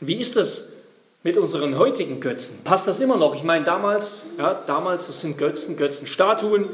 Wie 0.00 0.16
ist 0.16 0.36
das 0.36 0.72
mit 1.22 1.36
unseren 1.36 1.76
heutigen 1.76 2.20
Götzen? 2.20 2.60
Passt 2.64 2.88
das 2.88 3.00
immer 3.00 3.18
noch? 3.18 3.34
Ich 3.34 3.42
meine, 3.42 3.62
damals, 3.62 4.22
ja, 4.38 4.54
damals, 4.54 5.06
das 5.06 5.20
sind 5.20 5.36
Götzen, 5.36 5.76
Götzenstatuen. 5.76 6.66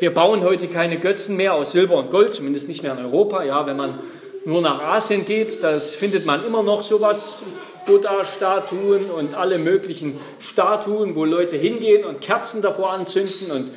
Wir 0.00 0.14
bauen 0.14 0.44
heute 0.44 0.68
keine 0.68 1.00
Götzen 1.00 1.36
mehr 1.36 1.54
aus 1.54 1.72
Silber 1.72 1.96
und 1.96 2.12
Gold, 2.12 2.32
zumindest 2.32 2.68
nicht 2.68 2.84
mehr 2.84 2.92
in 2.92 3.04
Europa. 3.04 3.42
Ja, 3.42 3.66
wenn 3.66 3.76
man 3.76 3.98
nur 4.44 4.62
nach 4.62 4.80
Asien 4.80 5.24
geht, 5.24 5.64
das 5.64 5.96
findet 5.96 6.24
man 6.24 6.46
immer 6.46 6.62
noch 6.62 6.84
sowas, 6.84 7.42
Buddha-Statuen 7.84 9.10
und 9.10 9.34
alle 9.34 9.58
möglichen 9.58 10.20
Statuen, 10.38 11.16
wo 11.16 11.24
Leute 11.24 11.56
hingehen 11.56 12.04
und 12.04 12.20
Kerzen 12.20 12.62
davor 12.62 12.92
anzünden 12.92 13.50
und 13.50 13.72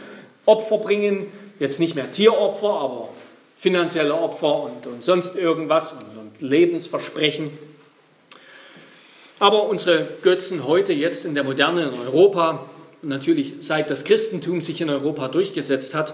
Opfer 0.45 0.77
bringen. 0.77 1.25
Jetzt 1.59 1.79
nicht 1.79 1.95
mehr 1.95 2.11
Tieropfer, 2.11 2.69
aber 2.69 3.09
finanzielle 3.55 4.13
Opfer 4.13 4.63
und, 4.65 4.85
und 4.85 5.03
sonst 5.03 5.35
irgendwas 5.35 5.93
und, 5.93 6.19
und 6.19 6.41
Lebensversprechen. 6.41 7.49
Aber 9.39 9.63
unsere 9.63 10.07
Götzen 10.21 10.67
heute, 10.67 10.93
jetzt 10.93 11.25
in 11.25 11.33
der 11.33 11.43
Moderne 11.43 11.89
in 11.89 11.99
Europa, 11.99 12.69
natürlich 13.01 13.55
seit 13.59 13.89
das 13.89 14.03
Christentum 14.03 14.61
sich 14.61 14.81
in 14.81 14.89
Europa 14.89 15.27
durchgesetzt 15.27 15.93
hat, 15.93 16.13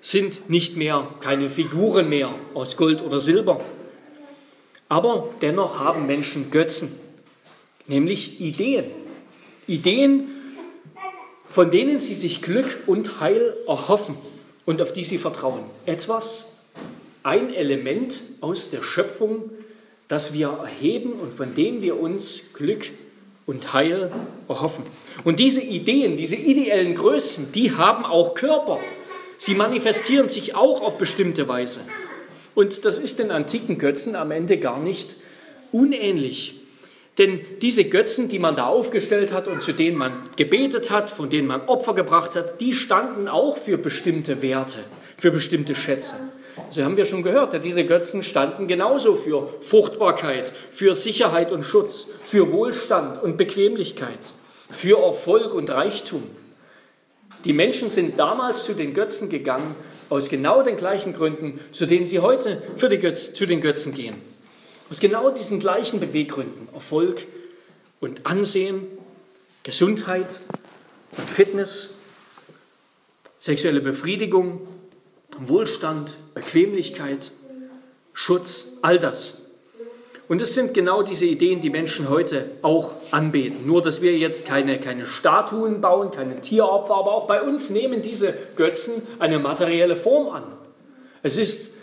sind 0.00 0.50
nicht 0.50 0.76
mehr 0.76 1.08
keine 1.20 1.48
Figuren 1.48 2.08
mehr 2.08 2.34
aus 2.52 2.76
Gold 2.76 3.02
oder 3.02 3.20
Silber. 3.20 3.60
Aber 4.88 5.30
dennoch 5.40 5.78
haben 5.78 6.06
Menschen 6.06 6.50
Götzen, 6.50 6.92
nämlich 7.86 8.40
Ideen. 8.40 8.86
Ideen, 9.66 10.28
von 11.48 11.70
denen 11.70 12.00
sie 12.00 12.14
sich 12.14 12.42
Glück 12.42 12.82
und 12.86 13.20
Heil 13.20 13.56
erhoffen 13.66 14.16
und 14.66 14.82
auf 14.82 14.92
die 14.92 15.04
sie 15.04 15.18
vertrauen. 15.18 15.62
Etwas, 15.86 16.58
ein 17.22 17.54
Element 17.54 18.20
aus 18.40 18.70
der 18.70 18.82
Schöpfung, 18.82 19.50
das 20.08 20.34
wir 20.34 20.48
erheben 20.48 21.12
und 21.14 21.32
von 21.32 21.54
dem 21.54 21.80
wir 21.80 21.98
uns 21.98 22.52
Glück 22.52 22.90
und 23.46 23.72
Heil 23.72 24.12
erhoffen. 24.48 24.84
Und 25.22 25.38
diese 25.38 25.60
Ideen, 25.60 26.16
diese 26.16 26.34
ideellen 26.34 26.94
Größen, 26.94 27.52
die 27.52 27.72
haben 27.72 28.04
auch 28.04 28.34
Körper. 28.34 28.80
Sie 29.38 29.54
manifestieren 29.54 30.28
sich 30.28 30.56
auch 30.56 30.82
auf 30.82 30.98
bestimmte 30.98 31.46
Weise. 31.46 31.80
Und 32.54 32.84
das 32.84 32.98
ist 32.98 33.18
den 33.18 33.30
antiken 33.30 33.78
Götzen 33.78 34.16
am 34.16 34.30
Ende 34.30 34.58
gar 34.58 34.80
nicht 34.80 35.16
unähnlich. 35.70 36.60
Denn 37.18 37.40
diese 37.62 37.84
Götzen, 37.84 38.28
die 38.28 38.40
man 38.40 38.56
da 38.56 38.66
aufgestellt 38.66 39.32
hat 39.32 39.46
und 39.46 39.62
zu 39.62 39.72
denen 39.72 39.96
man 39.96 40.12
gebetet 40.36 40.90
hat, 40.90 41.10
von 41.10 41.30
denen 41.30 41.46
man 41.46 41.68
Opfer 41.68 41.94
gebracht 41.94 42.34
hat, 42.34 42.60
die 42.60 42.72
standen 42.72 43.28
auch 43.28 43.56
für 43.56 43.78
bestimmte 43.78 44.42
Werte, 44.42 44.80
für 45.16 45.30
bestimmte 45.30 45.76
Schätze. 45.76 46.14
So 46.70 46.82
haben 46.82 46.96
wir 46.96 47.04
schon 47.04 47.22
gehört, 47.22 47.64
diese 47.64 47.84
Götzen 47.84 48.22
standen 48.22 48.66
genauso 48.66 49.14
für 49.14 49.48
Fruchtbarkeit, 49.60 50.52
für 50.70 50.94
Sicherheit 50.94 51.52
und 51.52 51.64
Schutz, 51.64 52.08
für 52.22 52.52
Wohlstand 52.52 53.22
und 53.22 53.36
Bequemlichkeit, 53.36 54.32
für 54.74 54.98
Erfolg 54.98 55.54
und 55.54 55.70
Reichtum. 55.70 56.22
Die 57.44 57.52
Menschen 57.52 57.90
sind 57.90 58.18
damals 58.18 58.64
zu 58.64 58.74
den 58.74 58.94
Götzen 58.94 59.28
gegangen, 59.28 59.74
aus 60.08 60.28
genau 60.28 60.62
den 60.62 60.76
gleichen 60.76 61.14
Gründen, 61.14 61.60
zu 61.72 61.86
denen 61.86 62.06
sie 62.06 62.20
heute 62.20 62.62
für 62.76 62.88
die 62.88 62.98
Götz, 62.98 63.32
zu 63.34 63.46
den 63.46 63.60
Götzen 63.60 63.94
gehen. 63.94 64.16
Aus 64.90 65.00
genau 65.00 65.30
diesen 65.30 65.60
gleichen 65.60 66.00
Beweggründen. 66.00 66.68
Erfolg 66.72 67.26
und 68.00 68.26
Ansehen, 68.26 68.86
Gesundheit 69.62 70.40
und 71.16 71.28
Fitness, 71.28 71.90
sexuelle 73.38 73.80
Befriedigung, 73.80 74.66
Wohlstand, 75.38 76.16
Bequemlichkeit, 76.34 77.32
Schutz, 78.12 78.78
all 78.82 78.98
das. 78.98 79.43
Und 80.26 80.40
es 80.40 80.54
sind 80.54 80.72
genau 80.72 81.02
diese 81.02 81.26
Ideen, 81.26 81.60
die 81.60 81.68
Menschen 81.68 82.08
heute 82.08 82.50
auch 82.62 82.92
anbeten. 83.10 83.66
Nur, 83.66 83.82
dass 83.82 84.00
wir 84.00 84.16
jetzt 84.16 84.46
keine, 84.46 84.80
keine 84.80 85.04
Statuen 85.04 85.80
bauen, 85.82 86.10
keine 86.10 86.40
Tieropfer, 86.40 86.94
aber 86.94 87.12
auch 87.12 87.26
bei 87.26 87.42
uns 87.42 87.68
nehmen 87.68 88.00
diese 88.00 88.34
Götzen 88.56 89.02
eine 89.18 89.38
materielle 89.38 89.96
Form 89.96 90.28
an. 90.28 90.44
Es 91.22 91.36
ist 91.36 91.74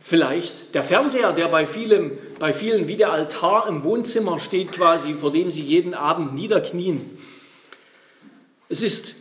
vielleicht 0.00 0.74
der 0.74 0.82
Fernseher, 0.82 1.32
der 1.32 1.48
bei 1.48 1.66
vielen, 1.66 2.12
bei 2.38 2.54
vielen 2.54 2.88
wie 2.88 2.96
der 2.96 3.12
Altar 3.12 3.68
im 3.68 3.84
Wohnzimmer 3.84 4.38
steht, 4.38 4.72
quasi, 4.72 5.14
vor 5.14 5.32
dem 5.32 5.50
sie 5.50 5.62
jeden 5.62 5.92
Abend 5.92 6.34
niederknien. 6.34 7.18
Es 8.68 8.82
ist, 8.82 9.14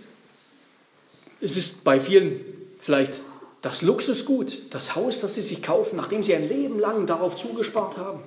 es 1.41 1.57
ist 1.57 1.83
bei 1.83 1.99
vielen 1.99 2.39
vielleicht 2.79 3.19
das 3.65 3.81
Luxusgut, 3.81 4.75
das 4.75 4.95
Haus, 4.95 5.21
das 5.21 5.33
sie 5.33 5.41
sich 5.41 5.63
kaufen, 5.63 5.95
nachdem 5.95 6.21
sie 6.21 6.35
ein 6.35 6.47
Leben 6.47 6.77
lang 6.77 7.07
darauf 7.07 7.35
zugespart 7.35 7.97
haben. 7.97 8.21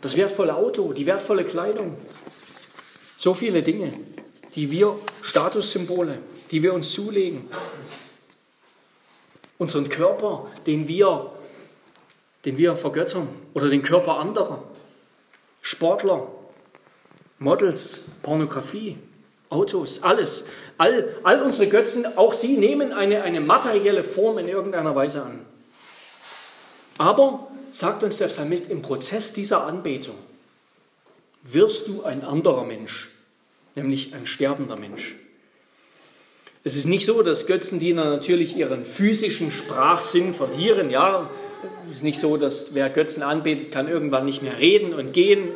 Das 0.00 0.16
wertvolle 0.16 0.54
Auto, 0.54 0.92
die 0.92 1.06
wertvolle 1.06 1.44
Kleidung. 1.44 1.96
So 3.16 3.34
viele 3.34 3.64
Dinge, 3.64 3.92
die 4.54 4.70
wir, 4.70 4.96
Statussymbole, 5.22 6.20
die 6.52 6.62
wir 6.62 6.72
uns 6.72 6.92
zulegen. 6.92 7.48
Unseren 9.58 9.88
Körper, 9.88 10.46
den 10.68 10.86
wir, 10.86 11.32
den 12.44 12.56
wir 12.58 12.76
vergöttern 12.76 13.26
oder 13.54 13.70
den 13.70 13.82
Körper 13.82 14.18
anderer. 14.18 14.62
Sportler, 15.62 16.28
Models, 17.40 18.02
Pornografie, 18.22 18.98
Autos, 19.48 20.00
alles. 20.04 20.44
All, 20.82 21.14
all 21.22 21.42
unsere 21.42 21.68
Götzen, 21.68 22.04
auch 22.16 22.32
sie 22.32 22.56
nehmen 22.56 22.92
eine, 22.92 23.22
eine 23.22 23.40
materielle 23.40 24.02
Form 24.02 24.38
in 24.38 24.48
irgendeiner 24.48 24.96
Weise 24.96 25.22
an. 25.22 25.46
Aber, 26.98 27.46
sagt 27.70 28.02
uns 28.02 28.18
der 28.18 28.26
Psalmist, 28.26 28.68
im 28.68 28.82
Prozess 28.82 29.32
dieser 29.32 29.64
Anbetung 29.64 30.16
wirst 31.44 31.86
du 31.86 32.02
ein 32.02 32.24
anderer 32.24 32.64
Mensch, 32.64 33.10
nämlich 33.76 34.12
ein 34.12 34.26
sterbender 34.26 34.74
Mensch. 34.74 35.14
Es 36.64 36.74
ist 36.74 36.86
nicht 36.86 37.06
so, 37.06 37.22
dass 37.22 37.46
Götzendiener 37.46 38.06
natürlich 38.06 38.56
ihren 38.56 38.82
physischen 38.82 39.52
Sprachsinn 39.52 40.34
verlieren. 40.34 40.90
Ja, 40.90 41.30
es 41.92 41.98
ist 41.98 42.02
nicht 42.02 42.18
so, 42.18 42.36
dass 42.36 42.74
wer 42.74 42.90
Götzen 42.90 43.22
anbetet, 43.22 43.70
kann 43.70 43.86
irgendwann 43.86 44.24
nicht 44.24 44.42
mehr 44.42 44.58
reden 44.58 44.94
und 44.94 45.12
gehen. 45.12 45.50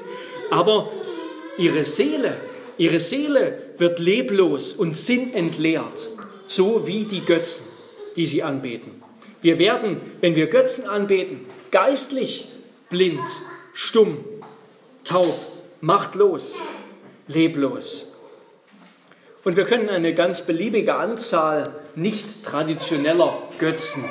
Aber 0.52 0.92
ihre 1.58 1.84
Seele, 1.84 2.36
ihre 2.78 3.00
Seele 3.00 3.58
wird 3.78 3.98
leblos 3.98 4.72
und 4.72 4.96
sinnentleert, 4.96 6.08
so 6.46 6.86
wie 6.86 7.04
die 7.04 7.24
Götzen, 7.24 7.66
die 8.16 8.26
sie 8.26 8.42
anbeten. 8.42 9.02
Wir 9.42 9.58
werden, 9.58 10.00
wenn 10.20 10.34
wir 10.34 10.48
Götzen 10.48 10.88
anbeten, 10.88 11.40
geistlich 11.70 12.48
blind, 12.90 13.20
stumm, 13.74 14.24
taub, 15.04 15.38
machtlos, 15.80 16.60
leblos. 17.28 18.12
Und 19.44 19.56
wir 19.56 19.64
können 19.64 19.88
eine 19.88 20.14
ganz 20.14 20.42
beliebige 20.42 20.96
Anzahl 20.96 21.70
nicht 21.94 22.44
traditioneller 22.44 23.32
Götzen 23.58 24.04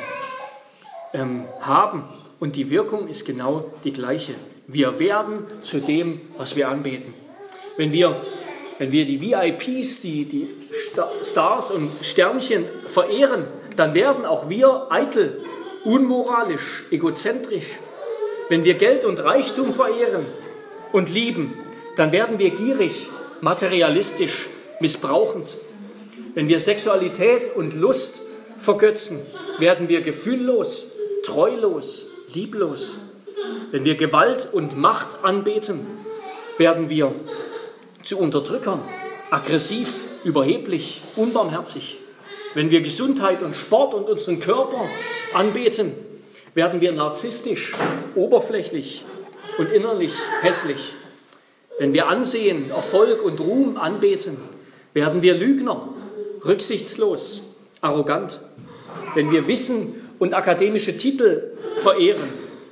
ähm, 1.14 1.46
haben. 1.60 2.06
Und 2.40 2.56
die 2.56 2.70
Wirkung 2.70 3.08
ist 3.08 3.26
genau 3.26 3.72
die 3.84 3.92
gleiche. 3.92 4.36
Wir 4.68 5.00
werden 5.00 5.46
zu 5.62 5.80
dem, 5.80 6.22
was 6.38 6.56
wir 6.56 6.70
anbeten. 6.70 7.14
Wenn 7.78 7.92
wir 7.92 8.16
wenn 8.78 8.92
wir 8.92 9.06
die 9.06 9.22
VIPs, 9.22 10.02
die, 10.02 10.26
die 10.26 10.50
Stars 11.24 11.72
und 11.72 11.90
Sternchen 12.02 12.66
verehren, 12.88 13.46
dann 13.76 13.94
werden 13.94 14.26
auch 14.26 14.50
wir 14.50 14.88
eitel, 14.90 15.42
unmoralisch, 15.86 16.84
egozentrisch. 16.92 17.66
Wenn 18.50 18.64
wir 18.64 18.76
Geld 18.76 19.06
und 19.06 19.20
Reichtum 19.20 19.74
verehren 19.74 20.26
und 20.92 21.10
lieben, 21.10 21.54
dann 21.96 22.12
werden 22.12 22.38
wir 22.40 22.52
gierig, 22.52 23.10
materialistisch, 23.42 24.48
missbrauchend. 24.80 25.56
Wenn 26.34 26.50
wir 26.50 26.60
Sexualität 26.60 27.56
und 27.56 27.74
Lust 27.74 28.22
vergötzen, 28.60 29.20
werden 29.58 29.90
wir 29.90 30.02
gefühllos, 30.02 30.88
treulos, 31.24 32.08
lieblos. 32.34 32.96
Wenn 33.72 33.86
wir 33.86 33.96
Gewalt 33.96 34.50
und 34.52 34.78
Macht 34.78 35.24
anbeten, 35.24 35.86
werden 36.58 36.90
wir 36.90 37.14
zu 38.06 38.20
Unterdrückern, 38.20 38.82
aggressiv, 39.32 40.04
überheblich, 40.24 41.02
unbarmherzig. 41.16 41.98
Wenn 42.54 42.70
wir 42.70 42.82
Gesundheit 42.82 43.42
und 43.42 43.56
Sport 43.56 43.94
und 43.96 44.08
unseren 44.08 44.40
Körper 44.40 44.88
anbeten, 45.34 45.92
werden 46.54 46.82
wir 46.82 46.92
narzisstisch, 46.92 47.74
oberflächlich 48.16 49.04
und 49.58 49.72
innerlich 49.74 50.14
hässlich. 50.42 50.94
Wenn 51.80 51.94
wir 51.94 52.08
Ansehen, 52.08 52.70
Erfolg 52.70 53.24
und 53.24 53.42
Ruhm 53.42 53.76
anbeten, 53.76 54.38
werden 54.94 55.22
wir 55.22 55.34
Lügner, 55.34 55.90
rücksichtslos, 56.46 57.42
arrogant. 57.82 58.40
Wenn 59.16 59.32
wir 59.32 59.48
Wissen 59.48 60.10
und 60.20 60.34
akademische 60.34 60.96
Titel 60.96 61.52
verehren, 61.82 62.30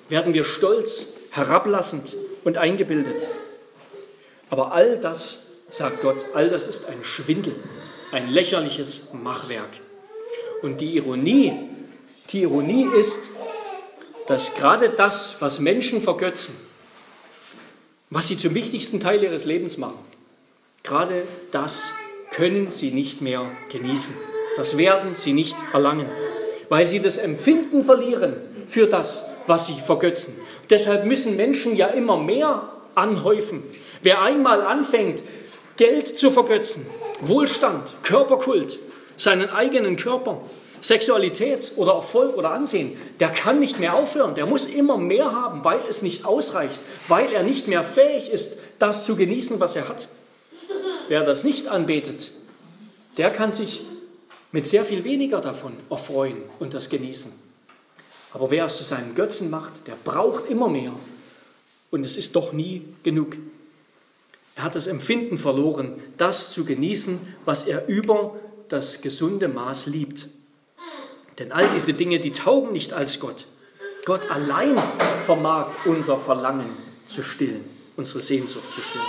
werden 0.10 0.34
wir 0.34 0.46
stolz, 0.46 1.14
herablassend 1.32 2.16
und 2.44 2.58
eingebildet. 2.58 3.28
Aber 4.54 4.72
all 4.72 4.98
das, 4.98 5.48
sagt 5.72 6.04
Gott, 6.04 6.18
all 6.36 6.48
das 6.48 6.68
ist 6.68 6.88
ein 6.88 7.04
Schwindel, 7.04 7.56
ein 8.12 8.30
lächerliches 8.30 9.12
Machwerk. 9.12 9.72
Und 10.62 10.80
die 10.80 10.96
Ironie, 10.96 11.54
die 12.30 12.44
Ironie 12.44 12.86
ist, 12.96 13.18
dass 14.28 14.54
gerade 14.54 14.90
das, 14.90 15.38
was 15.40 15.58
Menschen 15.58 16.02
vergötzen, 16.02 16.56
was 18.12 18.28
sie 18.28 18.38
zum 18.38 18.54
wichtigsten 18.54 19.00
Teil 19.00 19.24
ihres 19.24 19.46
Lebens 19.46 19.80
machen, 19.80 19.98
gerade 20.84 21.24
das 21.50 21.92
können 22.30 22.72
sie 22.72 22.92
nicht 22.92 23.22
mehr 23.22 23.50
genießen. 23.72 24.14
Das 24.56 24.78
werden 24.78 25.16
sie 25.16 25.34
nicht 25.34 25.56
erlangen, 25.74 26.06
weil 26.70 26.86
sie 26.86 27.00
das 27.00 27.18
Empfinden 27.18 27.84
verlieren 27.84 28.36
für 28.68 28.86
das, 28.86 29.26
was 29.48 29.66
sie 29.66 29.82
vergötzen. 29.84 30.36
Deshalb 30.70 31.06
müssen 31.06 31.38
Menschen 31.38 31.76
ja 31.76 31.88
immer 31.88 32.18
mehr 32.18 32.70
anhäufen, 32.94 33.64
Wer 34.04 34.22
einmal 34.22 34.62
anfängt, 34.62 35.24
Geld 35.78 36.20
zu 36.20 36.30
vergötzen, 36.30 36.86
Wohlstand, 37.22 37.94
Körperkult, 38.04 38.78
seinen 39.18 39.50
eigenen 39.50 39.96
Körper, 39.96 40.42
Sexualität 40.82 41.72
oder 41.78 41.94
Erfolg 41.94 42.36
oder 42.36 42.52
Ansehen, 42.52 42.98
der 43.22 43.30
kann 43.30 43.60
nicht 43.60 43.80
mehr 43.80 43.96
aufhören. 43.96 44.36
Der 44.36 44.46
muss 44.46 44.66
immer 44.66 44.98
mehr 44.98 45.32
haben, 45.32 45.64
weil 45.64 45.80
es 45.90 46.02
nicht 46.02 46.26
ausreicht, 46.26 46.80
weil 47.08 47.32
er 47.32 47.44
nicht 47.44 47.70
mehr 47.70 47.84
fähig 47.84 48.30
ist, 48.30 48.60
das 48.80 49.06
zu 49.06 49.16
genießen, 49.16 49.60
was 49.62 49.78
er 49.78 49.88
hat. 49.88 50.10
Wer 51.08 51.24
das 51.24 51.46
nicht 51.46 51.70
anbetet, 51.70 52.32
der 53.18 53.30
kann 53.30 53.54
sich 53.54 53.82
mit 54.52 54.68
sehr 54.68 54.84
viel 54.84 55.04
weniger 55.06 55.40
davon 55.40 55.74
erfreuen 55.90 56.44
und 56.60 56.74
das 56.74 56.90
genießen. 56.90 57.32
Aber 58.34 58.52
wer 58.52 58.66
es 58.66 58.78
zu 58.78 58.84
seinen 58.84 59.16
Götzen 59.16 59.50
macht, 59.50 59.88
der 59.88 59.96
braucht 60.04 60.50
immer 60.50 60.68
mehr. 60.68 60.94
Und 61.92 62.04
es 62.04 62.18
ist 62.18 62.36
doch 62.36 62.52
nie 62.52 62.84
genug. 63.04 63.38
Er 64.56 64.64
hat 64.64 64.76
das 64.76 64.88
Empfinden 64.88 65.38
verloren, 65.38 66.02
das 66.18 66.52
zu 66.52 66.64
genießen, 66.66 67.20
was 67.46 67.64
er 67.64 67.88
über 67.88 68.36
das 68.70 69.02
gesunde 69.02 69.48
Maß 69.48 69.88
liebt. 69.88 70.28
Denn 71.40 71.52
all 71.52 71.70
diese 71.70 71.94
Dinge, 71.94 72.20
die 72.20 72.32
taugen 72.32 72.72
nicht 72.72 72.94
als 72.94 73.20
Gott. 73.20 73.46
Gott 74.06 74.22
allein 74.30 74.78
vermag 75.26 75.68
unser 75.86 76.18
Verlangen 76.18 76.70
zu 77.08 77.24
stillen, 77.24 77.64
unsere 77.98 78.20
Sehnsucht 78.20 78.72
zu 78.72 78.82
stillen. 78.82 79.06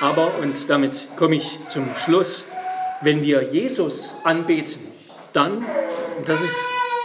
Aber, 0.00 0.38
und 0.40 0.70
damit 0.70 1.08
komme 1.16 1.36
ich 1.36 1.58
zum 1.68 1.84
Schluss, 1.96 2.44
wenn 3.02 3.22
wir 3.22 3.52
Jesus 3.52 4.14
anbeten, 4.24 4.80
dann, 5.32 5.58
und 6.16 6.26
das 6.28 6.40
ist, 6.40 6.56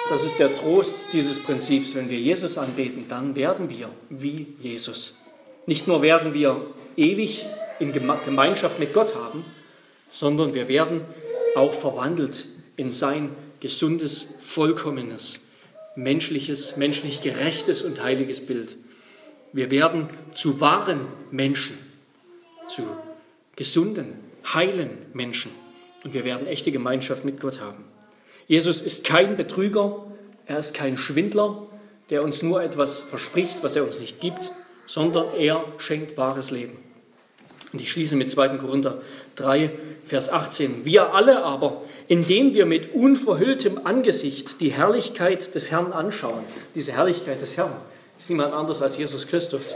das 0.09 0.23
ist 0.23 0.39
der 0.39 0.53
Trost 0.53 1.07
dieses 1.11 1.43
Prinzips, 1.43 1.95
wenn 1.95 2.09
wir 2.09 2.19
Jesus 2.19 2.57
anbeten, 2.57 3.05
dann 3.09 3.35
werden 3.35 3.69
wir 3.69 3.89
wie 4.09 4.55
Jesus. 4.61 5.17
Nicht 5.65 5.87
nur 5.87 6.01
werden 6.01 6.33
wir 6.33 6.65
ewig 6.95 7.45
in 7.79 7.91
Gemeinschaft 7.91 8.79
mit 8.79 8.93
Gott 8.93 9.15
haben, 9.15 9.43
sondern 10.09 10.53
wir 10.53 10.67
werden 10.67 11.01
auch 11.55 11.73
verwandelt 11.73 12.45
in 12.77 12.91
sein 12.91 13.29
gesundes, 13.59 14.35
vollkommenes, 14.41 15.47
menschliches, 15.95 16.77
menschlich 16.77 17.21
gerechtes 17.21 17.83
und 17.83 18.03
heiliges 18.03 18.45
Bild. 18.45 18.77
Wir 19.53 19.71
werden 19.71 20.09
zu 20.33 20.59
wahren 20.59 21.07
Menschen, 21.31 21.77
zu 22.67 22.83
gesunden, 23.55 24.13
heilen 24.53 24.89
Menschen. 25.13 25.51
Und 26.03 26.13
wir 26.13 26.25
werden 26.25 26.45
echte 26.47 26.71
Gemeinschaft 26.71 27.25
mit 27.25 27.39
Gott 27.39 27.61
haben. 27.61 27.85
Jesus 28.47 28.81
ist 28.81 29.05
kein 29.05 29.37
Betrüger, 29.37 30.05
er 30.45 30.59
ist 30.59 30.73
kein 30.73 30.97
Schwindler, 30.97 31.67
der 32.11 32.23
uns 32.23 32.43
nur 32.43 32.61
etwas 32.61 32.99
verspricht, 32.99 33.63
was 33.63 33.75
er 33.75 33.83
uns 33.83 33.99
nicht 33.99 34.21
gibt, 34.21 34.51
sondern 34.85 35.25
er 35.37 35.63
schenkt 35.77 36.17
wahres 36.17 36.51
Leben. 36.51 36.77
Und 37.73 37.81
ich 37.81 37.91
schließe 37.91 38.15
mit 38.15 38.31
2. 38.31 38.49
Korinther 38.57 39.01
3, 39.35 39.71
Vers 40.05 40.29
18. 40.29 40.85
Wir 40.85 41.13
alle 41.13 41.43
aber, 41.43 41.81
indem 42.07 42.53
wir 42.53 42.65
mit 42.65 42.93
unverhülltem 42.93 43.81
Angesicht 43.83 44.61
die 44.61 44.71
Herrlichkeit 44.71 45.53
des 45.55 45.71
Herrn 45.71 45.91
anschauen, 45.91 46.43
diese 46.73 46.91
Herrlichkeit 46.91 47.41
des 47.41 47.57
Herrn 47.57 47.75
ist 48.17 48.29
niemand 48.29 48.53
anders 48.53 48.81
als 48.81 48.97
Jesus 48.97 49.27
Christus, 49.27 49.75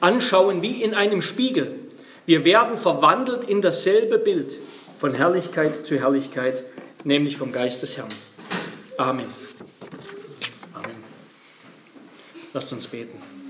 anschauen 0.00 0.62
wie 0.62 0.82
in 0.82 0.94
einem 0.94 1.22
Spiegel. 1.22 1.78
Wir 2.26 2.44
werden 2.44 2.76
verwandelt 2.78 3.44
in 3.44 3.62
dasselbe 3.62 4.18
Bild, 4.18 4.56
von 4.98 5.14
Herrlichkeit 5.14 5.86
zu 5.86 5.98
Herrlichkeit, 5.98 6.64
nämlich 7.04 7.36
vom 7.36 7.52
Geist 7.52 7.82
des 7.82 7.96
Herrn. 7.96 8.08
Amen. 8.96 9.26
Amen. 10.74 10.96
Lasst 12.52 12.72
uns 12.72 12.86
beten. 12.86 13.43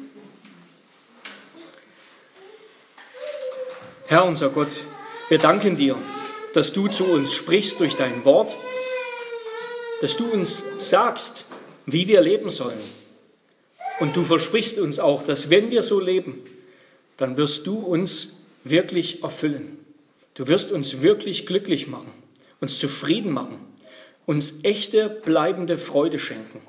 Herr 4.06 4.26
unser 4.26 4.50
Gott, 4.50 4.84
wir 5.30 5.38
danken 5.38 5.78
dir, 5.78 5.96
dass 6.52 6.74
du 6.74 6.88
zu 6.88 7.04
uns 7.06 7.32
sprichst 7.32 7.80
durch 7.80 7.96
dein 7.96 8.26
Wort, 8.26 8.54
dass 10.02 10.18
du 10.18 10.26
uns 10.26 10.62
sagst, 10.78 11.46
wie 11.86 12.06
wir 12.06 12.20
leben 12.20 12.50
sollen. 12.50 12.78
Und 14.00 14.14
du 14.14 14.22
versprichst 14.22 14.78
uns 14.78 14.98
auch, 14.98 15.22
dass 15.22 15.48
wenn 15.48 15.70
wir 15.70 15.82
so 15.82 16.00
leben, 16.00 16.42
dann 17.16 17.38
wirst 17.38 17.66
du 17.66 17.78
uns 17.78 18.44
wirklich 18.62 19.22
erfüllen. 19.22 19.78
Du 20.34 20.48
wirst 20.48 20.70
uns 20.70 21.00
wirklich 21.00 21.46
glücklich 21.46 21.86
machen, 21.86 22.12
uns 22.60 22.78
zufrieden 22.78 23.32
machen, 23.32 23.56
uns 24.26 24.64
echte 24.64 25.08
bleibende 25.08 25.78
Freude 25.78 26.18
schenken. 26.18 26.60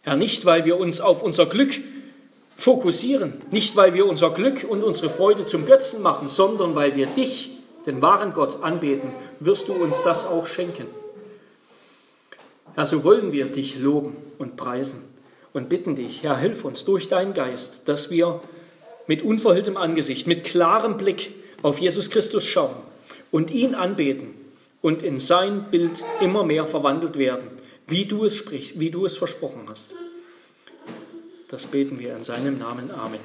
Herr, 0.00 0.16
nicht 0.16 0.46
weil 0.46 0.64
wir 0.64 0.78
uns 0.78 1.02
auf 1.02 1.22
unser 1.22 1.44
Glück 1.44 1.74
fokussieren, 2.56 3.34
nicht 3.50 3.76
weil 3.76 3.94
wir 3.94 4.06
unser 4.06 4.30
Glück 4.30 4.64
und 4.68 4.82
unsere 4.82 5.10
Freude 5.10 5.46
zum 5.46 5.66
Götzen 5.66 6.02
machen, 6.02 6.28
sondern 6.28 6.74
weil 6.74 6.96
wir 6.96 7.06
dich, 7.06 7.50
den 7.86 8.02
wahren 8.02 8.32
Gott, 8.32 8.62
anbeten, 8.62 9.10
wirst 9.40 9.68
du 9.68 9.72
uns 9.74 10.02
das 10.02 10.26
auch 10.26 10.46
schenken. 10.46 10.86
Herr, 12.74 12.86
so 12.86 13.04
wollen 13.04 13.32
wir 13.32 13.46
dich 13.46 13.78
loben 13.78 14.16
und 14.38 14.56
preisen 14.56 15.02
und 15.52 15.68
bitten 15.68 15.94
dich, 15.94 16.22
Herr, 16.22 16.36
hilf 16.36 16.64
uns 16.64 16.84
durch 16.84 17.08
deinen 17.08 17.34
Geist, 17.34 17.88
dass 17.88 18.10
wir 18.10 18.40
mit 19.06 19.22
unverhülltem 19.22 19.76
Angesicht, 19.76 20.26
mit 20.26 20.44
klarem 20.44 20.96
Blick 20.96 21.32
auf 21.62 21.78
Jesus 21.78 22.10
Christus 22.10 22.44
schauen 22.44 22.76
und 23.30 23.50
ihn 23.50 23.74
anbeten 23.74 24.34
und 24.82 25.02
in 25.02 25.18
sein 25.18 25.70
Bild 25.70 26.04
immer 26.20 26.44
mehr 26.44 26.66
verwandelt 26.66 27.18
werden, 27.18 27.48
wie 27.86 28.04
du 28.04 28.24
es 28.24 28.36
sprichst, 28.36 28.78
wie 28.78 28.90
du 28.90 29.06
es 29.06 29.16
versprochen 29.16 29.62
hast. 29.68 29.94
Das 31.48 31.66
beten 31.66 31.98
wir 31.98 32.16
in 32.16 32.24
seinem 32.24 32.58
Namen. 32.58 32.90
Amen. 32.90 33.20